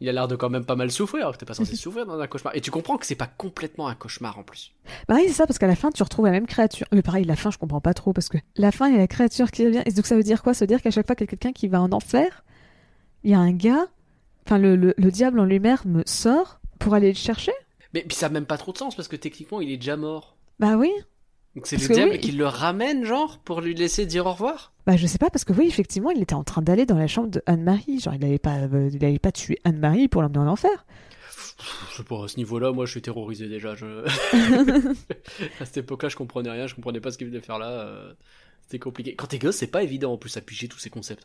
[0.00, 2.04] Il a l'air de quand même pas mal souffrir, alors que t'es pas censé souffrir
[2.04, 2.54] dans un cauchemar.
[2.56, 4.72] Et tu comprends que c'est pas complètement un cauchemar en plus.
[5.08, 6.86] Bah oui, c'est ça, parce qu'à la fin, tu retrouves la même créature.
[6.92, 9.00] Mais pareil, la fin, je comprends pas trop, parce que la fin, il y a
[9.00, 9.82] la créature qui revient.
[9.86, 10.52] Et donc ça veut dire quoi?
[10.52, 12.44] Ça veut dire qu'à chaque fois qu'il y a quelqu'un qui va en enfer,
[13.24, 13.86] il y a un gars,
[14.46, 17.52] enfin le, le, le diable en lui-même sort pour aller le chercher
[17.94, 19.96] Mais puis ça a même pas trop de sens parce que techniquement il est déjà
[19.96, 20.36] mort.
[20.60, 20.90] Bah oui.
[21.56, 22.20] Donc c'est le diable oui.
[22.20, 24.72] qui le ramène, genre, pour lui laisser dire au revoir?
[24.86, 27.06] Bah je sais pas, parce que oui, effectivement, il était en train d'aller dans la
[27.06, 28.00] chambre de Anne-Marie.
[28.00, 30.84] Genre, il allait pas, euh, il allait pas tuer Anne-Marie pour l'emmener en enfer.
[31.92, 33.76] Je sais pas, à ce niveau-là, moi je suis terrorisé déjà.
[33.76, 33.86] Je...
[35.60, 37.70] à cette époque-là, je comprenais rien, je comprenais pas ce qu'il venait faire là.
[37.70, 38.12] euh,
[38.62, 39.14] C'était compliqué.
[39.14, 41.24] Quand t'es gosse, c'est pas évident en plus à piger tous ces concepts.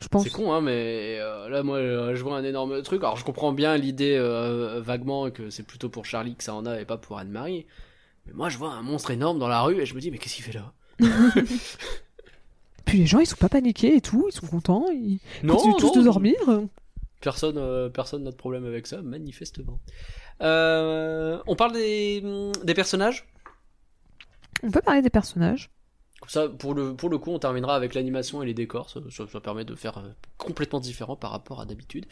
[0.00, 0.24] Je pense.
[0.24, 3.02] C'est con, hein, mais euh, là, moi, euh, je vois un énorme truc.
[3.02, 6.66] Alors, je comprends bien l'idée euh, vaguement que c'est plutôt pour Charlie que ça en
[6.66, 7.66] a et pas pour Anne-Marie.
[8.26, 10.18] Mais moi, je vois un monstre énorme dans la rue et je me dis, mais
[10.18, 10.72] qu'est-ce qu'il fait là?
[12.84, 15.76] Puis les gens, ils sont pas paniqués et tout, ils sont contents, ils Non, continuent
[15.78, 16.36] tous de dormir.
[17.20, 19.80] Personne, personne n'a de problème avec ça, manifestement.
[20.40, 22.22] On parle des,
[22.62, 23.26] des personnages?
[24.62, 25.70] On peut parler des personnages.
[26.20, 28.88] Comme ça, pour le, pour le coup, on terminera avec l'animation et les décors.
[28.88, 30.08] Ça, ça- ça permet de faire euh,
[30.38, 32.06] complètement différent par rapport à d'habitude.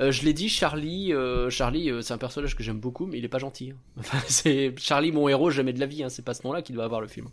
[0.00, 3.24] Euh, je l'ai dit, Charlie, euh, Charlie, c'est un personnage que j'aime beaucoup, mais il
[3.24, 3.72] est pas gentil.
[3.72, 3.76] hein.
[4.00, 6.02] Enfin, c'est Charlie, mon héros, jamais de la vie.
[6.02, 6.08] Hein.
[6.08, 7.28] C'est pas ce nom-là qu'il doit avoir le film.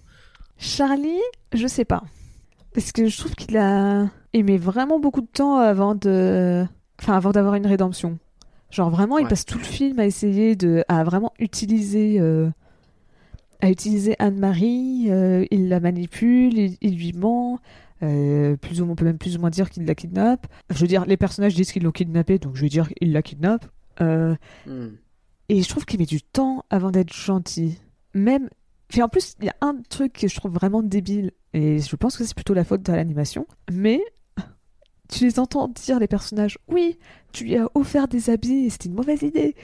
[0.58, 1.22] Charlie,
[1.54, 2.04] je sais pas.
[2.74, 6.66] Parce que je trouve qu'il a aimé vraiment beaucoup de temps avant de.
[7.02, 8.20] Enfin, avant d'avoir une rédemption.
[8.70, 10.84] Genre vraiment, il passe tout le film à essayer de.
[10.90, 12.20] à vraiment utiliser.
[13.62, 17.60] À utiliser Anne-Marie, euh, il la manipule, il, il lui ment.
[18.04, 20.48] euh, plus ou moins, on peut même plus ou moins dire qu'il la kidnappe.
[20.70, 23.22] Je veux dire, les personnages disent qu'ils l'ont kidnappé, donc je vais dire qu'il la
[23.22, 23.66] kidnappe.
[24.02, 24.36] Euh,
[24.66, 24.92] Hmm.
[25.50, 27.78] et je trouve qu'il met du temps avant d'être gentil.
[28.14, 28.50] Même.
[28.88, 31.96] Puis en plus, il y a un truc que je trouve vraiment débile, et je
[31.98, 34.00] pense que c'est plutôt la faute de l'animation, mais
[35.12, 36.98] tu les entends dire, les personnages, oui,
[37.34, 39.56] tu lui as offert des habits c'était une mauvaise idée.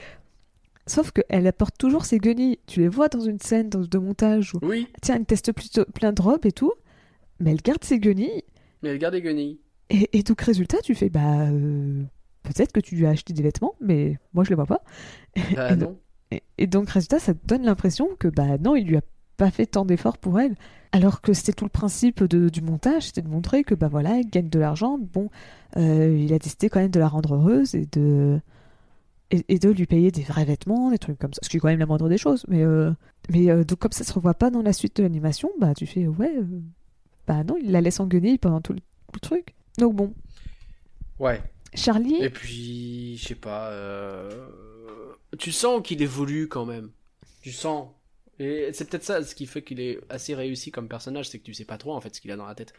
[0.87, 2.59] Sauf qu'elle apporte toujours ses guenilles.
[2.67, 5.83] Tu les vois dans une scène dans- de montage où, Oui, tiens, elle teste plutôt
[5.85, 6.73] plein de robes et tout,
[7.39, 8.43] mais elle garde ses guenilles,
[8.83, 9.59] mais elle garde les guenilles.
[9.89, 12.03] et, et donc, résultat, tu fais, bah, euh,
[12.43, 14.81] peut-être que tu lui as acheté des vêtements, mais moi je les vois pas.
[15.55, 15.97] Bah Et non.
[16.31, 19.01] Et, et donc, résultat, ça te donne l'impression que, bah non, il lui a
[19.37, 20.55] pas fait tant d'efforts pour elle.
[20.91, 24.19] Alors que c'était tout le principe de- du montage, c'était de montrer que, bah voilà,
[24.19, 24.97] elle gagne de l'argent.
[24.99, 25.29] Bon,
[25.77, 28.39] euh, il a décidé quand même de la rendre heureuse et de.
[29.31, 31.39] Et, et de lui payer des vrais vêtements, des trucs comme ça.
[31.43, 32.45] Ce qui est quand même la moindre des choses.
[32.47, 32.91] Mais, euh,
[33.29, 35.87] mais euh, donc, comme ça se revoit pas dans la suite de l'animation, bah tu
[35.87, 36.61] fais, ouais, euh,
[37.27, 39.55] bah non, il la laisse en guenille pendant tout le, tout le truc.
[39.79, 40.13] Donc, bon,
[41.19, 41.41] Ouais.
[41.73, 42.23] Charlie.
[42.23, 43.71] Et puis, je sais pas.
[45.37, 46.91] Tu sens qu'il évolue quand même.
[47.41, 47.89] Tu sens.
[48.39, 51.43] Et c'est peut-être ça ce qui fait qu'il est assez réussi comme personnage, c'est que
[51.45, 52.73] tu sais pas trop en fait ce qu'il a dans la tête.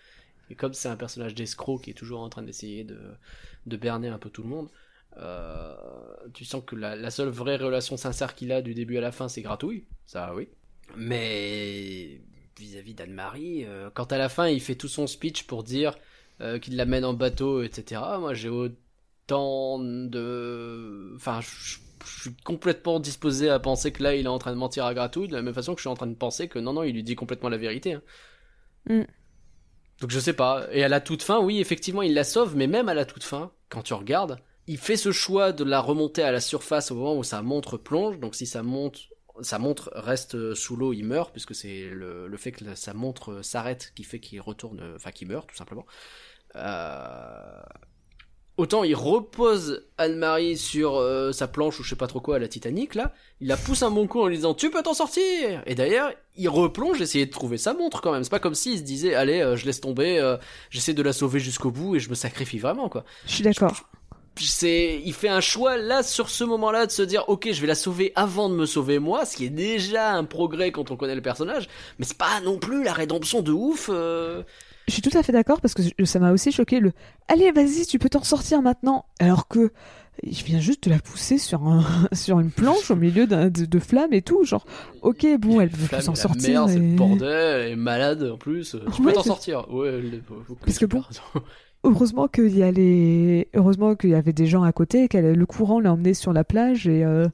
[0.51, 2.99] Et comme c'est un personnage d'escroc qui est toujours en train d'essayer de,
[3.67, 4.69] de berner un peu tout le monde,
[6.35, 9.13] tu sens que la, la seule vraie relation sincère qu'il a du début à la
[9.13, 9.85] fin, c'est gratouille.
[10.07, 10.49] Ça, oui.
[10.97, 12.21] Mais
[12.59, 15.99] vis-à-vis d'Anne-Marie, euh, quand à la fin il fait tout son speech pour dire
[16.41, 21.13] euh, qu'il l'amène en bateau, etc., moi j'ai autant de.
[21.17, 24.57] Enfin, je je suis complètement disposé à penser que là il est en train de
[24.57, 26.59] mentir à gratouille, de la même façon que je suis en train de penser que
[26.59, 27.95] non, non, il lui dit complètement la vérité.
[27.95, 28.03] hein.
[28.89, 29.03] Mm.
[30.01, 30.67] Donc je sais pas.
[30.73, 33.25] Et à la toute fin, oui, effectivement, il la sauve, mais même à la toute
[33.25, 36.97] fin, quand tu regardes, il fait ce choix de la remonter à la surface au
[36.97, 38.19] moment où sa montre plonge.
[38.19, 39.01] Donc si sa montre,
[39.41, 43.43] sa montre reste sous l'eau, il meurt puisque c'est le, le fait que sa montre
[43.43, 45.87] s'arrête qui fait qu'il retourne, enfin qu'il meurt tout simplement.
[46.57, 47.63] Euh...
[48.57, 52.39] Autant il repose Anne-Marie sur euh, sa planche ou je sais pas trop quoi à
[52.39, 54.95] la Titanic là, il la pousse un bon coup en lui disant tu peux t'en
[54.95, 58.55] sortir et d'ailleurs il replonge essayer de trouver sa montre quand même c'est pas comme
[58.55, 60.39] s'il se disait allez euh, je laisse tomber euh,
[60.71, 63.05] j'essaie de la sauver jusqu'au bout et je me sacrifie vraiment quoi.
[63.27, 63.91] Je suis d'accord.
[64.39, 67.67] C'est il fait un choix là sur ce moment-là de se dire OK je vais
[67.67, 70.97] la sauver avant de me sauver moi ce qui est déjà un progrès quand on
[70.97, 71.69] connaît le personnage
[71.99, 73.89] mais c'est pas non plus la rédemption de ouf.
[73.93, 74.43] euh,
[74.89, 76.93] Je suis tout à fait d'accord parce que ça m'a aussi choqué le
[77.29, 79.07] Allez, vas-y, tu peux t'en sortir maintenant.
[79.21, 79.73] Alors que
[80.23, 83.79] il vient juste de la pousser sur, un, sur une planche au milieu de, de
[83.79, 84.45] flammes et tout.
[84.45, 84.65] Genre,
[85.03, 86.65] ok, bon, elle peut s'en sortir.
[86.67, 87.29] merde, c'est et- le bordel,
[87.67, 88.77] elle est malade en plus.
[88.95, 89.71] Tu peux t'en c'est- sortir.
[89.71, 90.23] Ouais, elle-
[90.65, 91.03] Parce que bon.
[91.87, 93.49] Heureusement qu'il y a les...
[93.55, 96.45] Heureusement qu'il y avait des gens à côté, que le courant l'a emmené sur la
[96.45, 97.27] plage et euh,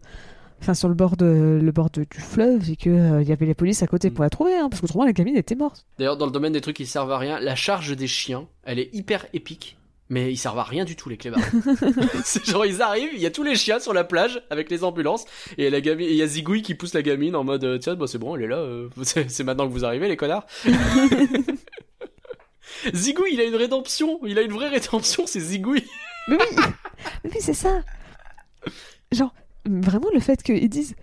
[0.60, 3.32] enfin sur le bord de le bord de- du fleuve et que euh, il y
[3.32, 4.14] avait les polices à côté Mm.
[4.14, 5.86] pour la trouver, hein, parce qu'autrement la gamine était morte.
[5.98, 8.78] D'ailleurs, dans le domaine des trucs qui servent à rien, la charge des chiens, elle
[8.78, 9.76] est hyper épique.
[10.08, 11.40] Mais ils servent à rien du tout, les clébards.
[12.24, 14.84] c'est genre, ils arrivent, il y a tous les chiens sur la plage avec les
[14.84, 15.24] ambulances,
[15.56, 17.78] et la gamine, et il y a Zigouille qui pousse la gamine en mode, euh,
[17.78, 20.44] tiens, bah c'est bon, elle est là, euh, c'est maintenant que vous arrivez, les connards.
[22.94, 25.84] Zigouille, il a une rédemption, il a une vraie rédemption, c'est Zigouille.
[26.28, 26.56] Mais oui,
[27.24, 27.82] mais oui, c'est ça.
[29.10, 30.94] Genre vraiment le fait qu'ils disent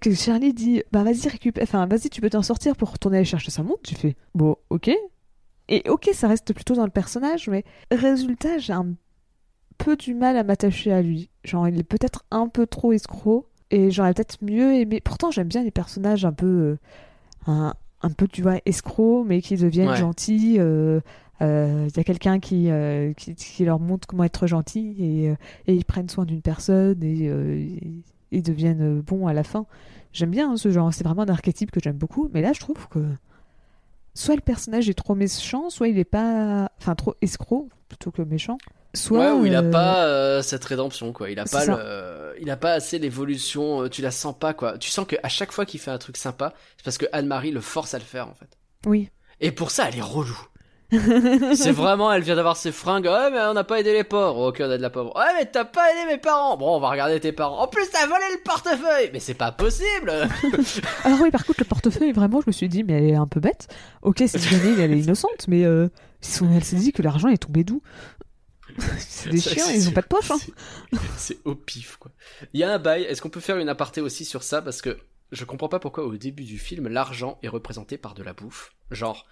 [0.00, 3.24] que Charlie dit bah vas-y récupère, enfin vas-y tu peux t'en sortir pour retourner aller
[3.24, 4.90] chercher sa montre, tu fais bon ok.
[5.68, 8.94] Et ok ça reste plutôt dans le personnage, mais résultat j'ai un
[9.76, 11.30] peu du mal à m'attacher à lui.
[11.42, 15.00] Genre il est peut-être un peu trop escroc et j'aurais peut-être mieux aimé.
[15.00, 16.78] Pourtant j'aime bien les personnages un peu
[17.48, 17.72] euh,
[18.02, 19.96] un peu tu vois escrocs mais qui deviennent Ouais.
[19.96, 20.56] gentils.
[20.58, 21.00] euh,
[21.42, 25.30] euh, Il y a quelqu'un qui, euh, qui, qui leur montre comment être gentil et,
[25.30, 25.34] euh,
[25.66, 27.66] et ils prennent soin d'une personne et euh,
[28.30, 29.66] ils, deviennent euh, bons à la fin.
[30.12, 32.60] J'aime bien hein, ce genre, c'est vraiment un archétype que j'aime beaucoup, mais là je
[32.60, 33.00] trouve que
[34.20, 36.70] soit le personnage est trop méchant, soit il est pas.
[36.78, 38.58] Enfin, trop escroc plutôt que méchant.
[38.92, 39.18] Soit.
[39.18, 41.30] ouais, où il a euh, pas euh, cette rédemption, quoi.
[41.30, 44.78] Il a pas le, il a pas assez l'évolution, euh, tu la sens pas, quoi.
[44.78, 47.60] Tu sens qu'à chaque fois qu'il fait un truc sympa, c'est parce que Anne-Marie le
[47.60, 48.58] force à le faire, en fait.
[48.86, 49.08] Oui.
[49.40, 50.38] Et pour ça, elle est relou.
[51.54, 53.06] C'est vraiment, elle vient d'avoir ses fringues.
[53.06, 54.48] Ouais, mais on n'a pas aidé les pauvres.
[54.48, 55.14] Ok, on a de la pauvre.
[55.16, 56.56] Ouais, mais t'as pas aidé mes parents.
[56.56, 57.60] Bon, on va regarder tes parents.
[57.62, 59.10] En plus, t'as volé le portefeuille.
[59.12, 60.10] Mais c'est pas possible.
[61.04, 63.28] Alors oui, par contre, le portefeuille, vraiment, je me suis dit, mais elle est un
[63.28, 63.68] peu bête.
[64.02, 65.88] Ok, c'est gamine, elle est innocente, mais euh,
[66.54, 67.82] elle s'est dit que l'argent est tombé d'où?
[68.98, 70.30] C'est des chiens, ils ont pas de poche.
[70.30, 70.38] Hein.
[71.16, 72.10] C'est au pif, quoi.
[72.52, 73.02] Il y a un bail.
[73.02, 74.62] Est-ce qu'on peut faire une aparté aussi sur ça?
[74.62, 74.96] Parce que
[75.32, 78.72] je comprends pas pourquoi au début du film, l'argent est représenté par de la bouffe.
[78.90, 79.26] Genre,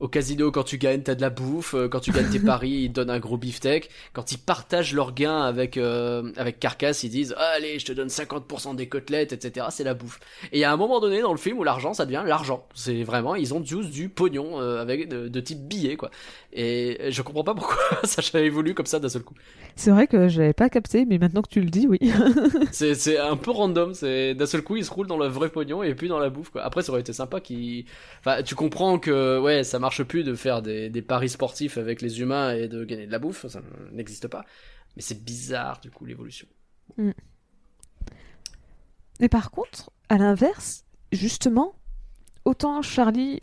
[0.00, 1.74] au casino, quand tu gagnes, t'as de la bouffe.
[1.74, 3.90] Euh, Quand tu gagnes tes paris, ils te donnent un gros beefsteak.
[4.12, 8.08] Quand ils partagent leurs gains avec euh, avec Carcass, ils disent allez, je te donne
[8.08, 9.66] 50% des côtelettes, etc.
[9.70, 10.20] C'est la bouffe.
[10.52, 12.66] Et il y a un moment donné dans le film où l'argent, ça devient l'argent.
[12.74, 16.10] C'est vraiment, ils ont juste du pognon euh, avec de, de type billet, quoi.
[16.52, 19.34] Et je comprends pas pourquoi ça a évolué comme ça d'un seul coup.
[19.76, 21.98] C'est vrai que je l'avais pas capté, mais maintenant que tu le dis, oui.
[22.72, 23.94] C'est c'est un peu random.
[23.94, 26.30] C'est d'un seul coup, ils se roulent dans le vrai pognon et puis dans la
[26.30, 26.62] bouffe, quoi.
[26.62, 27.86] Après, ça aurait été sympa qui.
[28.20, 32.00] Enfin, tu comprends que ouais, ça marche plus de faire des, des paris sportifs avec
[32.02, 33.46] les humains et de gagner de la bouffe.
[33.46, 33.60] Ça
[33.92, 34.44] n'existe pas.
[34.96, 36.46] Mais c'est bizarre du coup l'évolution.
[39.20, 41.74] Mais par contre, à l'inverse, justement,
[42.44, 43.40] autant Charlie,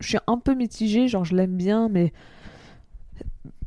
[0.00, 2.12] je suis un peu mitigée, genre je l'aime bien, mais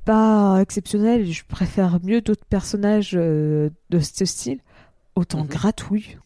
[0.06, 4.60] pas exceptionnel, je préfère mieux d'autres personnages euh, de ce style,
[5.16, 5.48] autant Mhm.
[5.48, 6.18] Gratouille.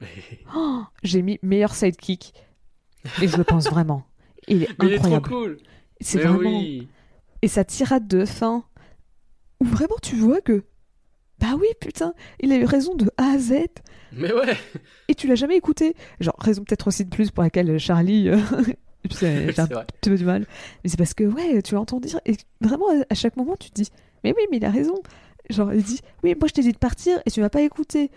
[0.54, 2.32] Oh, J'ai mis meilleur sidekick,
[3.20, 4.04] et je le pense vraiment.
[4.48, 5.28] Il est Mais il est trop incroyable.
[5.28, 5.58] cool.
[6.00, 6.38] C'est vraiment.
[6.60, 6.88] oui.
[7.42, 8.64] Et sa tirade de fin,
[9.60, 10.64] où vraiment tu vois que.
[11.40, 13.52] Bah oui, putain, il a eu raison de A à Z.
[14.12, 14.56] Mais ouais.
[15.06, 15.94] Et tu l'as jamais écouté.
[16.18, 18.28] Genre, raison peut-être aussi de plus pour laquelle Charlie.
[18.28, 18.38] euh,
[19.20, 20.46] j'ai un petit peu du mal.
[20.82, 22.18] Mais c'est parce que, ouais, tu l'entends dire.
[22.26, 23.88] Et vraiment, à- à chaque moment, tu te dis
[24.24, 24.94] Mais oui, mais il a raison.
[25.48, 28.10] Genre, il dit Oui, moi je t'ai dit de partir et tu m'as pas écouté.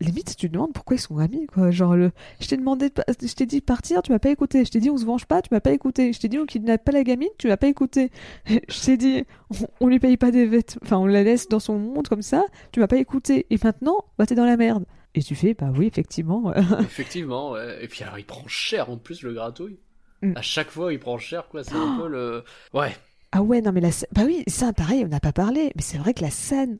[0.00, 1.70] Limite, tu te demandes pourquoi ils sont amis, quoi.
[1.70, 2.12] Genre, le...
[2.40, 4.64] je t'ai demandé, de je t'ai dit de partir, tu m'as pas écouté.
[4.64, 6.12] Je t'ai dit on se venge pas, tu m'as pas écouté.
[6.12, 8.10] Je t'ai dit on kidnappe pas la gamine, tu m'as pas écouté.
[8.46, 11.60] Je t'ai dit on, on lui paye pas des vêtements, enfin on la laisse dans
[11.60, 13.46] son monde comme ça, tu m'as pas écouté.
[13.50, 14.84] Et maintenant, bah t'es dans la merde.
[15.14, 16.52] Et tu fais bah oui, effectivement.
[16.80, 17.52] Effectivement.
[17.52, 17.82] Ouais.
[17.82, 19.78] Et puis alors, il prend cher en plus le gratouille.
[20.20, 20.32] Mm.
[20.36, 21.64] À chaque fois, il prend cher, quoi.
[21.64, 22.44] C'est un peu le.
[22.74, 22.94] Ouais.
[23.32, 25.98] Ah ouais, non mais la Bah oui, ça pareil, on n'a pas parlé, mais c'est
[25.98, 26.78] vrai que la scène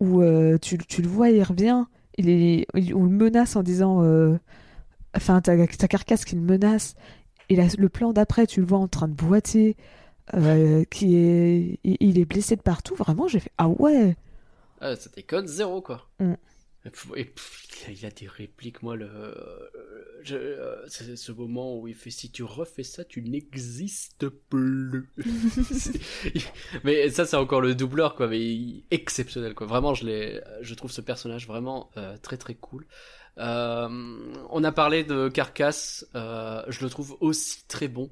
[0.00, 1.84] où euh, tu, tu le vois, il revient,
[2.18, 4.02] il est, il- on le menace en disant...
[4.04, 4.38] euh,
[5.16, 6.94] Enfin, ta, ta carcasse qui le menace,
[7.48, 9.76] et le plan d'après, tu le vois en train de boiter,
[10.34, 11.80] euh, qui est...
[11.82, 13.50] Il, il est blessé de partout, vraiment, j'ai fait...
[13.58, 14.16] Ah ouais
[14.80, 16.06] Ah, ça déconne zéro, quoi.
[16.20, 16.34] Mm.
[17.16, 19.08] Et pff, il a des répliques, moi, le.
[20.22, 25.10] je- euh, c'est ce moment où il fait si tu refais ça, tu n'existes plus.
[26.84, 28.28] Mais ça, c'est encore le doubleur, quoi.
[28.28, 29.66] Mais il- exceptionnel, quoi.
[29.66, 32.86] Vraiment, je je trouve ce personnage vraiment euh, très très cool.
[33.38, 33.88] Euh,
[34.50, 38.10] on a parlé de Carcass, euh, je le trouve aussi très bon.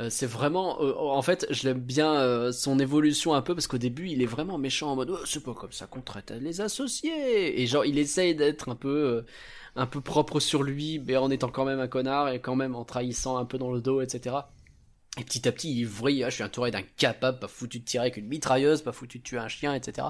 [0.00, 3.68] Euh, c'est vraiment, euh, en fait, je l'aime bien euh, son évolution un peu parce
[3.68, 6.32] qu'au début, il est vraiment méchant en mode oh, c'est pas comme ça qu'on traite
[6.40, 9.22] les associés et genre il essaye d'être un peu, euh,
[9.76, 12.74] un peu propre sur lui, mais en étant quand même un connard et quand même
[12.74, 14.34] en trahissant un peu dans le dos, etc.
[15.16, 17.84] Et petit à petit, il voit, ah, je suis entouré d'un capable, pas foutu de
[17.84, 20.08] tirer avec une mitrailleuse, pas foutu de tuer un chien, etc.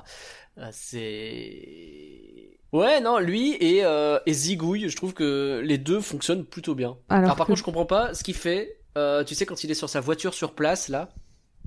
[0.57, 6.45] Euh, c'est ouais, non, lui et euh, et Zigouille, je trouve que les deux fonctionnent
[6.45, 6.97] plutôt bien.
[7.09, 8.79] Alors Alors, par que- contre, je comprends pas ce qu'il fait.
[8.97, 11.09] Euh, tu sais, quand il est sur sa voiture sur place, là,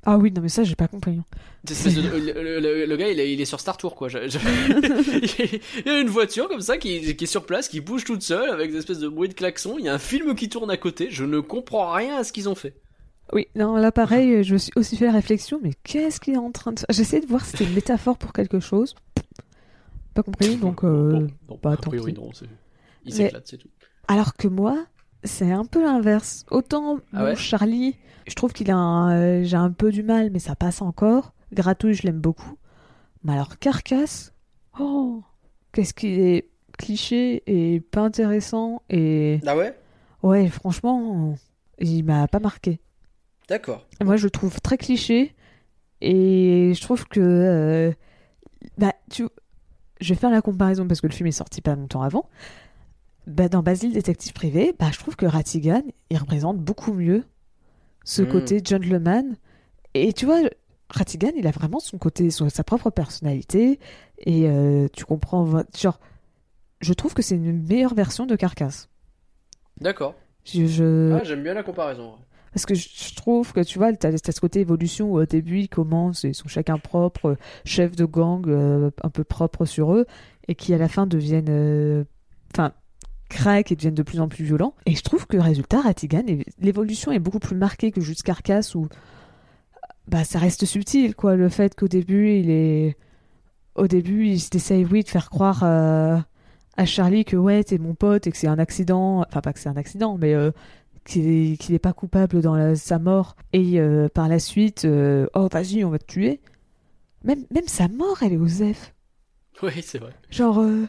[0.06, 1.18] Ah oui, non, mais ça, j'ai pas compris.
[1.20, 1.26] hein.
[1.68, 4.08] le, le- le- le gars, il est, il est sur Star Tour, quoi.
[4.08, 4.38] Je- je-
[5.86, 8.22] il y a une voiture comme ça qui, qui est sur place, qui bouge toute
[8.22, 9.76] seule avec des espèces de bruit de klaxon.
[9.80, 11.10] Il y a un film qui tourne à côté.
[11.12, 12.76] Je ne comprends rien à ce qu'ils ont fait.
[13.34, 16.38] Oui, non, là, pareil, je me suis aussi fait la réflexion, mais qu'est-ce qu'il est
[16.38, 16.88] en train de faire?
[16.92, 18.96] J'essaie de voir si c'était une métaphore pour quelque chose.
[20.14, 20.84] Pas compris, donc.
[20.86, 22.32] euh, Bon, non, bah, a priori, non.
[22.34, 22.46] c'est-
[23.06, 23.68] Il Mais- s'éclate, c'est tout.
[24.08, 24.86] Alors que moi,
[25.24, 26.46] c'est un peu l'inverse.
[26.52, 27.96] Autant Ah bon, ouais Charlie,
[28.28, 31.34] je trouve qu'il a un, euh, j'ai un peu du mal, mais ça passe encore.
[31.54, 32.58] Gratouille, je l'aime beaucoup.
[33.24, 34.34] Mais alors Carcasse,
[34.80, 35.24] oh,
[35.72, 39.76] qu'est-ce qu'il est cliché et pas intéressant et Ah ouais?
[40.24, 41.36] Ouais, franchement,
[41.80, 42.80] il m'a pas marqué.
[43.50, 43.88] D'accord.
[44.04, 45.36] Moi, je le trouve très cliché
[46.02, 47.92] et je trouve que euh,
[48.78, 49.28] bah, tu...
[50.02, 52.30] je vais faire la comparaison parce que le film est sorti pas longtemps avant.
[53.28, 57.24] Bah, dans Basile détective privé, bah, je trouve que Ratigan il représente beaucoup mieux
[58.06, 58.28] ce Mm.
[58.30, 59.36] côté gentleman
[59.94, 60.40] et tu vois
[60.90, 63.80] Ratigan il a vraiment son côté son- sa propre personnalité
[64.20, 66.00] et euh, tu comprends genre
[66.80, 68.88] je trouve que c'est une meilleure version de Carcasse.
[69.82, 70.16] D'accord.
[70.46, 72.14] Je, je- Ah, j'aime bien la comparaison.
[72.54, 75.60] Parce que je trouve que tu vois, t'as t'as ce côté évolution où au début
[75.60, 77.36] ils commencent, ils sont chacun propre, euh,
[77.66, 80.06] chef de gang, euh, un peu propre sur eux,
[80.48, 81.50] et qui à la fin deviennent.
[81.50, 82.04] euh,
[82.54, 82.72] Enfin,
[83.28, 84.74] craquent et deviennent de plus en plus violents.
[84.86, 86.24] Et je trouve que résultat, Ratigan,
[86.60, 88.88] l'évolution est beaucoup plus marquée que juste Carcasse où.
[90.08, 91.36] Bah, ça reste subtil, quoi.
[91.36, 92.96] Le fait qu'au début, il est.
[93.76, 96.18] Au début, il essaye, oui, de faire croire euh,
[96.78, 99.22] à Charlie que, ouais, t'es mon pote et que c'est un accident.
[99.28, 100.34] Enfin, pas que c'est un accident, mais.
[100.34, 100.52] euh,
[101.06, 104.86] qu'il est, qu'il est pas coupable dans la- sa mort et euh, par la suite
[104.86, 106.42] oh vas-y on va te tuer
[107.24, 108.94] même même sa mort elle est aux F
[109.64, 110.12] Oui, c'est vrai.
[110.30, 110.86] genre euh,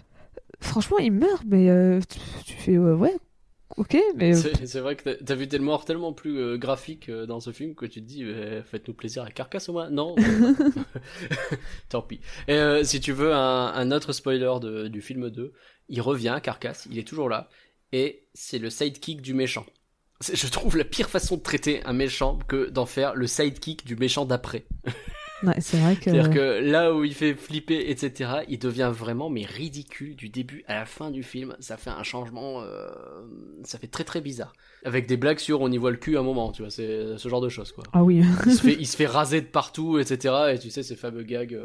[0.60, 3.14] franchement il meurt mais euh, tu, tu fais ouais
[3.76, 7.26] ok mais euh, C'est vrai que t'as- vu des morts tellement plus euh, graphiques euh,
[7.26, 8.24] dans ce film que tu te dis,
[8.70, 9.90] faites-nous plaisir à Carcasse au moins.
[9.90, 10.16] Non.
[11.88, 12.20] Tant pis.
[12.48, 15.52] Et euh, si tu veux un, un autre spoiler de- du film 2,
[15.88, 17.48] il revient, Carcasse, il est toujours là,
[17.92, 19.66] et c'est le sidekick du méchant.
[20.20, 23.94] Je trouve la pire façon de traiter un méchant que d'en faire le sidekick du
[23.96, 24.66] méchant d'après.
[25.42, 29.30] Ouais, c'est vrai que C'est-à-dire que là où il fait flipper, etc., il devient vraiment
[29.30, 31.56] mais ridicule du début à la fin du film.
[31.60, 32.88] Ça fait un changement, euh,
[33.64, 34.52] ça fait très très bizarre.
[34.84, 37.16] Avec des blagues sur on y voit le cul à un moment, tu vois, c'est
[37.16, 37.84] ce genre de choses quoi.
[37.92, 40.34] ah oui Il se fait, il se fait raser de partout, etc.
[40.54, 41.64] Et tu sais ces fameux gags euh,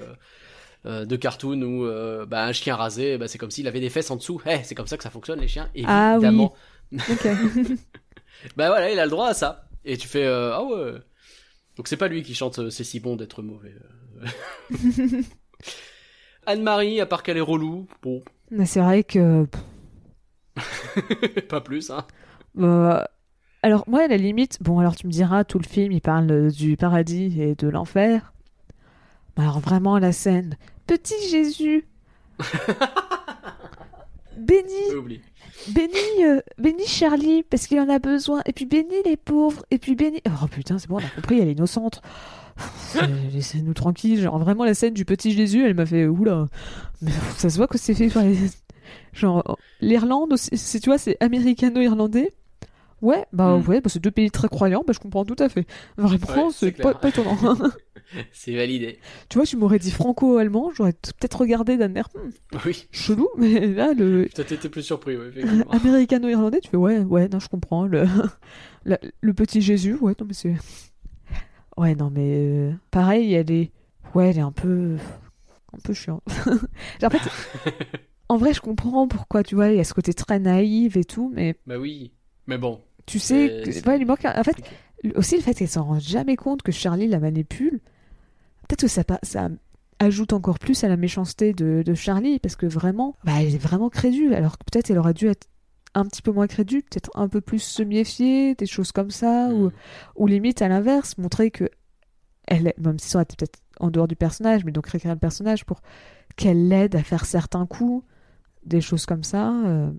[0.85, 3.89] euh, de cartoon où euh, bah, un chien rasé, bah, c'est comme s'il avait des
[3.89, 4.41] fesses en dessous.
[4.45, 6.25] Eh, c'est comme ça que ça fonctionne les chiens, Ah oui.
[6.25, 6.53] évidemment.
[6.93, 7.27] ok
[8.57, 9.65] Bah voilà, il a le droit à ça.
[9.85, 10.93] Et tu fais euh, ah ouais.
[11.77, 13.73] Donc c'est pas lui qui chante euh, c'est si bon d'être mauvais.
[14.21, 15.21] euh.
[16.45, 18.21] Anne-Marie, à part qu'elle est relou, bon,
[18.51, 19.47] mais c'est vrai que
[21.49, 22.05] pas plus, hein.
[22.59, 23.01] Euh,
[23.61, 26.51] alors moi à la limite, bon alors tu me diras tout le film il parle
[26.51, 28.33] du paradis et de l'enfer.
[29.37, 31.87] Mais alors vraiment la scène, petit Jésus,
[34.97, 35.21] Oublie.
[35.69, 39.77] Bénis, euh, bénis Charlie parce qu'il en a besoin et puis bénis les pauvres et
[39.77, 40.21] puis bénis.
[40.27, 42.01] Oh putain c'est bon on a compris elle est innocente.
[43.34, 46.47] Laissez-nous tranquille, genre vraiment la scène du petit Jésus elle m'a fait oula,
[47.01, 48.38] mais ça se voit que c'est fait par les...
[49.13, 52.31] Genre, l'Irlande, aussi, c'est- tu vois, c'est américano-irlandais.
[53.03, 53.67] Ouais, bah Mm.
[53.67, 55.67] ouais, bah, c'est deux pays très croyants, bah je comprends tout à fait.
[55.97, 57.38] Vraiment, Ouais, c'est pas, pas étonnant.
[58.31, 58.97] C'est validé.
[59.27, 62.88] tu vois, tu m'aurais dit franco-allemand, j'aurais peut-être regardé d'un air hmm, Oui.
[62.91, 65.31] chelou, mais là, le été plus surpris, ouais,
[65.71, 67.85] américano-irlandais, tu fais ouais, ouais, non, je comprends.
[67.85, 68.05] Le,
[68.85, 70.55] la- le petit Jésus, ouais, non, mais c'est.
[71.75, 73.71] Ouais, non, mais euh, pareil, elle est.
[74.15, 74.95] Ouais, elle est un peu.
[75.73, 76.21] Un peu chiante.
[77.01, 77.30] en fait,
[78.30, 81.03] en vrai, je comprends pourquoi, tu vois, il y a ce côté très naïf et
[81.03, 82.13] tout, mais bah oui.
[82.45, 82.81] Mais bon.
[83.05, 84.55] Tu sais, c'est- que, c'est ouais, il lui manque un- En fait,
[85.15, 87.80] aussi le fait qu'elle s'en rende jamais compte que Charlie la manipule,
[88.67, 89.49] peut-être que ça, ça,
[89.99, 93.57] ajoute encore plus à la méchanceté de, de Charlie parce que vraiment, bah, elle est
[93.57, 94.34] vraiment crédule.
[94.34, 95.47] Alors que peut-être elle aurait dû être
[95.93, 99.47] un petit peu moins crédule, peut-être un peu plus se méfier, des choses comme ça,
[99.49, 99.71] ou, Mm.
[100.17, 101.69] ou limite à l'inverse, montrer que
[102.47, 105.13] elle, est- même si ça aurait été peut-être en dehors du personnage, mais donc réécrire
[105.13, 105.81] le personnage pour
[106.35, 108.03] qu'elle l'aide à faire certains coups,
[108.65, 109.51] des choses comme ça.
[109.65, 109.91] euh,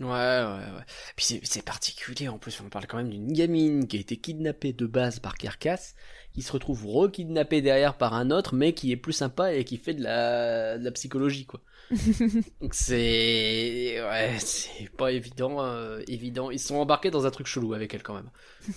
[0.00, 0.84] Ouais, ouais, ouais.
[1.14, 4.72] Puis c'est- particulier en plus, on parle quand même d'une gamine qui a été kidnappée
[4.72, 5.94] de base par Carcass,
[6.32, 9.76] qui se retrouve re-kidnappée derrière par un autre, mais qui est plus sympa et qui
[9.76, 11.60] fait de la, de la psychologie, quoi.
[12.60, 14.00] Donc c'est...
[14.02, 16.50] Ouais, c'est pas évident, euh, évident.
[16.50, 18.30] Ils sont embarqués dans un truc chelou avec elle quand même.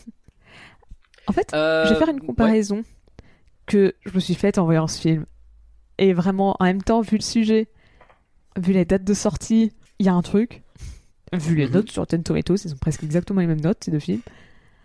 [1.27, 2.25] En fait, Euh, je vais faire une ouais.
[2.25, 2.83] comparaison
[3.65, 5.25] que je me suis faite en voyant ce film.
[5.97, 7.69] Et vraiment, en même temps, vu le sujet,
[8.57, 10.63] vu les dates de sortie, il y a un truc.
[11.33, 13.99] Vu les notes sur Rotten Tomatoes, ils ont presque exactement les mêmes notes, ces deux
[13.99, 14.21] films.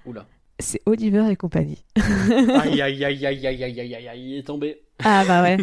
[0.06, 0.26] Oula.
[0.60, 1.84] C'est Oliver et compagnie.
[1.96, 4.80] Aïe, aïe, aïe, aïe, aïe, aïe, aïe, aïe, aïe, il est tombé.
[5.04, 5.58] Ah bah ouais.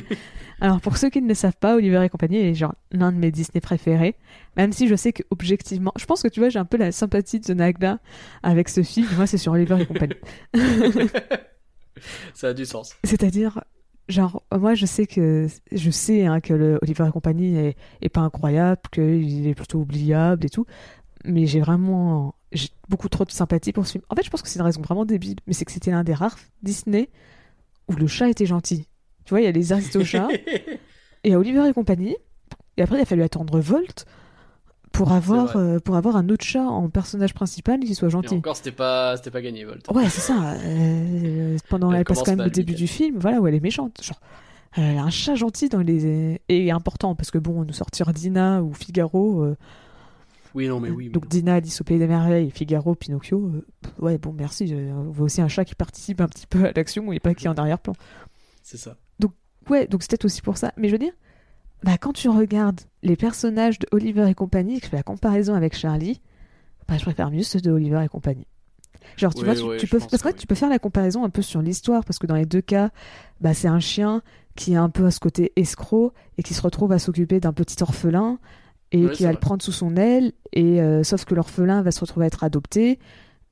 [0.62, 3.18] Alors pour ceux qui ne le savent pas, Oliver et compagnie est genre l'un de
[3.18, 4.16] mes Disney préférés.
[4.56, 6.94] Même si je sais que objectivement, je pense que tu vois, j'ai un peu la
[6.94, 8.00] sympathie de Nagla
[8.44, 9.08] avec ce film.
[9.18, 10.16] Moi, c'est sur Oliver et compagnie.
[12.34, 12.96] Ça a du sens.
[13.04, 13.64] C'est-à-dire,
[14.08, 18.10] genre, moi je sais que je sais hein, que le Oliver et compagnie est, est
[18.10, 20.66] pas incroyable, qu'il est plutôt oubliable et tout,
[21.24, 24.04] mais j'ai vraiment j'ai beaucoup trop de sympathie pour ce film.
[24.10, 26.04] En fait, je pense que c'est une raison vraiment débile, mais c'est que c'était l'un
[26.04, 27.10] des rares Disney
[27.88, 28.88] où le chat était gentil.
[29.26, 30.80] Tu vois, il y a les Aristochats et
[31.24, 32.16] il y a Oliver et compagnie,
[32.78, 34.06] et après il a fallu attendre Volt
[34.98, 38.36] pour avoir euh, pour avoir un autre chat en personnage principal qui soit Et gentil.
[38.36, 39.86] encore, c'était pas, c'était pas gagné, Volt.
[39.94, 40.54] Ouais, c'est ça.
[40.64, 43.60] euh, pendant Elle elle passe quand même le début du film, voilà où elle est
[43.60, 44.02] méchante.
[44.04, 44.20] Genre,
[44.76, 48.62] elle a un chat gentil dans les et important parce que bon, nous sortir Dina
[48.62, 49.44] ou Figaro.
[49.44, 49.56] euh,
[50.54, 51.06] Oui, non, mais oui.
[51.08, 51.30] mais donc non.
[51.30, 53.40] Dina, Alice au pays des merveilles, Figaro, Pinocchio.
[53.54, 53.66] euh,
[54.00, 54.74] ouais, bon, merci.
[54.74, 57.46] On voit aussi un chat qui participe un petit peu à l'action et pas qui
[57.46, 57.94] est en arrière-plan.
[58.64, 58.98] C'est ça.
[59.70, 60.72] Ouais, donc peut-être aussi pour ça.
[60.78, 61.14] Mais je veux dire,
[61.84, 65.54] bah, quand tu regardes les personnages de Oliver et compagnie, que je fais la comparaison
[65.54, 66.22] avec Charlie,
[66.88, 68.48] bah, je préfère mieux ceux de Oliver et compagnie.
[69.18, 70.34] Genre, tu Ouais, vois, tu, ouais, tu je peux, parce que oui.
[70.36, 72.90] tu peux faire la comparaison un peu sur l'histoire, parce que dans les deux cas,
[73.42, 74.22] bah, c'est un chien
[74.56, 77.54] qui est un peu à ce côté escroc et qui se retrouve à s'occuper d'un
[77.54, 78.40] petit orphelin
[78.92, 79.34] et Ouais, qui va vrai.
[79.36, 82.44] le prendre sous son aile, et euh, sauf que l'orphelin va se retrouver à être
[82.44, 83.00] adopté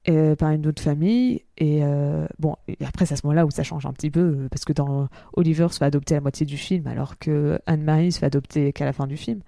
[0.09, 1.43] euh, par une autre famille.
[1.57, 4.19] Et euh, bon, et après, c'est à ce moment-là où ça change un petit peu,
[4.19, 7.59] euh, parce que dans Oliver se fait adopter à la moitié du film, alors que
[7.65, 9.41] Anne-Marie se fait adopter qu'à la fin du film.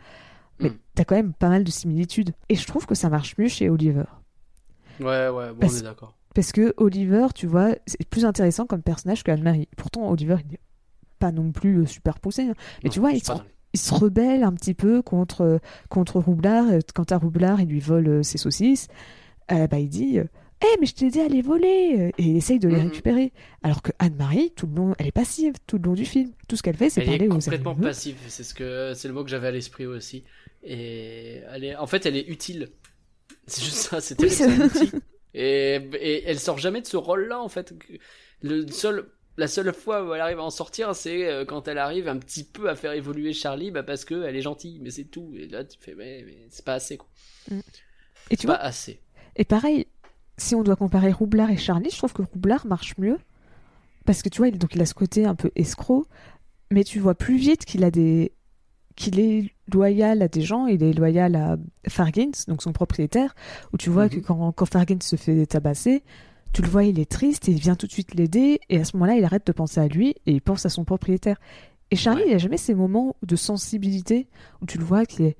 [0.60, 0.78] Mais Mm.
[0.96, 2.32] t'as quand même pas mal de similitudes.
[2.48, 4.06] Et je trouve que ça marche mieux chez Oliver.
[5.00, 6.16] Ouais, ouais, bon, Parce- on est d'accord.
[6.34, 9.68] Parce que Oliver, tu vois, c'est plus intéressant comme personnage que Anne-Marie.
[9.78, 10.60] Pourtant, Oliver, il n'est
[11.20, 12.44] pas non plus super poussé.
[12.44, 12.54] hein.
[12.84, 13.42] Mais Non, tu vois, il se, dingue.
[13.74, 15.60] il se rebelle un petit peu contre,
[15.90, 16.66] contre Roublard.
[16.94, 18.88] Quand à Roublard, il lui vole ses saucisses,
[19.52, 20.20] euh, bah, il dit
[20.66, 22.78] euh, Eh, mais je t'ai dit à les voler euh, Et il essaye de les
[22.78, 22.90] Mhm.
[22.90, 23.32] récupérer.
[23.64, 26.32] Alors que Anne-Marie, tout le long, elle est passive tout le long du film.
[26.48, 27.88] Tout ce qu'elle fait, c'est Elle parler est aux complètement animaux.
[27.88, 30.24] passive, c'est ce que c'est le mot que j'avais à l'esprit aussi.
[30.64, 32.70] Et elle est, en fait, elle est utile.
[33.48, 34.30] C'est juste ça, c'est Oui.
[35.34, 37.74] Et, et elle sort jamais de ce rôle-là en fait.
[38.42, 41.78] Le seul, la seule fois où elle arrive à en sortir, c'est euh, quand elle
[41.78, 44.92] arrive un petit peu à faire évoluer Charlie, bah parce que elle est gentille, mais
[44.92, 45.34] c'est tout.
[45.38, 47.10] Et là, tu fais, mais, mais c'est pas assez quoi.
[48.30, 49.02] Et C'est tu pas vois, assez.
[49.36, 49.88] Et pareil,
[50.38, 53.18] si on doit comparer Roublard et Charlie, je trouve que Roublard marche mieux.
[54.06, 56.06] Parce que tu vois, il, donc il a ce côté un peu escroc,
[56.72, 58.32] mais tu vois plus vite qu'il a des
[58.96, 61.58] qu'il est loyal à des gens, il est loyal à
[61.90, 63.36] Fargins, donc son propriétaire,
[63.74, 64.10] où tu vois Mhm.
[64.10, 66.02] que quand, quand Fargins se fait tabasser,
[66.54, 68.86] tu le vois, il est triste et il vient tout de suite l'aider, et à
[68.86, 71.38] ce moment-là, il arrête de penser à lui et il pense à son propriétaire.
[71.92, 72.30] Et Charlie, Ouais.
[72.30, 74.28] il a jamais ces moments de sensibilité
[74.62, 75.36] où tu le vois qu'il est.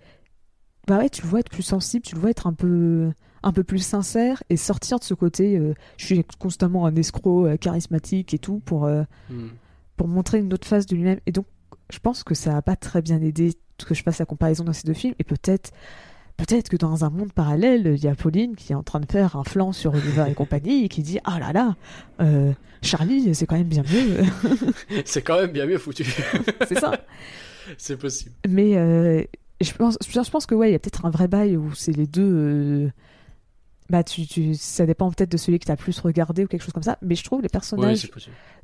[0.88, 3.12] Bah ouais, tu le vois être plus sensible, tu le vois être un peu
[3.46, 7.46] un peu plus sincère et sortir de ce côté euh, je suis constamment un escroc
[7.48, 9.48] euh, charismatique et tout pour euh, Hmm.
[9.98, 11.46] pour montrer une autre face de lui-même et donc
[11.90, 13.54] je pense que ça a pas très bien aidé
[13.88, 15.72] que je fasse la comparaison dans ces deux films et peut-être
[16.38, 19.10] peut-être que dans un monde parallèle il y a Pauline qui est en train de
[19.10, 21.76] faire un flanc sur Oliver et compagnie et qui dit ah là là
[22.20, 22.52] euh,
[22.82, 24.24] Charlie c'est quand même bien mieux
[25.06, 26.04] c'est quand même bien mieux foutu.
[26.68, 26.92] c'est ça
[27.78, 28.34] c'est possible.
[28.48, 29.24] mais euh,
[29.62, 31.94] je pense je pense que ouais il y a peut-être un vrai bail où c'est
[31.94, 32.90] les deux euh,
[33.90, 36.64] bah tu, tu ça dépend peut-être de celui que tu as plus regardé ou quelque
[36.64, 38.10] chose comme ça mais je trouve les personnages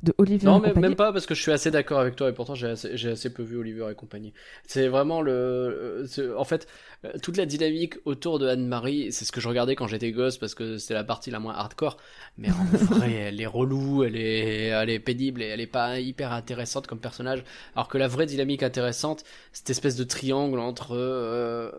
[0.02, 2.16] de Oliver Non, et mais compagnie même pas parce que je suis assez d'accord avec
[2.16, 4.32] toi et pourtant j'ai assez, j'ai assez peu vu Oliver et compagnie.
[4.66, 6.66] C'est vraiment le, euh, en fait,
[7.04, 10.38] euh, toute la dynamique autour de Anne-Marie, c'est ce que je regardais quand j'étais gosse
[10.38, 11.98] parce que c'était la partie la moins hardcore.
[12.36, 16.00] Mais en vrai, elle est relou, elle est, elle est pénible et elle est pas
[16.00, 17.44] hyper intéressante comme personnage.
[17.76, 21.70] Alors que la vraie dynamique intéressante, cette espèce de triangle entre, euh,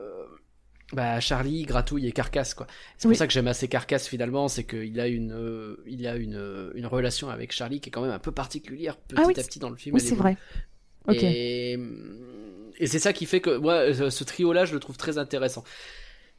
[0.91, 2.67] bah, Charlie, Gratouille et Carcasse, quoi.
[2.97, 6.15] C'est pour ça que j'aime assez Carcasse finalement, c'est qu'il a une, euh, il a
[6.15, 9.23] une, euh, une relation avec Charlie qui est quand même un peu particulière petit Ah
[9.25, 9.95] oui, à petit dans le film.
[9.95, 10.37] oui c'est vrai
[11.07, 11.21] Ok.
[11.21, 11.77] Et,
[12.77, 15.63] et c'est ça qui fait que moi, ce ce trio-là, je le trouve très intéressant.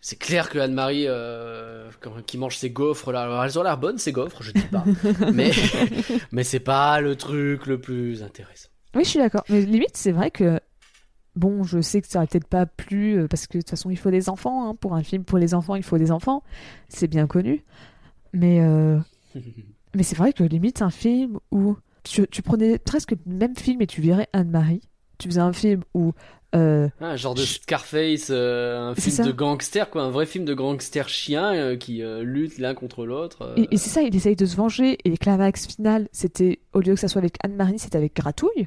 [0.01, 1.89] C'est clair que Anne-Marie, euh,
[2.27, 4.85] qui mange ses gaufres, là, alors elles ont l'air bonnes, ces gaufres, je dis pas.
[5.33, 5.51] mais
[6.31, 8.69] mais c'est pas le truc le plus intéressant.
[8.95, 9.45] Oui, je suis d'accord.
[9.49, 10.61] Mais limite, c'est vrai que.
[11.37, 13.91] Bon, je sais que ça aurait peut-être pas plu, euh, parce que de toute façon,
[13.91, 14.69] il faut des enfants.
[14.69, 14.75] hein.
[14.77, 16.43] Pour un film pour les enfants, il faut des enfants.
[16.89, 17.65] C'est bien connu.
[18.33, 18.99] Mais, euh,
[19.95, 23.81] mais c'est vrai que limite, un film où tu, tu prenais presque le même film
[23.83, 24.83] et tu verrais Anne-Marie.
[25.19, 26.13] Tu faisais un film où.
[26.57, 29.25] euh, Ah, un genre de Scarface, euh, un film ça.
[29.25, 33.07] de gangster, quoi, un vrai film de gangster chien euh, qui euh, luttent l'un contre
[33.07, 33.43] l'autre.
[33.43, 33.55] euh.
[33.57, 34.99] Et, et c'est ça, il essaye de se venger.
[35.05, 38.67] Et le climax final, c'était, au lieu que ça soit avec Anne-Marie, c'était avec Gratouille.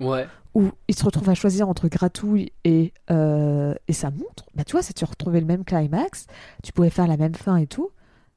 [0.00, 0.26] Ouais.
[0.54, 4.72] où il se retrouve à choisir entre Gratouille et, euh, et sa montre, bah tu
[4.72, 6.26] vois, si tu retrouvais le même climax,
[6.62, 7.90] tu pouvais faire la même fin et tout.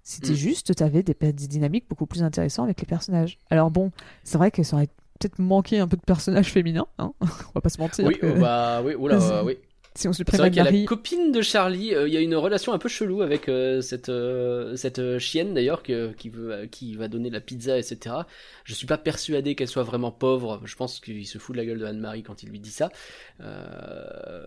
[0.04, 0.36] C'était Mm.
[0.36, 3.38] juste, tu avais des, des dynamiques beaucoup plus intéressantes avec les personnages.
[3.52, 3.92] Alors bon,
[4.24, 4.88] c'est vrai que ça aurait
[5.20, 7.26] peut-être manqué un peu de personnages féminins, hein on
[7.56, 8.06] va pas se mentir.
[8.08, 9.58] Oui, que oh, bah oui, oula, oui.
[9.94, 11.94] Si on C'est supprime vrai y a la copine de Charlie.
[11.94, 15.54] euh, Il y a une relation un peu chelou avec euh, cette euh, cette chienne
[15.54, 15.94] d'ailleurs qui
[16.30, 18.16] veut qui va donner la pizza etc.
[18.64, 20.62] Je suis pas persuadé qu'elle soit vraiment pauvre.
[20.64, 22.90] Je pense qu'il se fout de la gueule de Anne-Marie quand il lui dit ça.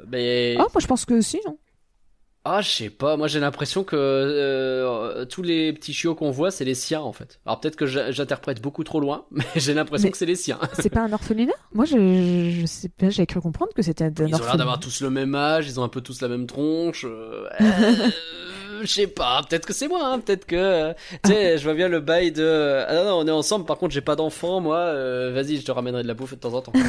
[0.09, 1.59] Mais ah moi je pense que si, non
[2.45, 3.16] ah je sais pas.
[3.16, 7.12] Moi j'ai l'impression que euh, tous les petits chiots qu'on voit c'est les siens en
[7.12, 7.41] fait.
[7.47, 10.59] Alors peut-être que j'interprète beaucoup trop loin, mais j'ai l'impression que c'est les siens.
[10.75, 11.53] C'est pas un orphelinat?
[11.73, 14.57] Moi je, sais pas, j'avais cru comprendre que c'était un Ils ont l'air orphelinat.
[14.59, 17.05] d'avoir tous le même âge, ils ont un peu tous la même tronche.
[17.09, 18.11] euh, euh,
[18.82, 20.56] je sais pas, peut-être que c'est moi, hein, peut-être que.
[20.56, 20.92] euh,
[21.24, 22.84] tu sais, je vois bien le bail de.
[22.88, 24.76] Ah non, non, on est ensemble, par contre, j'ai pas d'enfant, moi.
[24.78, 26.72] euh, Vas-y, je te ramènerai de la bouffe de temps en temps.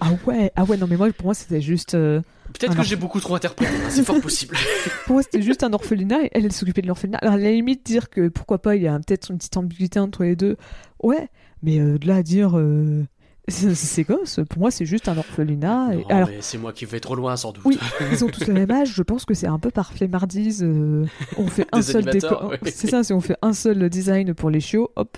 [0.00, 1.94] Ah ouais, ah ouais, non mais moi pour moi c'était juste...
[1.94, 2.20] euh,
[2.52, 4.56] peut-être que j'ai beaucoup trop interprété, hein, c'est fort possible.
[5.06, 7.18] Pour moi, c'était juste un orphelinat et elle, elle s'occupait de l'orphelinat.
[7.22, 9.98] Alors, à la limite, dire que pourquoi pas, il y a peut-être une petite ambiguïté
[10.00, 10.56] entre les deux.
[11.02, 11.28] Ouais,
[11.62, 12.58] mais euh, de là à dire.
[12.58, 13.04] euh,
[13.48, 15.90] c'est gosse, pour moi, c'est juste un orphelinat.
[15.94, 17.64] Et- Non, Alors, c'est moi qui vais trop loin, sans doute.
[17.64, 17.78] oui,
[18.10, 18.92] ils ont tous le même âge.
[18.92, 20.62] Je pense que c'est un peu par flemmardise.
[20.64, 21.04] euh,
[21.36, 22.48] on fait un seul décor.
[22.50, 22.70] oui.
[22.74, 25.16] C'est ça, si on fait un seul design pour les chiots, hop,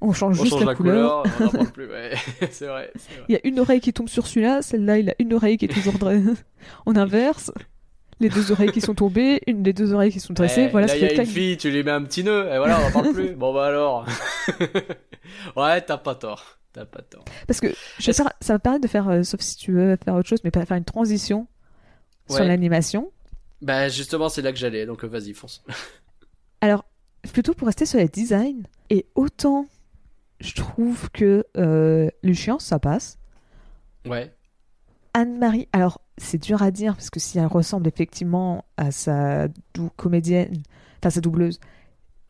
[0.00, 1.22] on change On juste change la, la couleur.
[1.24, 2.12] couleur, on parle plus, ouais.
[2.50, 2.90] c'est vrai.
[3.28, 5.66] Il y a une oreille qui tombe sur celui-là, celle-là, il a une oreille qui
[5.66, 5.94] est toujours
[6.86, 7.52] en inverse.
[8.18, 10.62] Les deux oreilles qui sont tombées, une des deux oreilles qui sont dressées.
[10.62, 12.46] Eh, voilà là, ce il y a une fille, tu lui mets un petit nœud,
[12.50, 13.34] et voilà, on n'en parle plus.
[13.34, 14.06] Bon, bah alors.
[15.56, 16.58] ouais, t'as pas tort.
[16.76, 17.24] T'as pas tort.
[17.48, 20.14] Parce que je faire- ça va permettre de faire, euh, sauf si tu veux faire
[20.14, 21.46] autre chose, mais faire une transition
[22.28, 23.10] sur l'animation.
[23.62, 25.64] Bah, justement, c'est là que j'allais, donc euh, vas-y, fonce.
[26.60, 26.84] Alors,
[27.32, 29.66] plutôt pour rester sur les designs, et autant
[30.40, 33.18] je trouve que euh, Lucien, ça passe.
[34.04, 34.34] Ouais.
[35.14, 39.90] Anne-Marie, alors c'est dur à dire, parce que si elle ressemble effectivement à sa dou-
[39.96, 40.62] comédienne,
[41.00, 41.58] enfin sa doubleuse,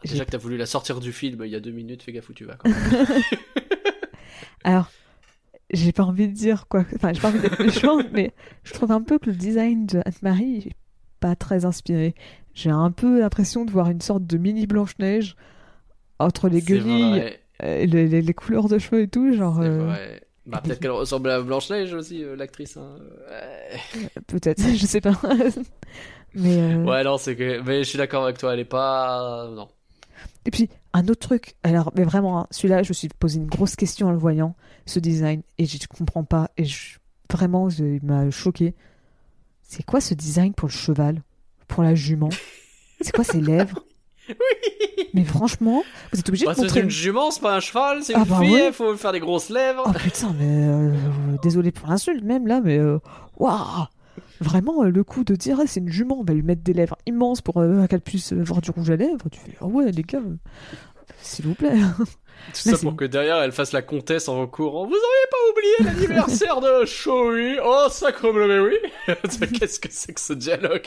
[0.04, 2.28] Déjà que t'as voulu la sortir du film il y a deux minutes, fais gaffe
[2.28, 2.54] où tu vas.
[2.56, 2.76] Quand même.
[4.66, 4.90] alors
[5.72, 8.32] j'ai pas envie de dire quoi, enfin j'ai pas envie d'être méchante, mais
[8.64, 10.76] je trouve un peu que le design de Anne-Marie est
[11.20, 12.14] pas très inspiré.
[12.54, 15.36] J'ai un peu l'impression de voir une sorte de mini Blanche-Neige
[16.18, 19.92] entre les guenilles, euh, les, les- les couleurs de cheveux et tout, genre euh.
[20.46, 22.76] Bah, peut-être qu'elle ressemble à Blanche-Neige aussi, euh, l'actrice.
[22.76, 22.98] Hein.
[23.28, 24.08] Ouais.
[24.28, 25.20] peut-être, je sais pas.
[26.34, 27.60] mais euh, ouais, non, c'est que.
[27.62, 29.48] Mais je suis d'accord avec toi, elle est pas.
[29.54, 29.68] Non.
[30.44, 33.46] Et puis, un autre truc, alors, mais vraiment, hein, celui-là, je me suis posé une
[33.46, 34.54] grosse question en le voyant,
[34.86, 36.98] ce design, et je comprends pas, et je-
[37.32, 38.74] vraiment, je- il m'a choqué.
[39.62, 41.22] C'est quoi ce design pour le cheval?
[41.68, 42.28] Pour la jument?
[43.00, 43.84] C'est quoi ces lèvres?
[45.14, 45.82] Mais franchement,
[46.12, 46.80] vous êtes obligé Bah, de c'est montrer...
[46.82, 48.72] une jument, c'est pas un cheval, c'est Ah une bah fille, ouais.
[48.72, 49.84] faut faire des grosses lèvres.
[49.86, 50.44] Oh putain, mais...
[50.66, 50.92] euh,
[51.42, 52.78] désolé pour l'insulte, même là, mais...
[52.78, 52.98] euh,
[53.38, 53.86] Waouh
[54.40, 56.72] Vraiment, euh, le coup de dire, ah, c'est une jument, on va lui mettre des
[56.74, 59.28] lèvres immenses pour euh, qu'elle puisse euh, avoir du rouge à lèvres.
[59.30, 60.36] Tu fais, ah ouais, les gars, euh,
[61.22, 61.74] s'il vous plaît.
[62.52, 64.84] Tout ça pour que derrière elle fasse la comtesse en recourant.
[64.84, 65.74] Vous auriez pas oublié
[66.06, 67.56] l'anniversaire de Shoei?
[67.64, 69.14] Oh, sacre bleu, mais oui
[69.58, 70.86] Qu'est-ce que c'est que ce dialogue?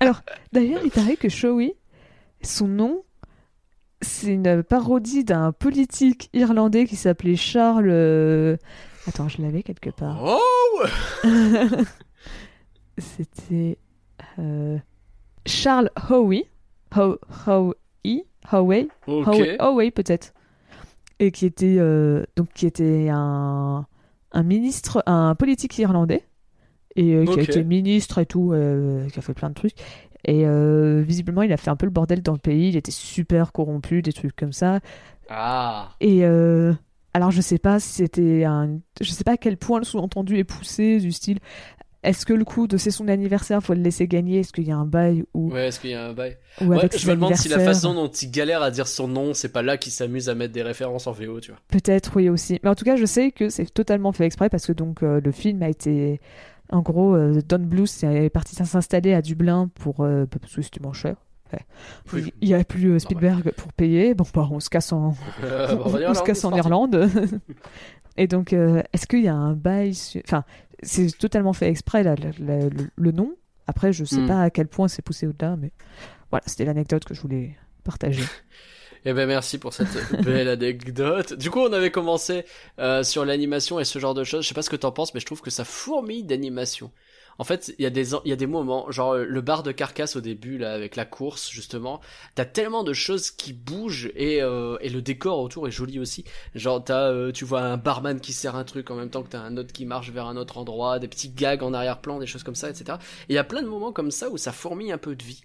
[0.52, 1.74] D'ailleurs, il paraît que Shoei,
[2.42, 3.02] son nom,
[4.00, 7.90] c'est une parodie d'un politique irlandais qui s'appelait Charles.
[7.90, 8.56] euh,
[9.06, 10.20] Attends, je l'avais quelque part.
[10.22, 10.82] Oh
[12.98, 13.78] C'était
[14.38, 14.78] euh,
[15.46, 16.42] Charles Howe.
[16.96, 17.74] Ho- Howe.
[18.50, 18.88] Howe.
[19.06, 19.26] Ok.
[19.26, 20.32] Howe, Howe, peut-être.
[21.18, 23.86] Et qui était euh, donc qui était un
[24.32, 26.22] un ministre, un politique irlandais
[26.96, 28.52] et euh, qui a été ministre et tout,
[29.12, 29.72] qui a fait plein de trucs.
[30.24, 30.44] Et
[31.02, 32.68] visiblement, il a fait un peu le bordel dans le pays.
[32.68, 34.80] Il était super corrompu, des trucs comme ça.
[35.30, 36.24] Ah Et
[37.14, 40.36] alors, je sais pas si c'était un, je sais pas à quel point le sous-entendu
[40.36, 41.38] est poussé du style.
[42.08, 44.40] Est-ce que le coup de c'est son anniversaire, faut le laisser gagner?
[44.40, 46.36] Est-ce qu'il y a un bail ou, Ouais, est-ce qu'il y a un bail?
[46.60, 49.34] ou Ouais, Je me demande si la façon dont il galère à dire son nom,
[49.34, 51.60] c'est pas là qu'il s'amuse à mettre des références en VO, tu vois.
[51.68, 52.58] Peut-être, oui, aussi.
[52.62, 55.20] Mais en tout cas, je sais que c'est totalement fait exprès parce que donc euh,
[55.22, 56.20] le film a été.
[56.70, 60.00] En gros, euh, Don Bluth est parti s'installer à Dublin pour.
[60.00, 61.16] euh, parce que c'était moins cher.
[61.52, 61.60] Ouais.
[62.12, 62.34] Oui.
[62.42, 64.12] Il n'y a plus euh, Spielberg pour payer.
[64.14, 65.14] Bon, bah, on se casse en,
[65.44, 66.54] Euh, bon, on se casse en.
[66.54, 67.08] Irlande.
[68.18, 69.94] Et donc, euh, est-ce qu'il y a un bail
[70.26, 70.44] Enfin,
[70.82, 73.34] c'est totalement fait exprès, le nom.
[73.66, 74.26] Après, je sais Hmm.
[74.26, 75.72] pas à quel point c'est poussé au-delà, mais
[76.30, 78.22] voilà, c'était l'anecdote que je voulais partager.
[79.04, 79.88] Eh ben merci pour cette
[80.24, 81.32] belle anecdote.
[81.34, 82.44] Du coup, on avait commencé
[82.80, 84.42] euh, sur l'animation et ce genre de choses.
[84.42, 86.90] Je sais pas ce que t'en penses, mais je trouve que ça fourmille d'animation.
[87.40, 89.62] En fait, il y a des il y a des moments, genre euh, le bar
[89.62, 92.00] de carcasse au début là avec la course justement.
[92.34, 96.24] T'as tellement de choses qui bougent et euh, et le décor autour est joli aussi.
[96.56, 99.28] Genre t'as euh, tu vois un barman qui sert un truc en même temps que
[99.28, 102.26] t'as un autre qui marche vers un autre endroit, des petits gags en arrière-plan, des
[102.26, 102.98] choses comme ça, etc.
[103.28, 105.22] Et il y a plein de moments comme ça où ça fourmille un peu de
[105.22, 105.42] vie.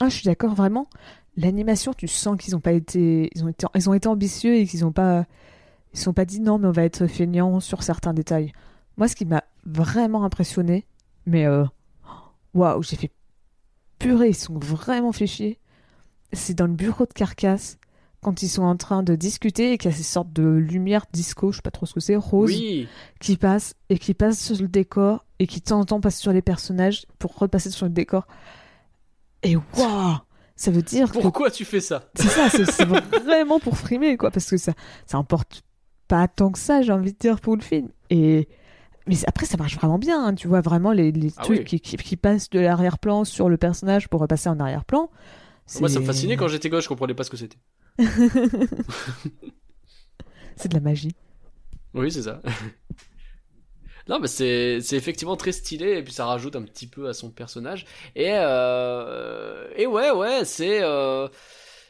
[0.00, 0.88] Ah, je suis d'accord, vraiment.
[1.36, 4.66] L'animation, tu sens qu'ils ont pas été, ils ont été, ils ont été ambitieux et
[4.66, 5.24] qu'ils ont pas,
[5.92, 8.52] ils sont pas dit non, mais on va être feignant sur certains détails.
[8.96, 10.86] Moi, ce qui m'a vraiment impressionné,
[11.26, 11.64] mais euh,
[12.54, 13.10] waouh, j'ai fait
[13.98, 15.58] purée, ils sont vraiment chier.
[16.32, 17.78] C'est dans le bureau de carcasse
[18.20, 21.04] quand ils sont en train de discuter et qu'il y a ces sortes de lumière
[21.12, 22.88] disco, je sais pas trop ce que c'est, rose, Oui.
[23.20, 26.18] qui passe et qui passe sur le décor et qui de temps en temps passe
[26.18, 28.26] sur les personnages pour repasser sur le décor.
[29.42, 30.16] Et waouh
[30.56, 32.04] Ça veut dire que Pourquoi tu fais ça?
[32.14, 32.84] C'est ça, c'est c'est
[33.24, 34.72] vraiment pour frimer quoi, parce que ça,
[35.06, 35.62] ça importe
[36.08, 37.88] pas tant que ça, j'ai envie de dire pour le film.
[38.10, 38.48] Et
[39.06, 41.64] mais après ça marche vraiment bien, hein, tu vois vraiment les, les Ah trucs oui.
[41.64, 45.10] qui, qui, qui passent de l'arrière-plan sur le personnage pour repasser en arrière-plan.
[45.80, 47.58] Moi, ça me fascinait quand j'étais gosse, je comprenais pas ce que c'était.
[50.56, 51.14] c'est de la magie.
[51.94, 52.40] Oui, c'est ça.
[54.08, 57.14] non, mais c'est c'est effectivement très stylé et puis ça rajoute un petit peu à
[57.14, 57.86] son personnage.
[58.14, 61.28] Et euh, et ouais, ouais, c'est euh,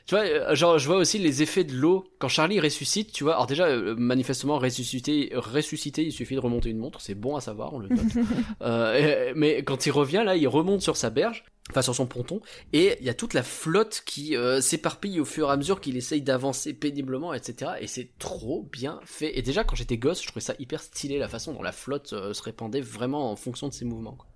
[0.06, 3.12] tu vois, euh, genre je vois aussi les effets de l'eau quand Charlie ressuscite.
[3.12, 7.14] Tu vois, alors déjà euh, manifestement ressuscité, ressuscité, il suffit de remonter une montre, c'est
[7.14, 8.00] bon à savoir, on le note.
[8.62, 11.44] Euh, mais quand il revient là, il remonte sur sa berge.
[11.70, 12.42] Enfin, sur son ponton,
[12.74, 15.80] et il y a toute la flotte qui euh, s'éparpille au fur et à mesure
[15.80, 17.72] qu'il essaye d'avancer péniblement, etc.
[17.80, 19.38] Et c'est trop bien fait.
[19.38, 22.08] Et déjà, quand j'étais gosse, je trouvais ça hyper stylé la façon dont la flotte
[22.08, 24.12] se répandait vraiment en fonction de ses mouvements.
[24.12, 24.26] quoi.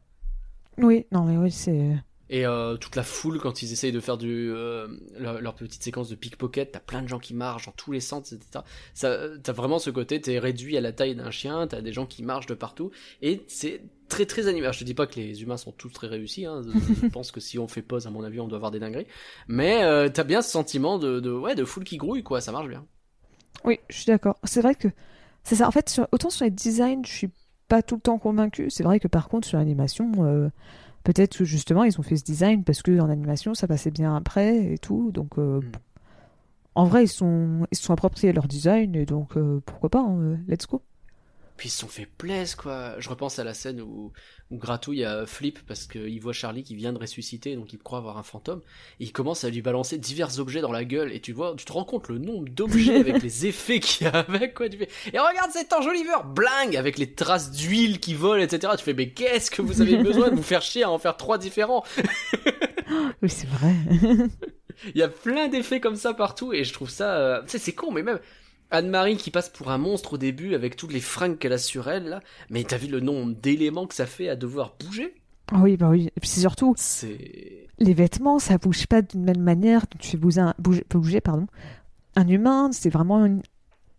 [0.78, 1.96] Oui, non mais oui, c'est
[2.30, 4.88] Et euh, toute la foule quand ils essayent de faire du euh,
[5.18, 8.00] leur, leur petite séquence de pickpocket, t'as plein de gens qui marchent dans tous les
[8.00, 8.64] sens, etc.
[8.94, 12.06] Ça, t'as vraiment ce côté, t'es réduit à la taille d'un chien, t'as des gens
[12.06, 12.90] qui marchent de partout,
[13.22, 14.66] et c'est très très animé.
[14.66, 17.32] Alors, je te dis pas que les humains sont tous très réussis, hein, je, pense
[17.32, 19.06] que si on fait pause, à mon avis, on doit avoir des dingueries,
[19.48, 22.52] mais euh, t'as bien ce sentiment de, de ouais de foule qui grouille quoi, ça
[22.52, 22.84] marche bien.
[23.64, 24.38] Oui, je suis d'accord.
[24.44, 24.88] C'est vrai que
[25.44, 25.68] c'est ça.
[25.68, 27.30] En fait, sur- autant sur les designs, je suis
[27.68, 28.70] pas tout le temps convaincue.
[28.70, 30.48] C'est vrai que par contre, sur l'animation, euh,
[31.08, 34.14] peut-être que justement, ils ont fait ce design parce que en animation, ça passait bien
[34.14, 35.10] après et tout.
[35.10, 35.72] Donc, euh, Mm.
[36.74, 40.00] en vrai, ils sont ils se sont appropriés leur design et donc euh, pourquoi pas.
[40.02, 40.82] hein, let's go.
[41.58, 42.94] Puis ils se sont fait plaisir, quoi.
[43.00, 44.12] Je repense à la scène où,
[44.50, 47.98] où Gratouille a flip parce qu'il voit Charlie qui vient de ressusciter, donc il croit
[47.98, 48.60] avoir un fantôme.
[49.00, 51.12] Et il commence à lui balancer divers objets dans la gueule.
[51.12, 54.10] Et tu vois, tu te rends compte le nombre d'objets avec les effets qu'il y
[54.10, 54.68] a avec, quoi.
[54.68, 58.74] Tu fais, et regarde cet enjoliveur, bling, avec les traces d'huile qui volent, etc.
[58.78, 61.16] Tu fais, mais qu'est-ce que vous avez besoin de vous faire chier à en faire
[61.16, 61.84] trois différents?
[63.20, 63.74] Oui, c'est vrai.
[64.94, 67.58] Il y a plein d'effets comme ça partout et je trouve ça, euh, tu sais,
[67.58, 68.18] c'est con, mais même
[68.70, 71.88] Anne-Marie qui passe pour un monstre au début avec toutes les fringues qu'elle a sur
[71.88, 72.20] elle là,
[72.50, 75.14] mais t'as vu le nombre d'éléments que ça fait à devoir bouger?
[75.52, 76.10] Ah oui, bah oui.
[76.16, 79.86] Et puis c'est surtout C'est les vêtements, ça bouge pas d'une même manière.
[79.98, 81.46] Tu fais bouger un, bouger, bouger, pardon,
[82.16, 82.70] un humain.
[82.72, 83.42] C'est vraiment une,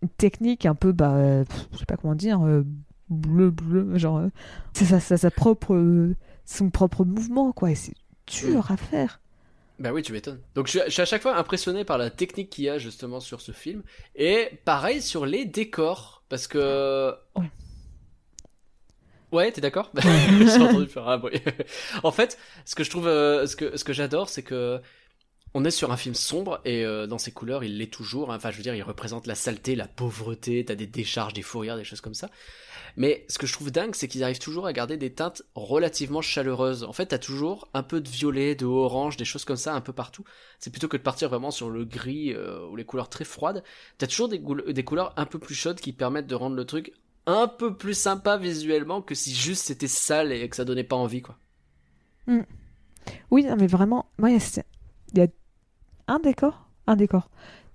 [0.02, 2.62] une technique un peu, bah, euh, je sais pas comment dire, euh,
[3.08, 4.28] bleu, bleu, genre, euh,
[4.72, 7.70] c'est ça, ça, sa propre, euh, son propre mouvement, quoi.
[7.72, 7.94] Et c'est
[8.26, 9.19] dur à faire.
[9.80, 10.40] Bah oui, tu m'étonnes.
[10.54, 12.76] Donc je suis, je suis à chaque fois impressionné par la technique qu'il y a
[12.76, 13.82] justement sur ce film.
[14.14, 16.22] Et pareil sur les décors.
[16.28, 17.14] Parce que...
[17.34, 17.50] Ouais.
[19.32, 19.90] Ouais, t'es d'accord?
[19.96, 21.40] J'ai entendu faire un bruit.
[22.02, 23.08] en fait, ce que je trouve...
[23.08, 24.80] euh, ce que, ce que j'adore, c'est que...
[25.52, 28.30] On est sur un film sombre et euh, dans ses couleurs, il l'est toujours.
[28.30, 31.76] Enfin, je veux dire, il représente la saleté, la pauvreté, t'as des décharges, des fourrières,
[31.76, 32.30] des choses comme ça.
[32.96, 36.22] Mais ce que je trouve dingue, c'est qu'ils arrivent toujours à garder des teintes relativement
[36.22, 36.84] chaleureuses.
[36.84, 39.80] En fait, t'as toujours un peu de violet, de orange, des choses comme ça un
[39.80, 40.24] peu partout.
[40.58, 43.62] C'est plutôt que de partir vraiment sur le gris euh, ou les couleurs très froides.
[43.98, 46.92] T'as toujours des, couleurs un peu plus chaudes qui permettent de rendre le truc
[47.26, 50.96] un peu plus sympa visuellement que si juste c'était sale et que ça donnait pas
[50.96, 51.36] envie, quoi.
[53.30, 54.38] Oui, non, mais vraiment, il
[55.14, 55.26] y a
[56.06, 57.30] un décor, un décor,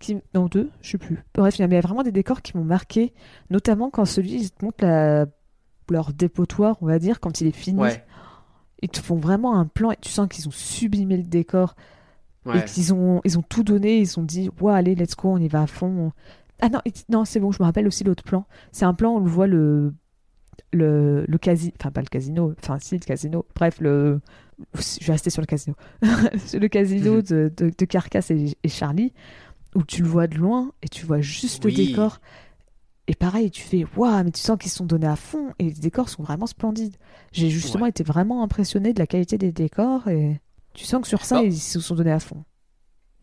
[0.06, 1.23] qui, non deux, je sais plus.
[1.34, 3.14] Bref, il y a vraiment des décors qui m'ont marqué,
[3.49, 5.26] notamment quand celui il te montre la
[5.91, 7.80] leur dépotoir, on va dire, quand il est fini.
[7.80, 8.03] Ouais.
[8.82, 11.76] Ils te font vraiment un plan et tu sens qu'ils ont sublimé le décor
[12.53, 13.99] et qu'ils ont, ils ont tout donné.
[13.99, 16.11] Ils ont dit, ouais, allez, let's go, on y va à fond.
[16.61, 16.80] Ah non,
[17.10, 18.45] non, c'est bon, je me rappelle aussi l'autre plan.
[18.72, 19.94] C'est un plan où on voit le,
[20.72, 24.22] le, le casino, enfin pas le casino, enfin si, le casino, bref, le,
[24.73, 25.76] je vais rester sur le casino.
[26.38, 29.14] C'est le casino de, de, de Carcass et, et Charlie,
[29.76, 31.72] où tu le vois de loin et tu vois juste Oui.
[31.76, 32.19] le décor.
[33.07, 35.72] Et pareil, tu fais waouh, mais tu sens qu'ils sont donnés à fond et les
[35.73, 36.95] décors sont vraiment splendides.
[37.31, 37.89] J'ai justement Ouais.
[37.89, 40.39] été vraiment impressionné de la qualité des décors et
[40.73, 41.43] tu sens que sur ça, Bah.
[41.45, 42.43] ils se sont donnés à fond.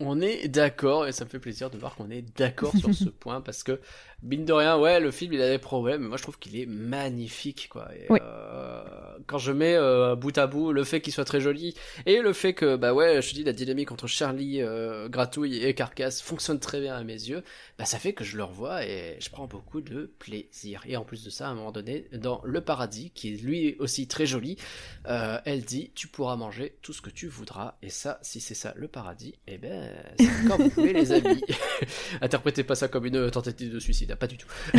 [0.05, 3.09] On est d'accord, et ça me fait plaisir de voir qu'on est d'accord sur ce
[3.09, 3.79] point, parce que,
[4.21, 6.57] mine de rien, ouais, le film, il a des problèmes, mais moi, je trouve qu'il
[6.59, 7.89] est magnifique, quoi.
[7.95, 8.19] Et, Oui.
[8.21, 8.83] euh,
[9.27, 11.75] quand je mets euh, bout à bout le fait qu'il soit très joli,
[12.05, 15.63] et le fait que, bah ouais, je te dis, la dynamique entre Charlie, euh, Gratouille
[15.63, 17.43] et Carcasse fonctionne très bien à mes yeux,
[17.77, 20.81] bah ça fait que je le revois et je prends beaucoup de plaisir.
[20.87, 23.75] Et en plus de ça, à un moment donné, dans Le Paradis, qui est lui
[23.79, 24.57] aussi très joli,
[25.05, 28.73] elle dit tu pourras manger tout ce que tu voudras et ça si c'est ça
[28.75, 31.41] le paradis eh ben c'est quand vous voulez les amis
[32.21, 34.47] interprétez pas ça comme une tentative de suicide hein, pas du tout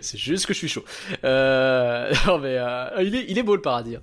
[0.00, 0.84] c'est juste que je suis chaud
[1.24, 2.12] euh...
[2.26, 4.02] non mais euh, il est il est beau le paradis hein.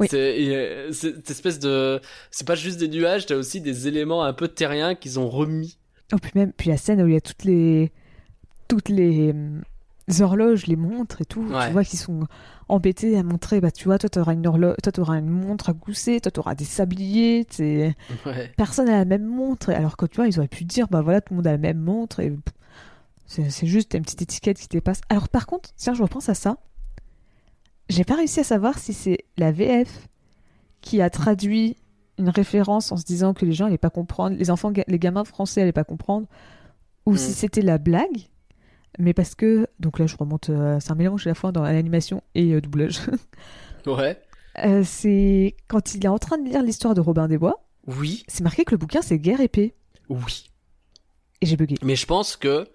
[0.00, 0.08] Oui.
[0.10, 2.00] C'est cette espèce de
[2.32, 5.78] c'est pas juste des nuages t'as aussi des éléments un peu terriens qu'ils ont remis
[6.12, 7.90] Oh, puis même, puis la scène où il y a toutes les,
[8.68, 9.62] toutes les, hum,
[10.20, 11.66] horloges, les montres et tout, Ouais.
[11.66, 12.26] tu vois qu'ils sont
[12.68, 15.72] embêtés à montrer, bah tu vois, toi t'auras une horloge, toi t'auras une montre à
[15.72, 17.94] gousser, toi t'auras des sabliers, t'es...
[18.26, 21.02] ouais personne n'a la même montre, alors que tu vois, ils auraient pu dire, bah
[21.02, 22.32] voilà, tout le monde a la même montre, et
[23.26, 25.00] c'est juste une petite étiquette qui dépasse.
[25.08, 26.58] Alors par contre, tiens, je repense à ça,
[27.88, 30.08] j'ai pas réussi à savoir si c'est la VF
[30.80, 31.76] qui a traduit
[32.18, 35.24] une référence en se disant que les gens allaient pas comprendre, les enfants, les gamins
[35.24, 36.26] français allaient pas comprendre,
[37.06, 37.16] ou Mm.
[37.18, 38.28] si c'était la blague.
[38.98, 41.62] Mais parce que, donc là je remonte, euh, c'est un mélange à la fois dans
[41.62, 43.00] l'animation et euh, doublage.
[43.86, 44.20] ouais
[44.64, 48.24] Euh, c'est quand il est en train de lire l'histoire de Robin des Bois, oui
[48.28, 49.74] c'est marqué que le bouquin c'est Guerre épée.
[50.08, 50.50] oui
[51.40, 51.76] Et j'ai bugué.
[51.82, 52.68] Mais je pense que,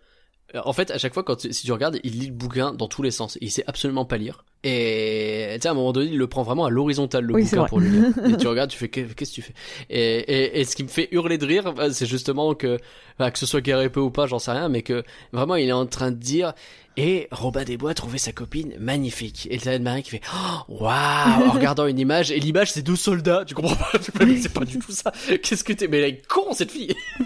[0.64, 2.88] en fait, à chaque fois, quand tu- si tu regardes, il lit le bouquin dans
[2.88, 3.38] tous les sens.
[3.42, 4.44] Il sait absolument pas lire.
[4.64, 7.44] Et tu sais, à un moment donné, il le prend vraiment à l'horizontale le Oui,
[7.44, 8.06] bouquin pour lire.
[8.28, 9.54] Et tu regardes, tu fais qu'est- qu'est-ce que tu fais?
[9.90, 12.78] Et, et, et ce qui me fait hurler de rire, bah, c'est justement que,
[13.18, 15.70] bah, que ce soit guerre épée ou pas, j'en sais rien, mais que vraiment, il
[15.70, 16.54] est en train de dire.
[16.98, 19.48] Et Robin des Bois trouvait sa copine magnifique.
[19.50, 22.30] Et t'as Marie qui fait oh, waouh en regardant une image.
[22.30, 23.46] Et l'image c'est deux soldats.
[23.46, 23.92] Tu comprends pas?
[24.42, 25.14] C'est pas du tout ça.
[25.42, 25.88] Qu'est-ce que t'es?
[25.88, 26.94] Mais elle est con cette fille.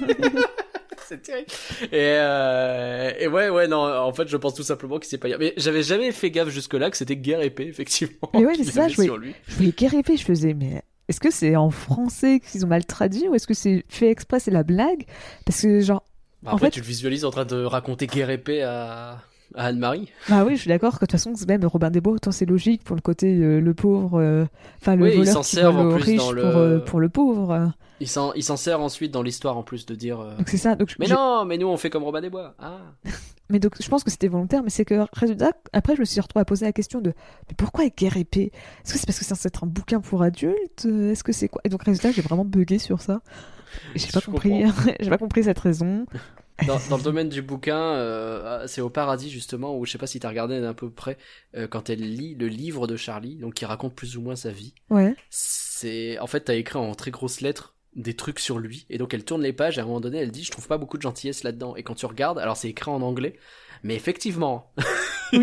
[1.08, 1.48] c'est terrible.
[1.84, 5.28] Et, euh, et ouais, ouais, non, en fait, je pense tout simplement qu'il sait pas.
[5.40, 8.30] Mais j'avais jamais fait gaffe jusque-là que c'était guerre épée, effectivement.
[8.34, 9.34] Mais ouais, c'est ça, je voulais-.
[9.48, 12.86] Je voulais Guerre épée, je faisais, mais est-ce que c'est en français qu'ils ont mal
[12.86, 15.06] traduit ou est-ce que c'est fait exprès, c'est la blague?
[15.46, 16.04] Parce que genre,
[16.42, 19.22] Bah, En fait- tu le visualises en train de raconter guerre épée à,
[19.56, 20.10] à Anne-Marie.
[20.30, 22.84] bah oui, je suis d'accord de toute façon, même Robin des Bois, autant c'est logique
[22.84, 24.46] pour le côté euh, le pauvre, euh,
[24.82, 27.72] enfin le Oui, voleur qui en au plus riche le- pour, pour le pauvre.
[28.04, 30.20] Il s'en, il s'en sert ensuite dans l'histoire en plus de dire.
[30.20, 30.76] euh, Donc c'est ça.
[30.76, 32.54] Donc, je- Mais non, mais nous on fait comme Robin des Bois.
[32.60, 32.80] Ah.
[33.50, 36.20] mais donc je pense que c'était volontaire, mais c'est que résultat, après je me suis
[36.22, 37.14] retrouvée à poser la question de
[37.50, 38.52] mais pourquoi Guerre épée
[38.84, 40.86] Est-ce que c'est parce que c'est censé être un bouquin pour adultes?
[40.86, 41.62] Est-ce que c'est quoi?
[41.64, 43.22] Et donc résultat, j'ai vraiment bugué sur ça.
[43.96, 44.64] J'ai pas compris,
[45.00, 46.06] j'ai pas compris cette raison.
[46.68, 50.06] Dans, dans le domaine du bouquin, euh, c'est au paradis justement où je sais pas
[50.06, 51.18] si t'as regardé d'un peu près
[51.56, 54.52] euh, quand elle lit le livre de Charlie, donc qui raconte plus ou moins sa
[54.52, 54.76] vie.
[54.92, 55.16] Ouais.
[55.32, 58.86] C'est en fait t'as écrit en très grosses lettres des trucs sur lui.
[58.90, 60.68] Et donc elle tourne les pages et à un moment donné elle dit je trouve
[60.68, 61.76] pas beaucoup de gentillesse là-dedans.
[61.76, 63.36] Et quand tu regardes alors c'est écrit en anglais
[63.84, 64.72] mais effectivement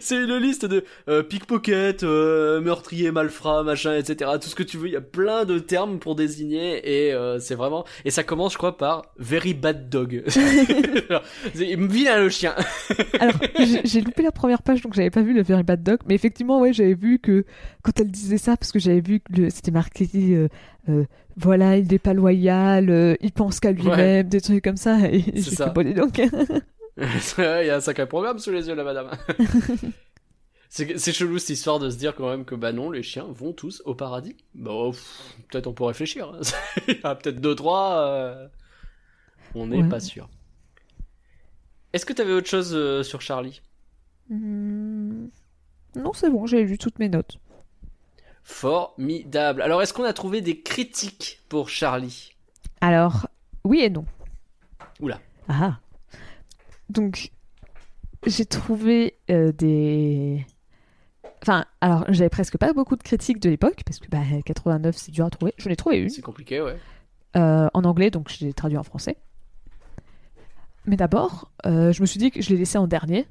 [0.00, 4.76] c'est une liste de euh, pickpocket euh, meurtrier malfrat machin etc tout ce que tu
[4.76, 8.22] veux il y a plein de termes pour désigner et euh, c'est vraiment et ça
[8.22, 10.22] commence je crois par very bad dog
[11.54, 12.54] c'est vilain le chien
[13.20, 13.40] Alors,
[13.84, 16.00] j'ai loupé la première page, donc j'avais pas vu le Very Bad Dog.
[16.08, 17.44] Mais effectivement, ouais, j'avais vu que
[17.82, 20.48] quand elle disait ça, parce que j'avais vu que c'était marqué, euh,
[20.88, 21.04] euh,
[21.36, 24.98] voilà, il est pas loyal, euh, il pense qu'à lui-même, des trucs comme ça.
[25.10, 25.66] Et j'ai ça.
[25.66, 26.20] fait, bon, dis donc.
[26.98, 29.10] il y a un sacré programme sous les yeux là madame
[30.68, 33.52] C'est chelou cette histoire de se dire quand même que bah non, les chiens vont
[33.52, 34.36] tous au paradis.
[34.54, 34.92] Bah oh,
[35.48, 36.32] peut-être on peut réfléchir.
[36.86, 37.98] Il y a peut-être deux trois.
[38.06, 38.46] euh,
[39.56, 39.88] On n'est Ouais.
[39.88, 40.28] pas sûr.
[41.92, 43.62] Est-ce que t'avais autre chose euh, sur Charlie?
[44.28, 45.26] Hmm,
[45.96, 47.38] Non, c'est bon, j'ai lu toutes mes notes.
[48.44, 49.62] Formidable.
[49.62, 52.32] Alors est-ce qu'on a trouvé des critiques pour Charlie?
[52.80, 53.26] Alors,
[53.64, 54.04] oui et non.
[55.00, 55.18] Oula.
[55.48, 55.80] Ah.
[56.90, 57.30] Donc,
[58.26, 60.44] j'ai trouvé euh, des.
[61.42, 65.10] Enfin, alors, j'avais presque pas beaucoup de critiques de l'époque, parce que bah, 89, c'est
[65.12, 65.54] dur à trouver.
[65.56, 66.10] J'en ai trouvé une.
[66.10, 66.76] C'est compliqué, ouais.
[67.36, 69.16] euh, en anglais, donc je l'ai traduit en français.
[70.86, 73.26] Mais d'abord, euh, je me suis dit que je l'ai laissé en dernier,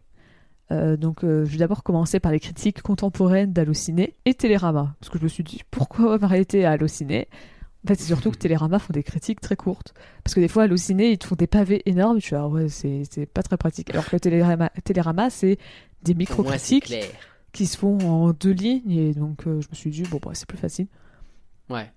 [0.71, 4.95] Euh, donc, je vais d'abord commencer par les critiques contemporaines d'Allociné et Télérama.
[4.99, 7.27] Parce que je me suis dit, pourquoi m'arrêter à Allociné
[7.85, 9.93] En fait, c'est surtout que Télérama font des critiques très courtes.
[10.23, 12.19] Parce que des fois, Allociné, ils te font des pavés énormes.
[12.19, 13.89] Suis ah ouais, c'est pas très pratique.
[13.91, 15.57] Alors que Télérama, Télérama c'est
[16.03, 16.93] des micro-critiques
[17.51, 18.91] qui se font en deux lignes.
[18.91, 20.87] Et donc, euh, je me suis dit, bon, bah, c'est plus facile.
[21.69, 21.91] Ouais.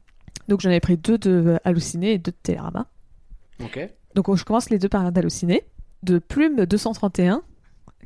[0.48, 2.86] Donc, j'en avais pris deux de Allociné et deux de Télérama.
[3.62, 3.78] Ok.
[4.14, 5.64] Donc je commence les deux par d'Allociné.
[6.02, 7.42] De Plume 231,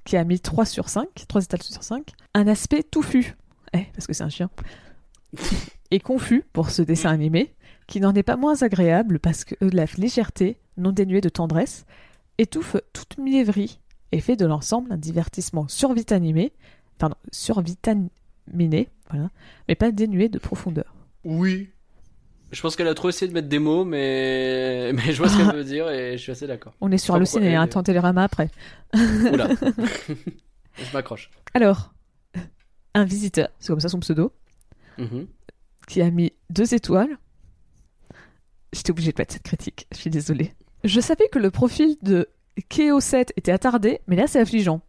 [0.04, 2.12] qui a mis 3 sur 5, 3 étoiles sur 5.
[2.34, 3.36] Un aspect touffu,
[3.72, 4.50] eh, parce que c'est un chien,
[5.90, 7.54] et confus pour ce dessin animé,
[7.86, 11.86] qui n'en est pas moins agréable parce que euh, la légèreté, non dénuée de tendresse,
[12.38, 13.80] étouffe toute mièvrerie
[14.12, 16.52] et fait de l'ensemble un divertissement survitaminé,
[16.98, 19.30] pardon, survitaminé, voilà,
[19.68, 20.94] mais pas dénué de profondeur.
[21.24, 21.70] Oui.
[22.52, 25.36] Je pense qu'elle a trop essayé de mettre des mots, mais, mais je vois ce
[25.36, 26.74] qu'elle veut dire et je suis assez d'accord.
[26.80, 28.50] On est sur Allociné, pourquoi hein, elle- tant Télérama après.
[28.94, 29.48] Oula.
[30.76, 31.30] je m'accroche.
[31.54, 31.92] Alors,
[32.94, 34.32] un visiteur, c'est comme ça son pseudo,
[34.98, 35.26] Mhm.
[35.88, 37.18] qui a mis deux étoiles.
[38.76, 40.52] J'étais obligée de mettre cette critique, je suis désolée.
[40.84, 42.28] Je savais que le profil de
[42.70, 44.82] Keo7 était attardé, mais là c'est affligeant.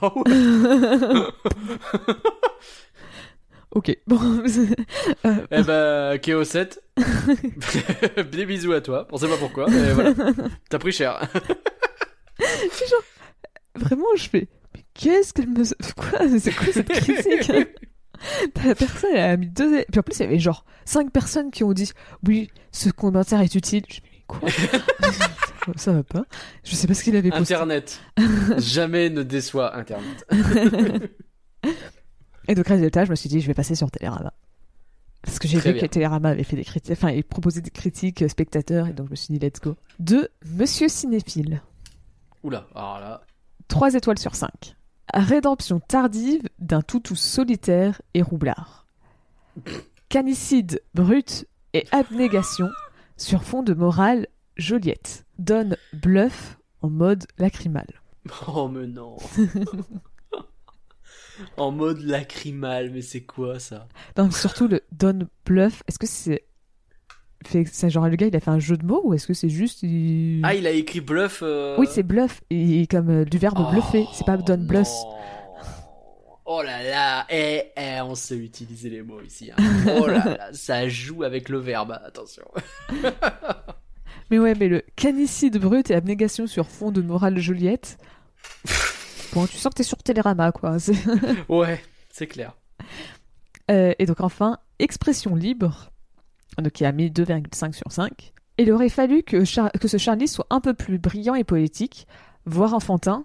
[0.00, 0.32] Oh ouais.
[3.72, 4.18] Ok, bon.
[5.26, 6.78] Euh, Eh ben, Keo7,
[8.30, 9.06] des bisous à toi.
[9.10, 10.14] On sait pas pourquoi, mais voilà.
[10.70, 11.20] T'as pris cher.
[13.74, 14.48] vraiment, je fais.
[14.74, 15.64] Mais qu'est-ce qu'elle me.
[15.94, 17.52] Quoi C'est quoi cette critique?
[18.64, 19.84] La personne, elle a mis deux.
[19.90, 21.90] Puis en plus, il y avait genre cinq personnes qui ont dit
[22.26, 23.84] Oui, ce commentaire est utile.
[23.88, 24.48] Je me dis, mais quoi?
[25.76, 26.24] Ça va pas.
[26.64, 27.54] Je sais pas ce qu'il avait posté.
[27.54, 28.00] Internet.
[28.58, 30.26] Jamais ne déçoit Internet.
[32.48, 34.32] Et donc, résultat, je me suis dit, je vais passer sur Télérama.
[35.22, 35.86] Parce que j'ai Très vu bien.
[35.86, 39.06] que Télérama avait fait des critiques, enfin, il proposait des critiques euh, spectateurs, et donc
[39.06, 39.76] je me suis dit, let's go.
[39.98, 41.60] De Monsieur Cinéphile.
[42.42, 43.20] Oula, alors là.
[43.66, 44.76] 3 étoiles sur 5.
[45.14, 48.86] Rédemption tardive d'un toutou solitaire et roublard.
[50.08, 52.68] Canicide brut et abnégation
[53.16, 54.26] sur fond de morale
[54.56, 55.24] Joliette.
[55.38, 57.86] Donne bluff en mode lacrymal.
[58.46, 59.16] Oh, mais non.
[61.56, 63.88] en mode lacrymal, mais c'est quoi ça?
[64.16, 66.44] Donc surtout le donne bluff, est-ce que c'est...
[67.46, 69.34] fait- C'est genre le gars il a fait un jeu de mots ou est-ce que
[69.34, 69.82] c'est juste...
[69.82, 71.40] il- Ah, il a écrit bluff.
[71.42, 74.88] euh, Oui c'est bluff, et comme euh, du verbe oh, bluffer, c'est pas donne bluff.
[74.88, 75.14] non.
[76.50, 79.50] Oh là là, eh, eh, on sait utiliser les mots ici.
[79.50, 79.62] hein.
[80.00, 82.44] Oh là là, ça joue avec le verbe, attention.
[84.30, 87.96] Mais ouais, mais le canicide brut et abnégation sur fond de morale Joliette.
[89.32, 90.76] bon, tu sens que t'es sur Télérama, quoi.
[91.48, 92.52] Ouais, c'est clair.
[93.70, 95.92] Euh, et donc enfin, expression libre,
[96.62, 98.32] donc qui a mis 2,5 sur 5.
[98.58, 102.06] Il aurait fallu que, Char- que ce Charlie soit un peu plus brillant et poétique,
[102.44, 103.24] voire enfantin,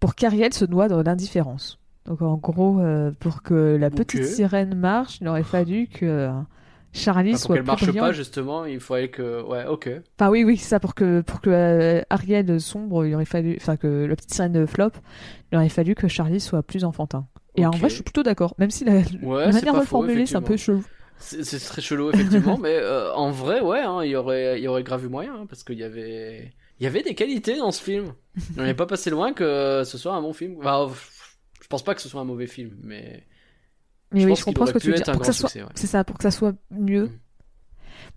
[0.00, 1.78] pour qu'Ariel se noie dans l'indifférence.
[2.06, 6.30] Donc en gros, euh, pour que la petite sirène marche, il aurait fallu que euh,
[6.92, 8.02] Charlie Enfin, pour soit qu'elle plus marche brillant.
[8.04, 9.42] pas, justement, il faudrait que.
[9.42, 9.88] Ouais, ok.
[10.18, 13.56] Enfin oui, oui, c'est ça pour que pour que euh, Ariel sombre, il aurait fallu,
[13.58, 14.90] enfin que la petite sirène flop,
[15.50, 17.26] il aurait fallu que Charlie soit plus enfantin.
[17.56, 20.26] Et en vrai, je suis plutôt d'accord, même si la, Ouais, la manière de formuler,
[20.26, 20.84] c'est un peu chelou.
[21.18, 24.82] C'est très chelou, effectivement, mais euh, en vrai, ouais, hein, il y aurait, y aurait
[24.82, 26.52] grave eu moyen, hein, parce qu'il y avait.
[26.80, 28.14] Il y avait des qualités dans ce film.
[28.58, 30.56] On n'est pas passé loin que ce soit un bon film.
[30.58, 30.92] Enfin,
[31.62, 33.24] je pense pas que ce soit un mauvais film, mais.
[34.12, 35.04] Mais je oui, pense je comprends ce que tu veux dire.
[35.32, 35.62] soit, ouais.
[35.74, 37.06] c'est ça, pour que ça soit mieux.
[37.06, 37.18] Mm.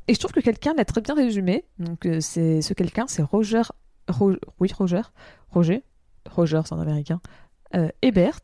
[0.08, 1.66] Et je trouve que quelqu'un l'a très bien résumé.
[1.80, 3.62] Donc euh, c'est ce quelqu'un, c'est Roger,
[4.08, 5.02] Ro- oui Roger,
[5.50, 5.84] Roger,
[6.30, 7.22] Roger, c'est un américain,
[7.76, 8.42] euh, Ebert,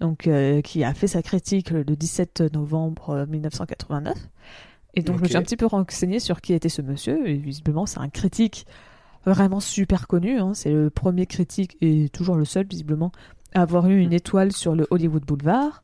[0.00, 4.16] donc euh, qui a fait sa critique le 17 novembre euh, 1989.
[4.94, 7.28] Et donc je me suis un petit peu renseigné sur qui était ce monsieur.
[7.28, 8.66] Et visiblement, c'est un critique
[9.24, 10.38] vraiment super connu.
[10.38, 10.52] hein.
[10.54, 13.12] C'est le premier critique et toujours le seul visiblement
[13.54, 15.82] à avoir eu une étoile sur le Hollywood Boulevard.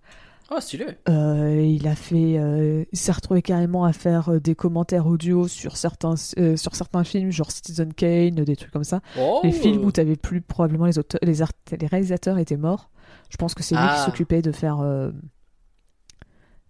[0.54, 0.86] Ah, stylé.
[1.08, 5.48] Euh, il a fait, euh, il s'est retrouvé carrément à faire euh, des commentaires audio
[5.48, 9.00] sur certains, euh, sur certains films, genre Citizen Kane, des trucs comme ça.
[9.18, 12.90] Oh, les films où t'avais plus probablement les auteurs, les, art- les réalisateurs étaient morts.
[13.30, 13.94] Je pense que c'est lui Ah.
[13.96, 14.78] qui s'occupait de faire,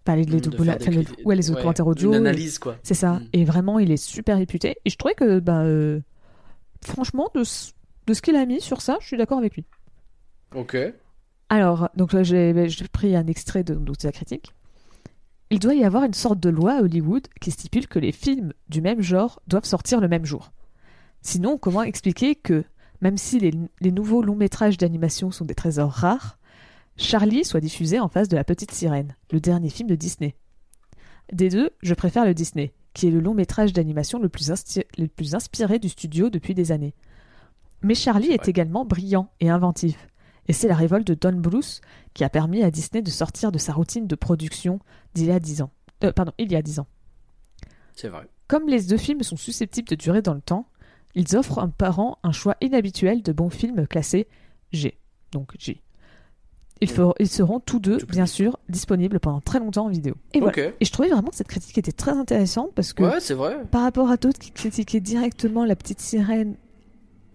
[0.05, 2.11] pas les, les, de double- faire des enfin, les- ouais, les ouais, commentaires audio.
[2.11, 2.77] Une analyse, quoi.
[2.83, 3.15] C'est ça.
[3.15, 3.29] Mm.
[3.33, 4.77] Et vraiment, il est super réputé.
[4.85, 5.65] Et je trouvais que, bah,
[6.85, 7.73] franchement, de, ce-
[8.07, 9.65] de ce qu'il a mis sur ça, je suis d'accord avec lui.
[10.55, 10.77] Ok.
[11.53, 12.55] Alors, donc là, j'ai
[12.93, 14.55] pris un extrait de, de sa critique.
[15.51, 18.55] Il doit y avoir une sorte de loi à Hollywood qui stipule que les films
[18.71, 20.51] du même genre doivent sortir le même jour.
[21.21, 22.65] Sinon, comment expliquer que,
[23.03, 23.53] même si les,
[23.83, 26.39] les nouveaux longs métrages d'animation sont des trésors rares,
[26.97, 30.35] Charlie soit diffusé en face de La Petite Sirène, le dernier film de Disney?
[31.35, 34.87] Des deux, je préfère le Disney, qui est le long métrage d'animation le, plus insti-
[34.97, 36.95] le plus inspiré du studio depuis des années.
[37.83, 40.09] Mais Charlie est également brillant et inventif
[40.49, 41.81] Et c'est la révolte de Don Bluth
[42.15, 44.81] qui a permis à Disney de sortir de sa routine de production
[45.15, 45.71] d'il y a 10 ans.
[46.05, 46.87] Euh, pardon, il y a 10 ans.
[47.95, 48.29] C'est vrai.
[48.49, 50.67] Comme les deux films sont susceptibles de durer dans le temps,
[51.15, 54.27] ils offrent un parent un choix inhabituel de bons films classés
[54.73, 54.99] G.
[55.31, 55.81] Donc G.
[56.81, 60.17] Ils, feront- ils seront tous deux, bien sûr, disponibles pendant très longtemps en vidéo.
[60.35, 60.71] Et voilà.
[60.81, 63.59] Et je trouvais vraiment que cette critique était très intéressante parce que Ouais, c'est vrai.
[63.71, 66.57] par rapport à d'autres qui critiquaient directement la petite sirène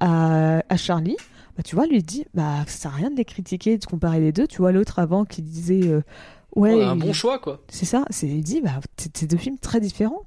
[0.01, 1.15] à, à Charlie,
[1.57, 3.85] bah, tu vois, lui il dit bah ça sert à rien de les critiquer, de
[3.85, 4.47] comparer les deux.
[4.47, 6.01] Tu vois l'autre avant qui disait euh,
[6.55, 7.61] ouais, On a un il- bon choix, quoi.
[7.69, 10.23] c'est ça, c'est il dit bah c'est deux films très différents.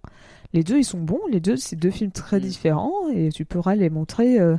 [0.53, 2.43] Les deux ils sont bons, les deux c'est deux films très Mm.
[2.43, 4.39] différents et tu pourras les montrer.
[4.41, 4.57] euh,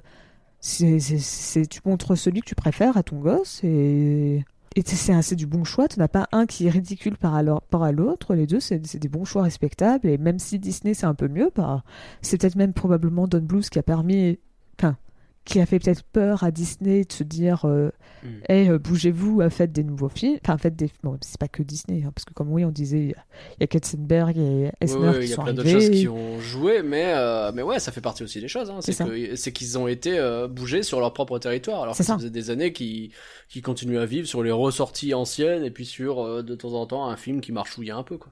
[0.60, 4.44] c'est tu montres celui que tu préfères à ton gosse et
[4.78, 5.90] et c'est- c'est un- c'est du bon choix.
[5.90, 8.36] Tu n'as pas un qui est ridicule par rapport à l'autre.
[8.36, 11.28] Les deux c'est c'est des bons choix respectables et même si Disney c'est un peu
[11.28, 11.84] mieux, bah,
[12.22, 14.40] c'est peut-être même probablement Don Bluth qui a permis,
[14.80, 14.96] enfin
[15.44, 17.90] qui a fait peut-être peur à Disney de se dire euh,
[18.24, 18.28] Mm.
[18.50, 20.38] eh, euh, bougez-vous, euh, faites des nouveaux films.
[20.46, 20.92] Enfin, faites des.
[21.02, 23.26] Bon, c'est pas que Disney, hein, parce que comme oui, on disait, il y a-
[23.58, 25.70] il y a Katzenberg et Ouais, Esner ouais, qui il y a sont plein d'autres
[25.70, 25.88] arrivés.
[25.88, 28.70] choses qui ont joué, mais, euh, mais ouais, ça fait partie aussi des choses.
[28.70, 28.78] hein.
[28.82, 32.52] C'est qu'ils ont été euh, bougés sur leur propre territoire, alors que ça faisait des
[32.52, 33.10] années qu'ils
[33.50, 37.08] qu'ils continuent à vivre sur les ressorties anciennes et puis sur de temps en temps
[37.10, 38.18] un film qui marchouillait un peu.
[38.20, 38.32] Quoi.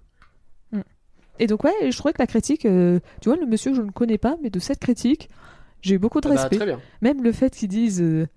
[1.39, 2.99] Et donc, ouais, je trouvais que la critique, tu
[3.29, 5.29] vois, le monsieur, je ne connais pas, mais de cette critique,
[5.81, 6.57] j'ai eu beaucoup de Ah bah, respect.
[6.57, 6.79] très bien.
[7.01, 8.27] Même le fait qu'ils disent euh,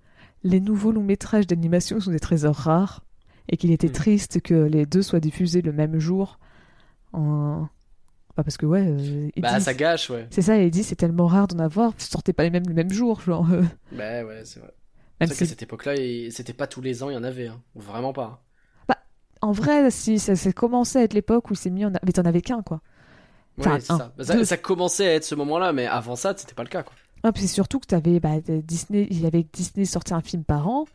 [0.43, 3.05] les nouveaux longs métrages d'animation sont des trésors rares
[3.48, 3.93] et qu'il était Mm.
[3.93, 6.39] triste que les deux soient diffusés le même jour.
[7.12, 7.69] En...
[8.36, 10.27] Bah, parce que, ouais, euh, Bah, ça gâche, ouais.
[10.31, 13.20] c'est ça, dit c'est tellement rare d'en avoir, sortez pas les mêmes le même jour,
[13.20, 13.47] genre.
[13.52, 13.62] euh,
[13.93, 14.73] Bah, ouais, c'est vrai.
[15.20, 15.94] même C'est si- qu'à cette époque-là,
[16.31, 17.48] c'était pas tous les ans, il y en avait.
[17.48, 17.60] Hein.
[17.74, 18.43] Vraiment pas.
[19.44, 21.93] En vrai, si ça, ça commençait à être l'époque où c'est mis en.
[21.93, 22.81] a- Mais t'en avais qu'un, quoi.
[23.59, 24.12] Enfin, ouais, c'est un, ça.
[24.16, 24.44] Bah, ça.
[24.44, 26.85] ça commençait à être ce moment-là, mais avant ça, c'était pas le cas.
[26.85, 26.94] Quoi.
[27.24, 28.31] Ah, puis c'est surtout que bah,
[28.65, 30.86] Disney, il y avait Disney sortait un film par an,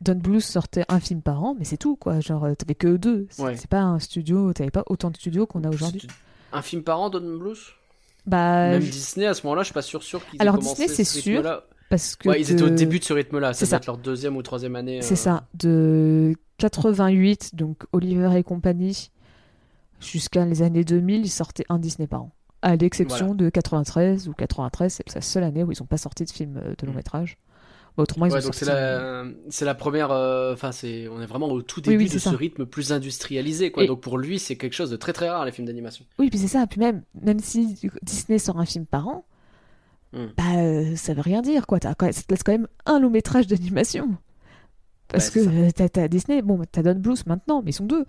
[0.00, 2.20] Don Bluth sortait un film par an, mais c'est tout, quoi.
[2.20, 3.26] Genre, euh, t'avais que eux deux.
[3.30, 3.56] C'est Ouais.
[3.68, 6.06] pas un studio, t'avais pas autant de studios qu'on a aujourd'hui.
[6.52, 7.58] Un film par an, Don Bluth?
[8.26, 10.88] Bah, Même je- Disney, à ce moment-là, je suis pas sûr, sûr qu'ils Alors, Disney,
[10.88, 12.28] c'est ce sûr, parce que.
[12.30, 13.52] Ouais, ils étaient au début de ce rythme-là.
[13.52, 13.76] Ça C'est ça.
[13.76, 15.02] être leur deuxième ou troisième année.
[15.02, 19.10] C'est euh, ça, de 88, donc Oliver et compagnie,
[20.00, 22.30] jusqu'à les années 2000, ils sortaient un Disney par an.
[22.64, 26.24] À l'exception de 93 ou 93, c'est la seule année où ils n'ont pas sorti
[26.24, 26.96] de film euh, de long Mm.
[26.96, 27.36] métrage.
[27.96, 30.10] Bah, autrement, ils Ouais, ont donc c'est la, c'est la première.
[30.10, 33.70] euh, Enfin, c'est, on est vraiment au tout début oui, de ce rythme plus industrialisé,
[33.70, 33.84] quoi.
[33.84, 36.04] Et- Donc pour lui, c'est quelque chose de très très rare les films d'animation.
[36.18, 36.66] Oui, puis c'est ça.
[36.66, 39.24] Puis même, même si Disney sort un film par an,
[40.12, 40.18] Mm.
[40.36, 41.78] bah, euh, ça veut rien dire, quoi.
[41.80, 44.16] T'as ça te laisse quand même un long métrage d'animation.
[45.08, 48.04] Parce que t'as, t'as Disney, bon, t'as Don Bluth maintenant, mais ils sont deux.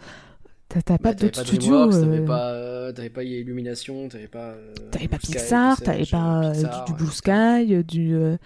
[0.84, 1.88] T'as, pas Bah, t'avais d'autres pas studios.
[1.88, 4.50] DreamWorks, euh, t'avais pas, euh, t'avais pas Illumination, t'avais pas.
[4.52, 7.12] euh, T'avais pas Pixar, t'avais pas euh, Pixar, du, du Blue.
[7.12, 8.16] Sky, du.
[8.16, 8.38] euh,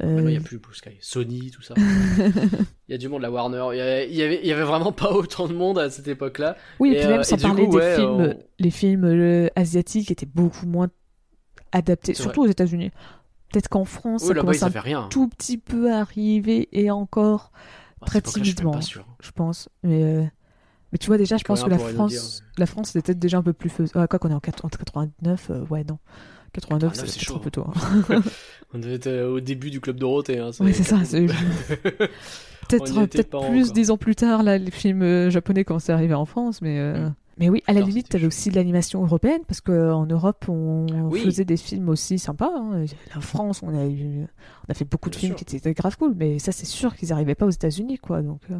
[0.00, 0.90] Maintenant, il n'y a plus Blue Sky.
[1.00, 1.74] Sony, tout ça.
[1.76, 3.66] Il y a du monde, la Warner.
[3.72, 3.80] Il y
[4.22, 6.56] avait, il y avait, vraiment pas autant de monde à cette époque-là.
[6.80, 9.48] Oui, et, Et, puis même sans parler coup, des ouais, films, on- les films euh,
[9.56, 10.88] asiatiques étaient beaucoup moins
[11.72, 12.90] adaptés, surtout aux États-Unis.
[13.52, 15.06] Peut-être qu'en France, Oui, ça commence un rien.
[15.10, 17.52] tout petit peu à arriver et encore,
[18.02, 18.72] À très je suis timidement.
[18.72, 19.06] pas sûr.
[19.22, 19.68] je pense.
[19.82, 20.30] Mais,
[20.92, 23.42] mais tu vois, déjà, je pense que la France, la France, c'était peut-être déjà un
[23.42, 23.98] peu plus faisable.
[24.00, 25.98] Ouais, quoi qu'on est en 80 99, euh, ouais, non.
[26.52, 27.66] 89, 89, c'est c'est un peu tôt.
[28.08, 28.22] hein.
[28.74, 30.38] On devait être euh, au début du club Dorothée.
[30.38, 31.04] Hein, Oui, c'est ça.
[31.04, 31.26] c'est-
[32.68, 35.64] Peut-être On était peut-être pas plus dix ans plus tard, là, les films euh, japonais
[35.64, 36.78] commençaient à arriver en France, mais.
[36.78, 37.14] euh, Mm.
[37.38, 40.86] Mais oui, à la Alors, limite, t'avais aussi de l'animation européenne, parce qu'en Europe, on
[41.10, 41.20] Oui.
[41.20, 42.50] faisait des films aussi sympas.
[42.56, 42.86] hein.
[43.14, 44.22] La France, on a, eu...
[44.66, 45.44] on a fait beaucoup de films sûr.
[45.44, 48.22] qui étaient grave cool, mais ça, c'est sûr qu'ils n'arrivaient pas aux États-Unis, quoi.
[48.22, 48.54] Donc, euh.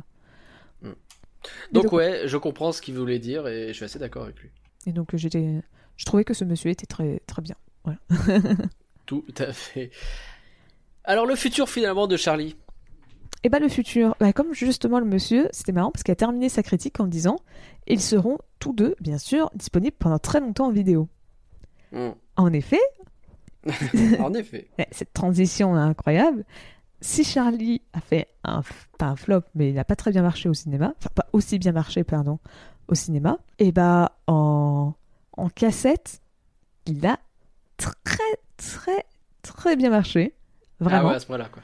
[1.73, 4.39] Donc, donc, ouais, je comprends ce qu'il voulait dire et je suis assez d'accord avec
[4.41, 4.51] lui.
[4.87, 5.63] et donc euh, j'étais,
[5.97, 7.57] je trouvais que ce monsieur était très, très bien.
[9.07, 9.91] Tout à fait.
[11.05, 12.57] Alors, le futur finalement de Charlie?
[13.45, 16.49] Et bah le futur, bah, comme justement le monsieur, c'était marrant parce qu'il a terminé
[16.49, 17.37] sa critique en disant
[17.87, 21.09] ils seront tous deux, bien sûr, disponibles pendant très longtemps en vidéo.
[21.93, 22.11] Hmm.
[22.35, 22.81] En effet,
[24.21, 24.69] en effet.
[24.91, 26.45] Cette transition incroyable.
[27.01, 28.63] Si Charlie a fait un,
[28.99, 31.59] pas un flop, mais il n'a pas très bien marché au cinéma, enfin pas aussi
[31.59, 32.39] bien marché, pardon,
[32.89, 34.95] au cinéma, et bah en,
[35.37, 36.21] en cassette,
[36.87, 37.19] il a
[37.77, 37.95] très
[38.57, 39.05] très
[39.43, 40.35] très bien marché.
[40.81, 41.09] Vraiment.
[41.09, 41.63] Ah ouais, à ce point-là, quoi.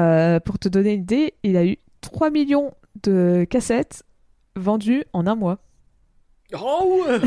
[0.00, 4.04] Euh, pour te donner une idée, il a eu 3 millions de cassettes
[4.56, 5.58] vendues en un mois.
[6.52, 7.20] Oh ouais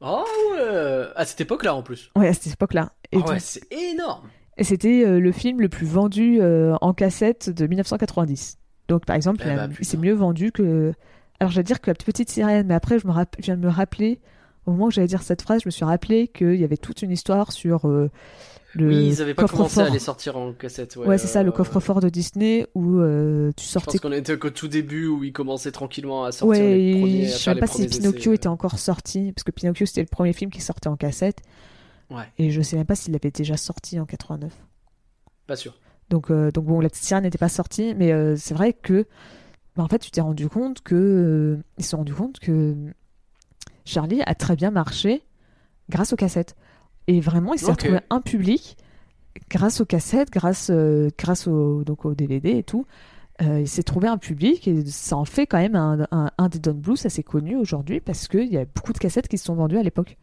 [0.00, 2.10] Oh ouais À cette époque-là, en plus.
[2.16, 2.92] Ouais, à cette époque-là.
[3.12, 6.74] Et, Ah donc- ouais, c'est énorme et c'était euh, le film le plus vendu euh,
[6.80, 8.58] en cassette de 1990.
[8.88, 10.92] Donc, par exemple, Eh bah, il s'est mieux vendu que.
[11.40, 13.62] Alors, j'allais dire que la petite sirène, mais après, je, me rapp- je viens de
[13.62, 14.20] me rappeler
[14.66, 17.02] au moment où j'allais dire cette phrase, je me suis rappelé qu'il y avait toute
[17.02, 18.10] une histoire sur euh,
[18.74, 20.94] le oui, ils avaient pas commencé à les sortir en cassette.
[20.96, 22.98] Ouais, Ouais, c'est ça, le euh, coffre-fort de Disney où
[23.56, 26.48] tu Je sortais pense qu'on était qu'au tout début où ils commençaient tranquillement à sortir
[26.64, 29.50] Ouais, les premiers, je faire sais même pas si Pinocchio était encore sorti, parce que
[29.50, 31.38] Pinocchio c'était le premier film qui sortait en cassette,
[32.10, 34.52] Ouais, et je sais même pas s'il avait déjà sorti en 89.
[35.46, 35.74] pas sûr.
[36.10, 39.06] Donc, euh, donc bon, la petite sirène n'était pas sortie, mais euh, c'est vrai que,
[39.76, 42.76] bah, en fait, tu t'es rendu compte que, euh, ils se sont rendu compte que
[43.84, 45.22] Charlie a très bien marché
[45.88, 46.54] grâce aux cassettes.
[47.06, 48.76] Et vraiment, il s'est retrouvé un public
[49.50, 50.70] grâce aux cassettes, grâce,
[51.18, 52.86] grâce au, donc au DVD et tout.
[53.40, 56.48] Euh, il s'est trouvé un public et ça en fait quand même un, un, un
[56.48, 59.44] des Don Blues assez connu aujourd'hui parce qu'il y a beaucoup de cassettes qui se
[59.46, 60.18] sont vendues à l'époque.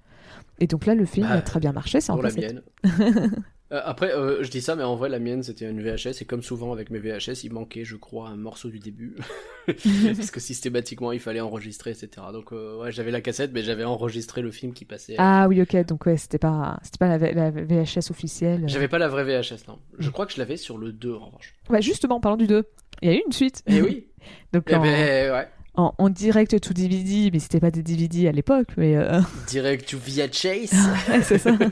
[0.59, 2.61] Et donc là, le film Bah, a très bien marché, c'est en la mienne.
[3.71, 6.25] Euh, après, euh, je dis ça, mais en vrai, la mienne, c'était une VHS, et
[6.25, 9.15] comme souvent avec mes VHS, il manquait, je crois, un morceau du début.
[9.67, 12.09] Parce que systématiquement, il fallait enregistrer, etc.
[12.33, 15.13] Donc, euh, ouais, j'avais la cassette, mais j'avais enregistré le film qui passait.
[15.19, 18.63] Ah oui, ok, donc ouais, c'était pas, c'était pas la, VHS officielle.
[18.65, 19.77] J'avais pas la vraie VHS, non.
[19.99, 21.53] Je crois que je l'avais sur le 2, en revanche.
[21.69, 22.63] Ouais, justement, en parlant du 2,
[23.03, 23.61] il y a eu une suite.
[23.67, 24.07] Eh oui
[24.51, 25.47] donc Eh en, ben, ouais.
[25.79, 29.87] En, en direct to DVD, mais c'était pas des DVD à l'époque, mais euh, Direct
[29.89, 30.73] to VHS.
[31.09, 31.51] ouais, c'est ça.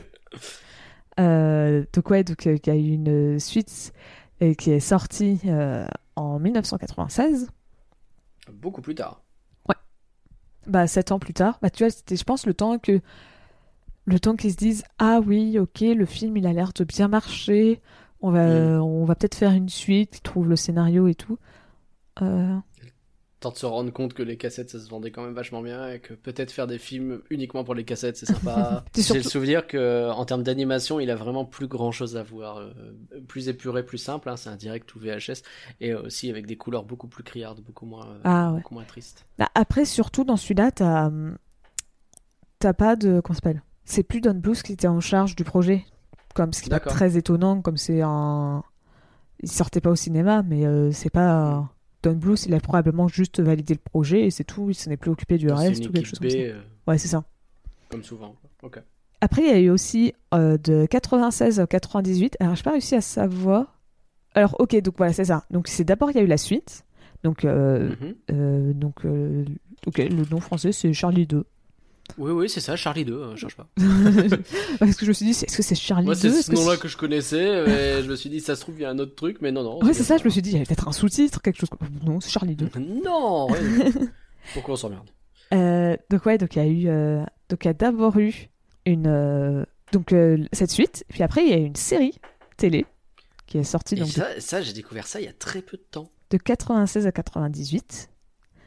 [1.20, 3.92] Euh, donc ouais, donc euh, il y a eu une suite
[4.40, 7.48] euh, qui est sortie euh, en 1996.
[8.52, 9.20] Beaucoup plus tard.
[10.68, 11.58] Bah, sept ans plus tard.
[11.60, 13.00] Bah, tu vois, c'était, je pense, le temps que.
[14.04, 17.08] Le temps qu'ils se disent Ah oui, ok, le film il a l'air de bien
[17.08, 17.80] marcher.
[18.20, 18.80] On va, Mm.
[18.82, 21.38] on va peut-être faire une suite, ils trouvent le scénario et tout.
[22.22, 22.54] Euh,
[23.40, 25.88] Tant de se rendre compte que les cassettes, ça se vendait quand même vachement bien,
[25.92, 28.84] et que peut-être faire des films uniquement pour les cassettes, c'est sympa.
[28.96, 32.56] J'ai le souvenir que en termes d'animation, il a vraiment plus grand chose à voir.
[32.58, 32.72] euh,
[33.28, 34.28] plus épuré, plus simple.
[34.28, 35.42] hein, c'est un direct ou VHS.
[35.80, 38.56] Et aussi avec des couleurs beaucoup plus criardes, beaucoup moins, euh, Ah ouais.
[38.58, 39.24] beaucoup moins tristes.
[39.38, 41.06] Bah, après, surtout dans celui-là, t'as.
[41.06, 41.36] hum,
[42.58, 43.20] T'as pas de.
[43.20, 43.62] Comment ça s'appelle?
[43.84, 45.86] C'est plus Don Bluth qui était en charge du projet.
[46.34, 48.64] Comme ce qui est pas très étonnant, comme c'est un.
[49.40, 51.70] Il sortait pas au cinéma, mais euh, c'est pas.
[52.12, 54.70] Don Bluth, il a probablement juste validé le projet et c'est tout.
[54.70, 56.36] Il s'en est plus occupé du reste ou quelque chose B, comme ça.
[56.38, 57.24] euh, Ouais, c'est ça.
[57.88, 58.34] comme souvent.
[58.62, 58.80] Ok.
[59.20, 62.36] Après, il y a eu aussi euh, de 96 à 98.
[62.40, 63.78] Alors, j'ai pas réussi à savoir.
[64.34, 65.44] Alors, ok, donc voilà, c'est ça.
[65.50, 66.84] Donc, c'est d'abord, il y a eu la suite.
[67.24, 67.90] Donc, euh,
[68.30, 68.72] Mhm.
[68.74, 69.04] donc
[69.86, 71.44] ok, le nom français, c'est Charlie 2.
[72.16, 73.66] Oui, oui, c'est ça, Charlie 2, euh, cherche pas.
[74.78, 76.76] Parce que je me suis dit, est-ce que c'est Charlie Moi, 2 c'est ce nom-là
[76.76, 78.98] que je connaissais, mais je me suis dit, ça se trouve, il y a un
[78.98, 79.84] autre truc, mais non, non.
[79.84, 81.68] Ouais, c'est ça, je me suis dit, il y avait peut-être un sous-titre, quelque chose.
[82.04, 82.70] Non, c'est Charlie 2.
[83.04, 83.60] Non ouais.
[84.54, 85.08] Pourquoi on s'emmerde
[85.52, 86.88] Euh, donc, ouais, donc il y a eu.
[86.88, 88.48] euh, Donc, il y a d'abord eu
[88.86, 89.06] une.
[89.06, 91.04] euh, Donc, euh, cette suite.
[91.08, 92.18] Puis après, il y a eu une série
[92.56, 92.86] télé
[93.46, 95.62] qui est sortie Et donc, de, ça, ça j'ai découvert ça il y a très
[95.62, 96.10] peu de temps.
[96.30, 98.10] de 96 à 98.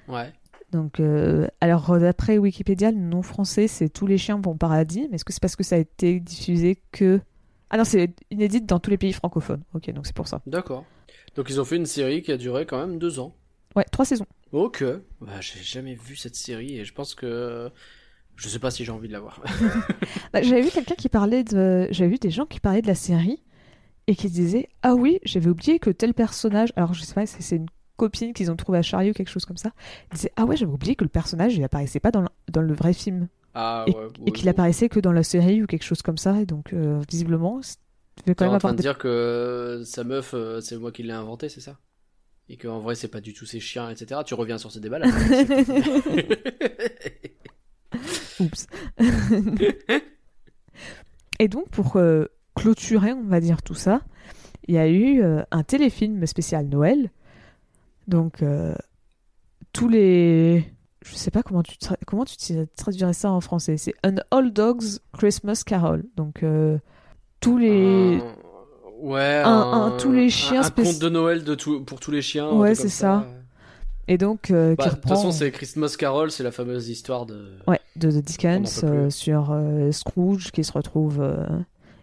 [0.07, 0.31] Ouais.
[0.72, 5.07] Donc, euh, alors d'après Wikipédia, le nom français c'est Tous les chiens vont au paradis,
[5.10, 7.19] mais est-ce que c'est parce que ça a été diffusé que.
[7.69, 9.64] Ah non, c'est inédite dans tous les pays francophones.
[9.73, 10.41] Ok, donc c'est pour ça.
[10.45, 10.85] D'accord.
[11.35, 13.35] Donc ils ont fait une série qui a duré quand même deux ans.
[13.76, 14.26] Ouais, trois saisons.
[14.52, 14.84] Ok.
[15.22, 17.72] Bah, j'ai jamais vu cette série et je pense que
[18.35, 19.41] je sais pas si j'ai envie de la voir.
[20.34, 21.88] Bah, j'avais vu quelqu'un qui parlait de.
[21.91, 23.43] J'avais vu des gens qui parlaient de la série
[24.07, 26.72] et qui disaient Ah oui, j'avais oublié que tel personnage.
[26.76, 27.68] Alors je sais pas si c'est une
[28.02, 29.72] copine qu'ils ont trouvée à Charlie ou quelque chose comme ça.
[30.11, 32.61] Ils disaient Ah ouais, j'avais oublié que le personnage il apparaissait pas dans le, dans
[32.61, 33.98] le vrai film Ah et, ouais.
[33.98, 34.52] et ouais, qu'il bon.
[34.52, 36.40] apparaissait que dans la série ou quelque chose comme ça.
[36.41, 37.61] Et donc euh, visiblement,
[38.26, 41.03] devait quand même en train de des dire que sa meuf, euh, c'est moi qui
[41.03, 41.78] l'ai inventé, c'est ça?
[42.49, 44.22] Et qu'en vrai, c'est pas du tout ses chiens, etc.
[44.26, 45.07] Tu reviens sur ces débats là.
[48.40, 48.68] Oups.
[51.40, 52.26] Et donc, pour euh,
[52.56, 54.02] clôturer, on va dire tout ça,
[54.68, 57.11] il y a eu euh, un téléfilm spécial Noël.
[58.12, 58.76] Donc, euh,
[59.74, 60.64] tous les.
[61.04, 63.78] Je sais pas comment tu, tra- comment tu tra- traduirais ça en français.
[63.78, 66.04] C'est An Old Dog's Christmas Carol.
[66.16, 66.78] Donc, euh,
[67.40, 68.18] tous les.
[68.22, 68.36] Un-
[69.02, 69.50] Ouais, Un-
[69.86, 72.48] un tous les chiens Un, un conte de Noël de tout, pour tous les chiens.
[72.50, 73.26] un Ouais, c'est ça.
[74.08, 77.58] Et donc, euh, Bah, De toute façon, c'est Christmas Carol, c'est la fameuse histoire de.
[77.66, 81.20] Ouais, de, de Dickens euh, sur euh, Scrooge qui se retrouve.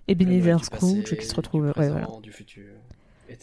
[0.08, 1.66] Ebenezer Scrooge passé, qui se du retrouve.
[1.76, 2.08] ouais, voilà.
[2.22, 2.64] Du futur,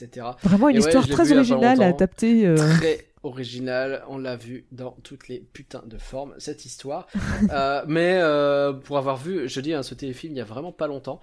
[0.01, 0.27] etc.
[0.43, 1.89] Vraiment une Et histoire très originale longtemps.
[1.89, 2.45] adaptée.
[2.45, 7.07] euh, Très original, on l'a vu dans toutes les putains de formes, cette histoire.
[7.51, 10.72] Euh, mais euh, pour avoir vu, je dis, hein, ce téléfilm il y a vraiment
[10.72, 11.22] pas longtemps,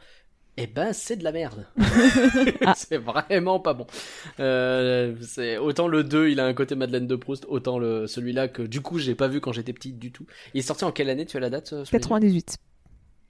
[0.56, 1.66] eh ben c'est de la merde.
[2.66, 2.74] Ah.
[2.76, 3.86] c'est vraiment pas bon.
[4.40, 8.48] Euh, c'est autant le 2, il a un côté Madeleine de Proust, autant le celui-là
[8.48, 10.26] que du coup j'ai pas vu quand j'étais petit du tout.
[10.54, 12.56] Il est sorti en quelle année Tu as la date euh, sous les yeux 98.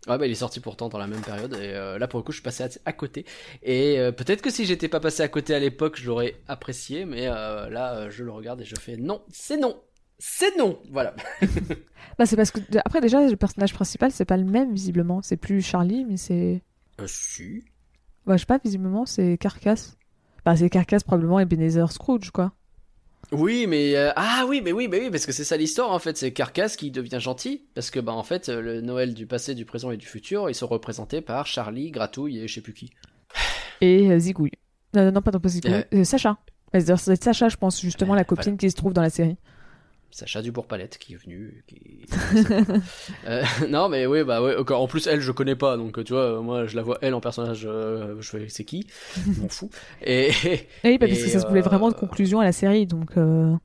[0.09, 2.25] Ouais, bah, il est sorti pourtant dans la même période, et euh, là pour le
[2.25, 3.25] coup je suis passé à, à côté.
[3.63, 7.05] Et euh, peut-être que si j'étais pas passé à côté à l'époque, je l'aurais apprécié,
[7.05, 9.81] mais euh, là je le regarde et je fais non, c'est non,
[10.19, 10.81] c'est non.
[10.91, 11.15] Voilà.
[12.19, 15.37] Bah, c'est parce que après déjà le personnage principal c'est pas le même visiblement, c'est
[15.39, 16.63] plus Charlie mais c'est
[17.01, 17.65] Euh, si.
[18.27, 19.97] bah, je sais pas visiblement c'est Carcass.
[20.45, 22.53] Bah c'est Carcass probablement Ebenezer Scrooge quoi.
[23.31, 25.99] Oui, mais euh, ah oui, mais oui, mais oui, parce que c'est ça l'histoire en
[25.99, 26.17] fait.
[26.19, 29.55] C'est Carcass qui devient gentil parce que bah en fait euh, le Noël du passé,
[29.55, 32.75] du présent et du futur, ils sont représentés par Charlie, Gratouille et je sais plus
[32.75, 32.91] qui.
[33.81, 34.51] Et euh, Zigouille.
[34.95, 35.85] Non, non, non, pas non, pas Zigouille.
[35.95, 36.37] Euh, Sacha.
[36.75, 39.37] C'est- C'est Sacha, je pense, justement, la copine qui se trouve dans la série.
[40.13, 41.65] Sacha Dubourg-Palette qui est venue.
[41.67, 42.07] Qui...
[43.27, 44.57] Euh, non, mais oui, bah ouais.
[44.73, 47.21] En plus, elle, je connais pas, donc tu vois, moi, je la vois elle en
[47.21, 47.65] personnage.
[47.67, 48.87] euh, je fais, c'est qui?
[49.31, 49.71] Je m'en fous.
[50.03, 50.31] Et
[50.85, 52.53] Et oui, bah, parce Et, que ça se voulait vraiment de euh, conclusion à la
[52.53, 53.17] série, donc.
[53.17, 53.57] euh,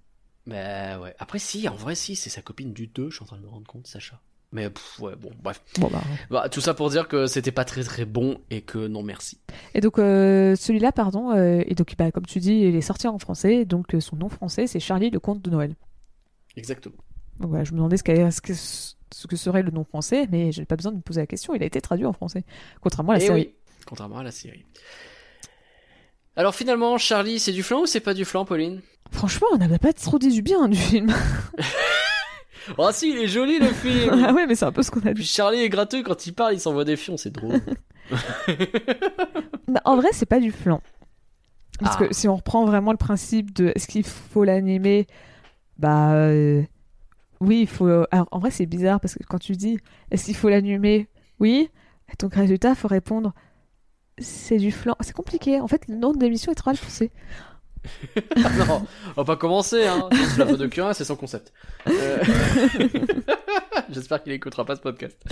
[0.46, 1.14] bah ouais.
[1.20, 3.42] Après, si, en vrai, si, c'est sa copine du 2, je suis en train de
[3.44, 4.22] me rendre compte, Sacha.
[4.54, 5.62] Mais pff, ouais, bon, bref.
[5.78, 6.08] Bon, bah.
[6.30, 9.42] Bah, tout ça pour dire que c'était pas très très bon et que non merci.
[9.74, 13.08] Et donc, euh, celui-là, pardon, euh, et donc, bah, comme tu dis, il est sorti
[13.08, 15.76] en français, donc euh, son nom français, c'est Charlie, le comte de Noël.
[16.58, 16.96] Exactement.
[17.40, 20.52] Donc voilà, je me demandais ce, ce que, ce que serait le nom français, mais
[20.52, 22.44] j'ai pas besoin de me poser la question, il a été traduit en français.
[22.82, 23.42] Contrairement à la Eh série.
[23.42, 23.54] oui,
[23.86, 24.66] contrairement à la série.
[26.36, 28.82] Alors finalement, Charlie, c'est du flan ou c'est pas du flan, Pauline?
[29.12, 31.14] Franchement, on n'a pas trop dit du bien du film.
[32.78, 35.00] Oh si, il est joli le film ah ouais, mais c'est un peu ce qu'on
[35.00, 35.30] a Puis dit.
[35.30, 37.62] Charlie est gratteux quand il parle, il s'envoie des fions, c'est drôle.
[39.70, 40.82] Bah, en vrai, c'est pas du flan.
[41.80, 42.06] Parce Ah.
[42.08, 45.08] que si on reprend vraiment le principe de est-ce qu'il faut l'animer,
[45.80, 46.64] bah euh,
[47.40, 47.88] oui, il faut.
[48.12, 49.80] Alors en vrai, c'est bizarre parce que quand tu dis
[50.12, 51.08] est-ce qu'il faut l'animer,
[51.40, 51.70] oui,
[52.20, 53.34] donc résultat, faut répondre
[54.20, 54.96] c'est du flan.
[55.02, 55.60] C'est compliqué.
[55.60, 57.12] En fait, le nom de l'émission est trop mal pensé.
[58.36, 58.86] Ah non,
[59.16, 60.10] on va pas commencer, hein.
[60.38, 61.54] La de Curin, c'est son concept.
[61.88, 62.18] Euh,
[63.90, 65.24] J'espère qu'il écoutera pas ce podcast.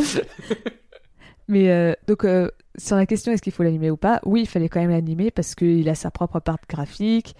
[1.47, 4.47] Mais euh, donc euh, sur la question est-ce qu'il faut l'animer ou pas, oui, il
[4.47, 7.35] fallait quand même l'animer parce qu'il a sa propre part graphique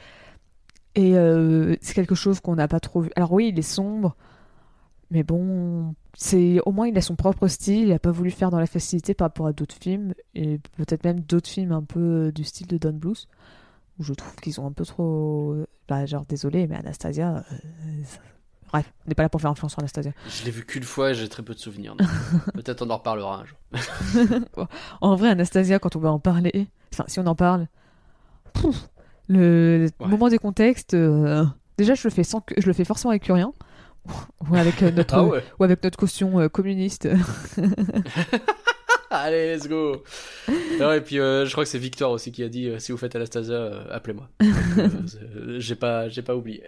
[0.96, 3.12] et euh, c'est quelque chose qu'on n'a pas trop vu.
[3.16, 4.16] Alors oui, il est sombre,
[5.12, 7.88] mais bon, c'est au moins il a son propre style.
[7.88, 11.04] Il a pas voulu faire dans la facilité par rapport à d'autres films et peut-être
[11.04, 13.28] même d'autres films un peu du style de Don Bluth
[14.00, 15.56] où je trouve qu'ils ont un peu trop.
[15.88, 17.38] Bah, genre désolé, mais Anastasia.
[17.52, 17.56] euh,
[18.04, 18.20] ça-
[18.72, 20.12] Bref, on n'est pas là pour faire influence sur Anastasia.
[20.28, 21.96] Je l'ai vu qu'une fois et j'ai très peu de souvenirs.
[22.56, 23.58] Peut-être on en reparlera un jour.
[25.02, 27.68] En vrai, Anastasia, quand on va en parler, enfin, si on en parle,
[28.54, 28.90] pouf,
[29.28, 30.08] le Ouais.
[30.08, 31.44] moment des contextes, euh,
[31.78, 33.52] déjà, je le fais sans que, je le fais forcément avec rien,
[34.50, 37.08] ou avec euh, notre, Ah ouais ou avec notre caution euh, communiste.
[39.12, 40.04] Allez, let's go
[40.80, 42.92] Non, Et puis euh, je crois que c'est Victor aussi qui a dit euh, si
[42.92, 44.28] vous faites Anastasia, euh, appelez-moi.
[45.58, 46.64] J'ai pas, j'ai pas oublié.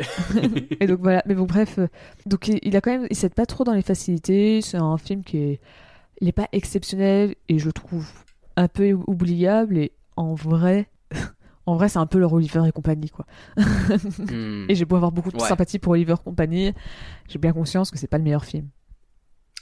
[0.79, 1.23] Et donc voilà.
[1.25, 1.77] Mais bon, bref,
[2.25, 4.61] donc il, il a quand même, il s'aide pas trop dans les facilités.
[4.61, 5.59] C'est un film qui est,
[6.21, 8.07] il est pas exceptionnel et je le trouve
[8.55, 9.77] un peu oubliable.
[9.77, 10.87] Et en vrai,
[11.67, 13.25] en vrai, c'est un peu leur Oliver et compagnie, quoi.
[13.57, 14.65] Hmm.
[14.69, 15.47] Et j'ai beau avoir beaucoup de Ouais.
[15.47, 16.73] sympathie pour Oliver Company,
[17.27, 18.67] j'ai bien conscience que c'est pas le meilleur film.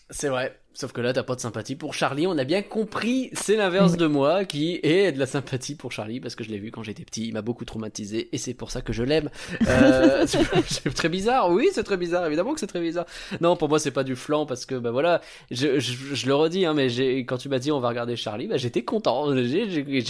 [0.10, 0.58] C'est vrai.
[0.78, 2.28] Sauf que là, t'as pas de sympathie pour Charlie.
[2.28, 6.20] On a bien compris, c'est l'inverse de moi qui est de la sympathie pour Charlie
[6.20, 7.28] parce que je l'ai vu quand j'étais petit.
[7.30, 9.30] Il m'a beaucoup traumatisé et c'est pour ça que je l'aime.
[9.70, 10.26] Euh,
[10.68, 11.50] c'est très bizarre.
[11.50, 12.26] Oui, c'est très bizarre.
[12.26, 13.06] Évidemment que c'est très bizarre.
[13.40, 16.36] Non, pour moi, c'est pas du flan parce que, bah voilà, je, je, je le
[16.36, 16.90] redis, hein, mais
[17.20, 19.34] quand tu m'as dit on va regarder Charlie, bah j'étais content.
[19.34, 19.64] J'ai,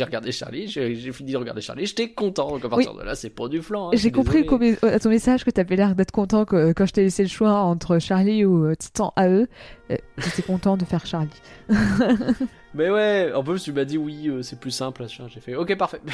[0.03, 2.49] regardé Charlie, j'ai, fini de regarder Charlie, j'étais content.
[2.49, 3.89] Donc à partir de là, c'est pas du flan.
[3.89, 4.45] hein, J'ai compris
[4.81, 7.51] à ton message que t'avais l'air d'être content que, quand je t'ai laissé le choix
[7.53, 9.45] entre Charlie ou euh, Titan AE.
[9.91, 11.30] euh, J'étais content de faire Charlie.
[12.73, 15.06] Mais ouais, en plus tu m'as dit oui, euh, c'est plus simple.
[15.07, 16.02] J'ai fait ok, parfait.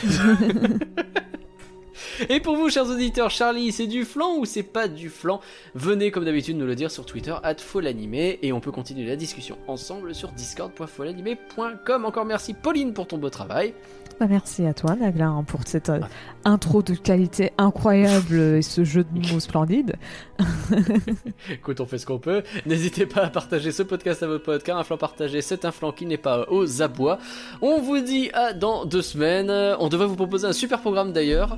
[2.30, 5.40] Et pour vous, chers auditeurs, Charlie, c'est du flan ou c'est pas du flan?
[5.76, 9.58] Venez comme d'habitude nous le dire sur Twitter, @folanimé, et on peut continuer la discussion
[9.68, 12.06] ensemble sur discord.folanimé.com.
[12.06, 13.74] Encore merci Pauline pour ton beau travail.
[14.20, 16.00] Bah, merci à toi, Nagla, hein, pour cette euh,
[16.46, 19.96] intro de qualité incroyable et ce jeu de mots splendide.
[21.50, 22.44] Écoute, on fait ce qu'on peut.
[22.66, 25.72] N'hésitez pas à partager ce podcast à votre pote, car un flan partagé, c'est un
[25.72, 27.20] flan qui n'est pas aux abois.
[27.62, 29.52] On vous dit à dans deux semaines.
[29.80, 31.58] On devrait vous proposer un super programme d'ailleurs.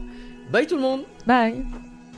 [0.52, 1.66] Bye tout le monde Bye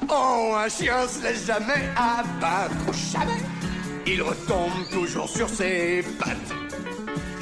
[0.09, 3.41] Oh, un chien se laisse jamais abattre, jamais.
[4.05, 6.64] Il retombe toujours sur ses pattes.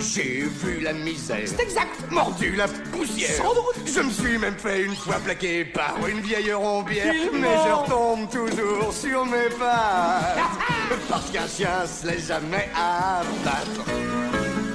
[0.04, 1.44] J'ai vu la misère.
[1.46, 2.12] C'est exact.
[2.12, 3.38] Mordu la poussière.
[3.38, 3.76] Sans doute.
[3.86, 7.14] Je me suis même fait une fois plaqué par une vieille rombière.
[7.32, 10.40] Mais je retombe toujours sur mes pattes.
[11.10, 13.90] Parce qu'un chien se laisse jamais abattre.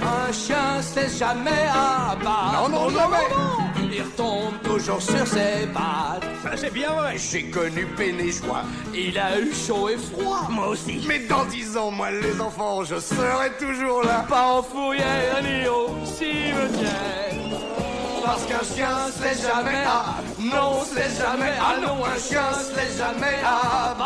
[0.01, 2.53] Un chien se laisse jamais abattre.
[2.55, 3.78] Non, non, jamais.
[3.91, 6.25] Il retombe toujours sur ses pattes.
[6.43, 7.17] Ça, c'est bien vrai.
[7.17, 8.63] J'ai connu peine et joie.
[8.95, 10.47] Il a eu chaud et froid.
[10.51, 11.05] Moi aussi.
[11.07, 14.27] Mais dans dix ans, moi, les enfants, je serai toujours là.
[14.29, 17.35] Pas en fourrière ni au cimetière.
[18.25, 20.17] Parce qu'un chien laisse jamais à.
[20.39, 21.81] Non, laisse jamais à.
[21.81, 22.43] Non, un chien
[22.77, 23.97] laisse jamais à.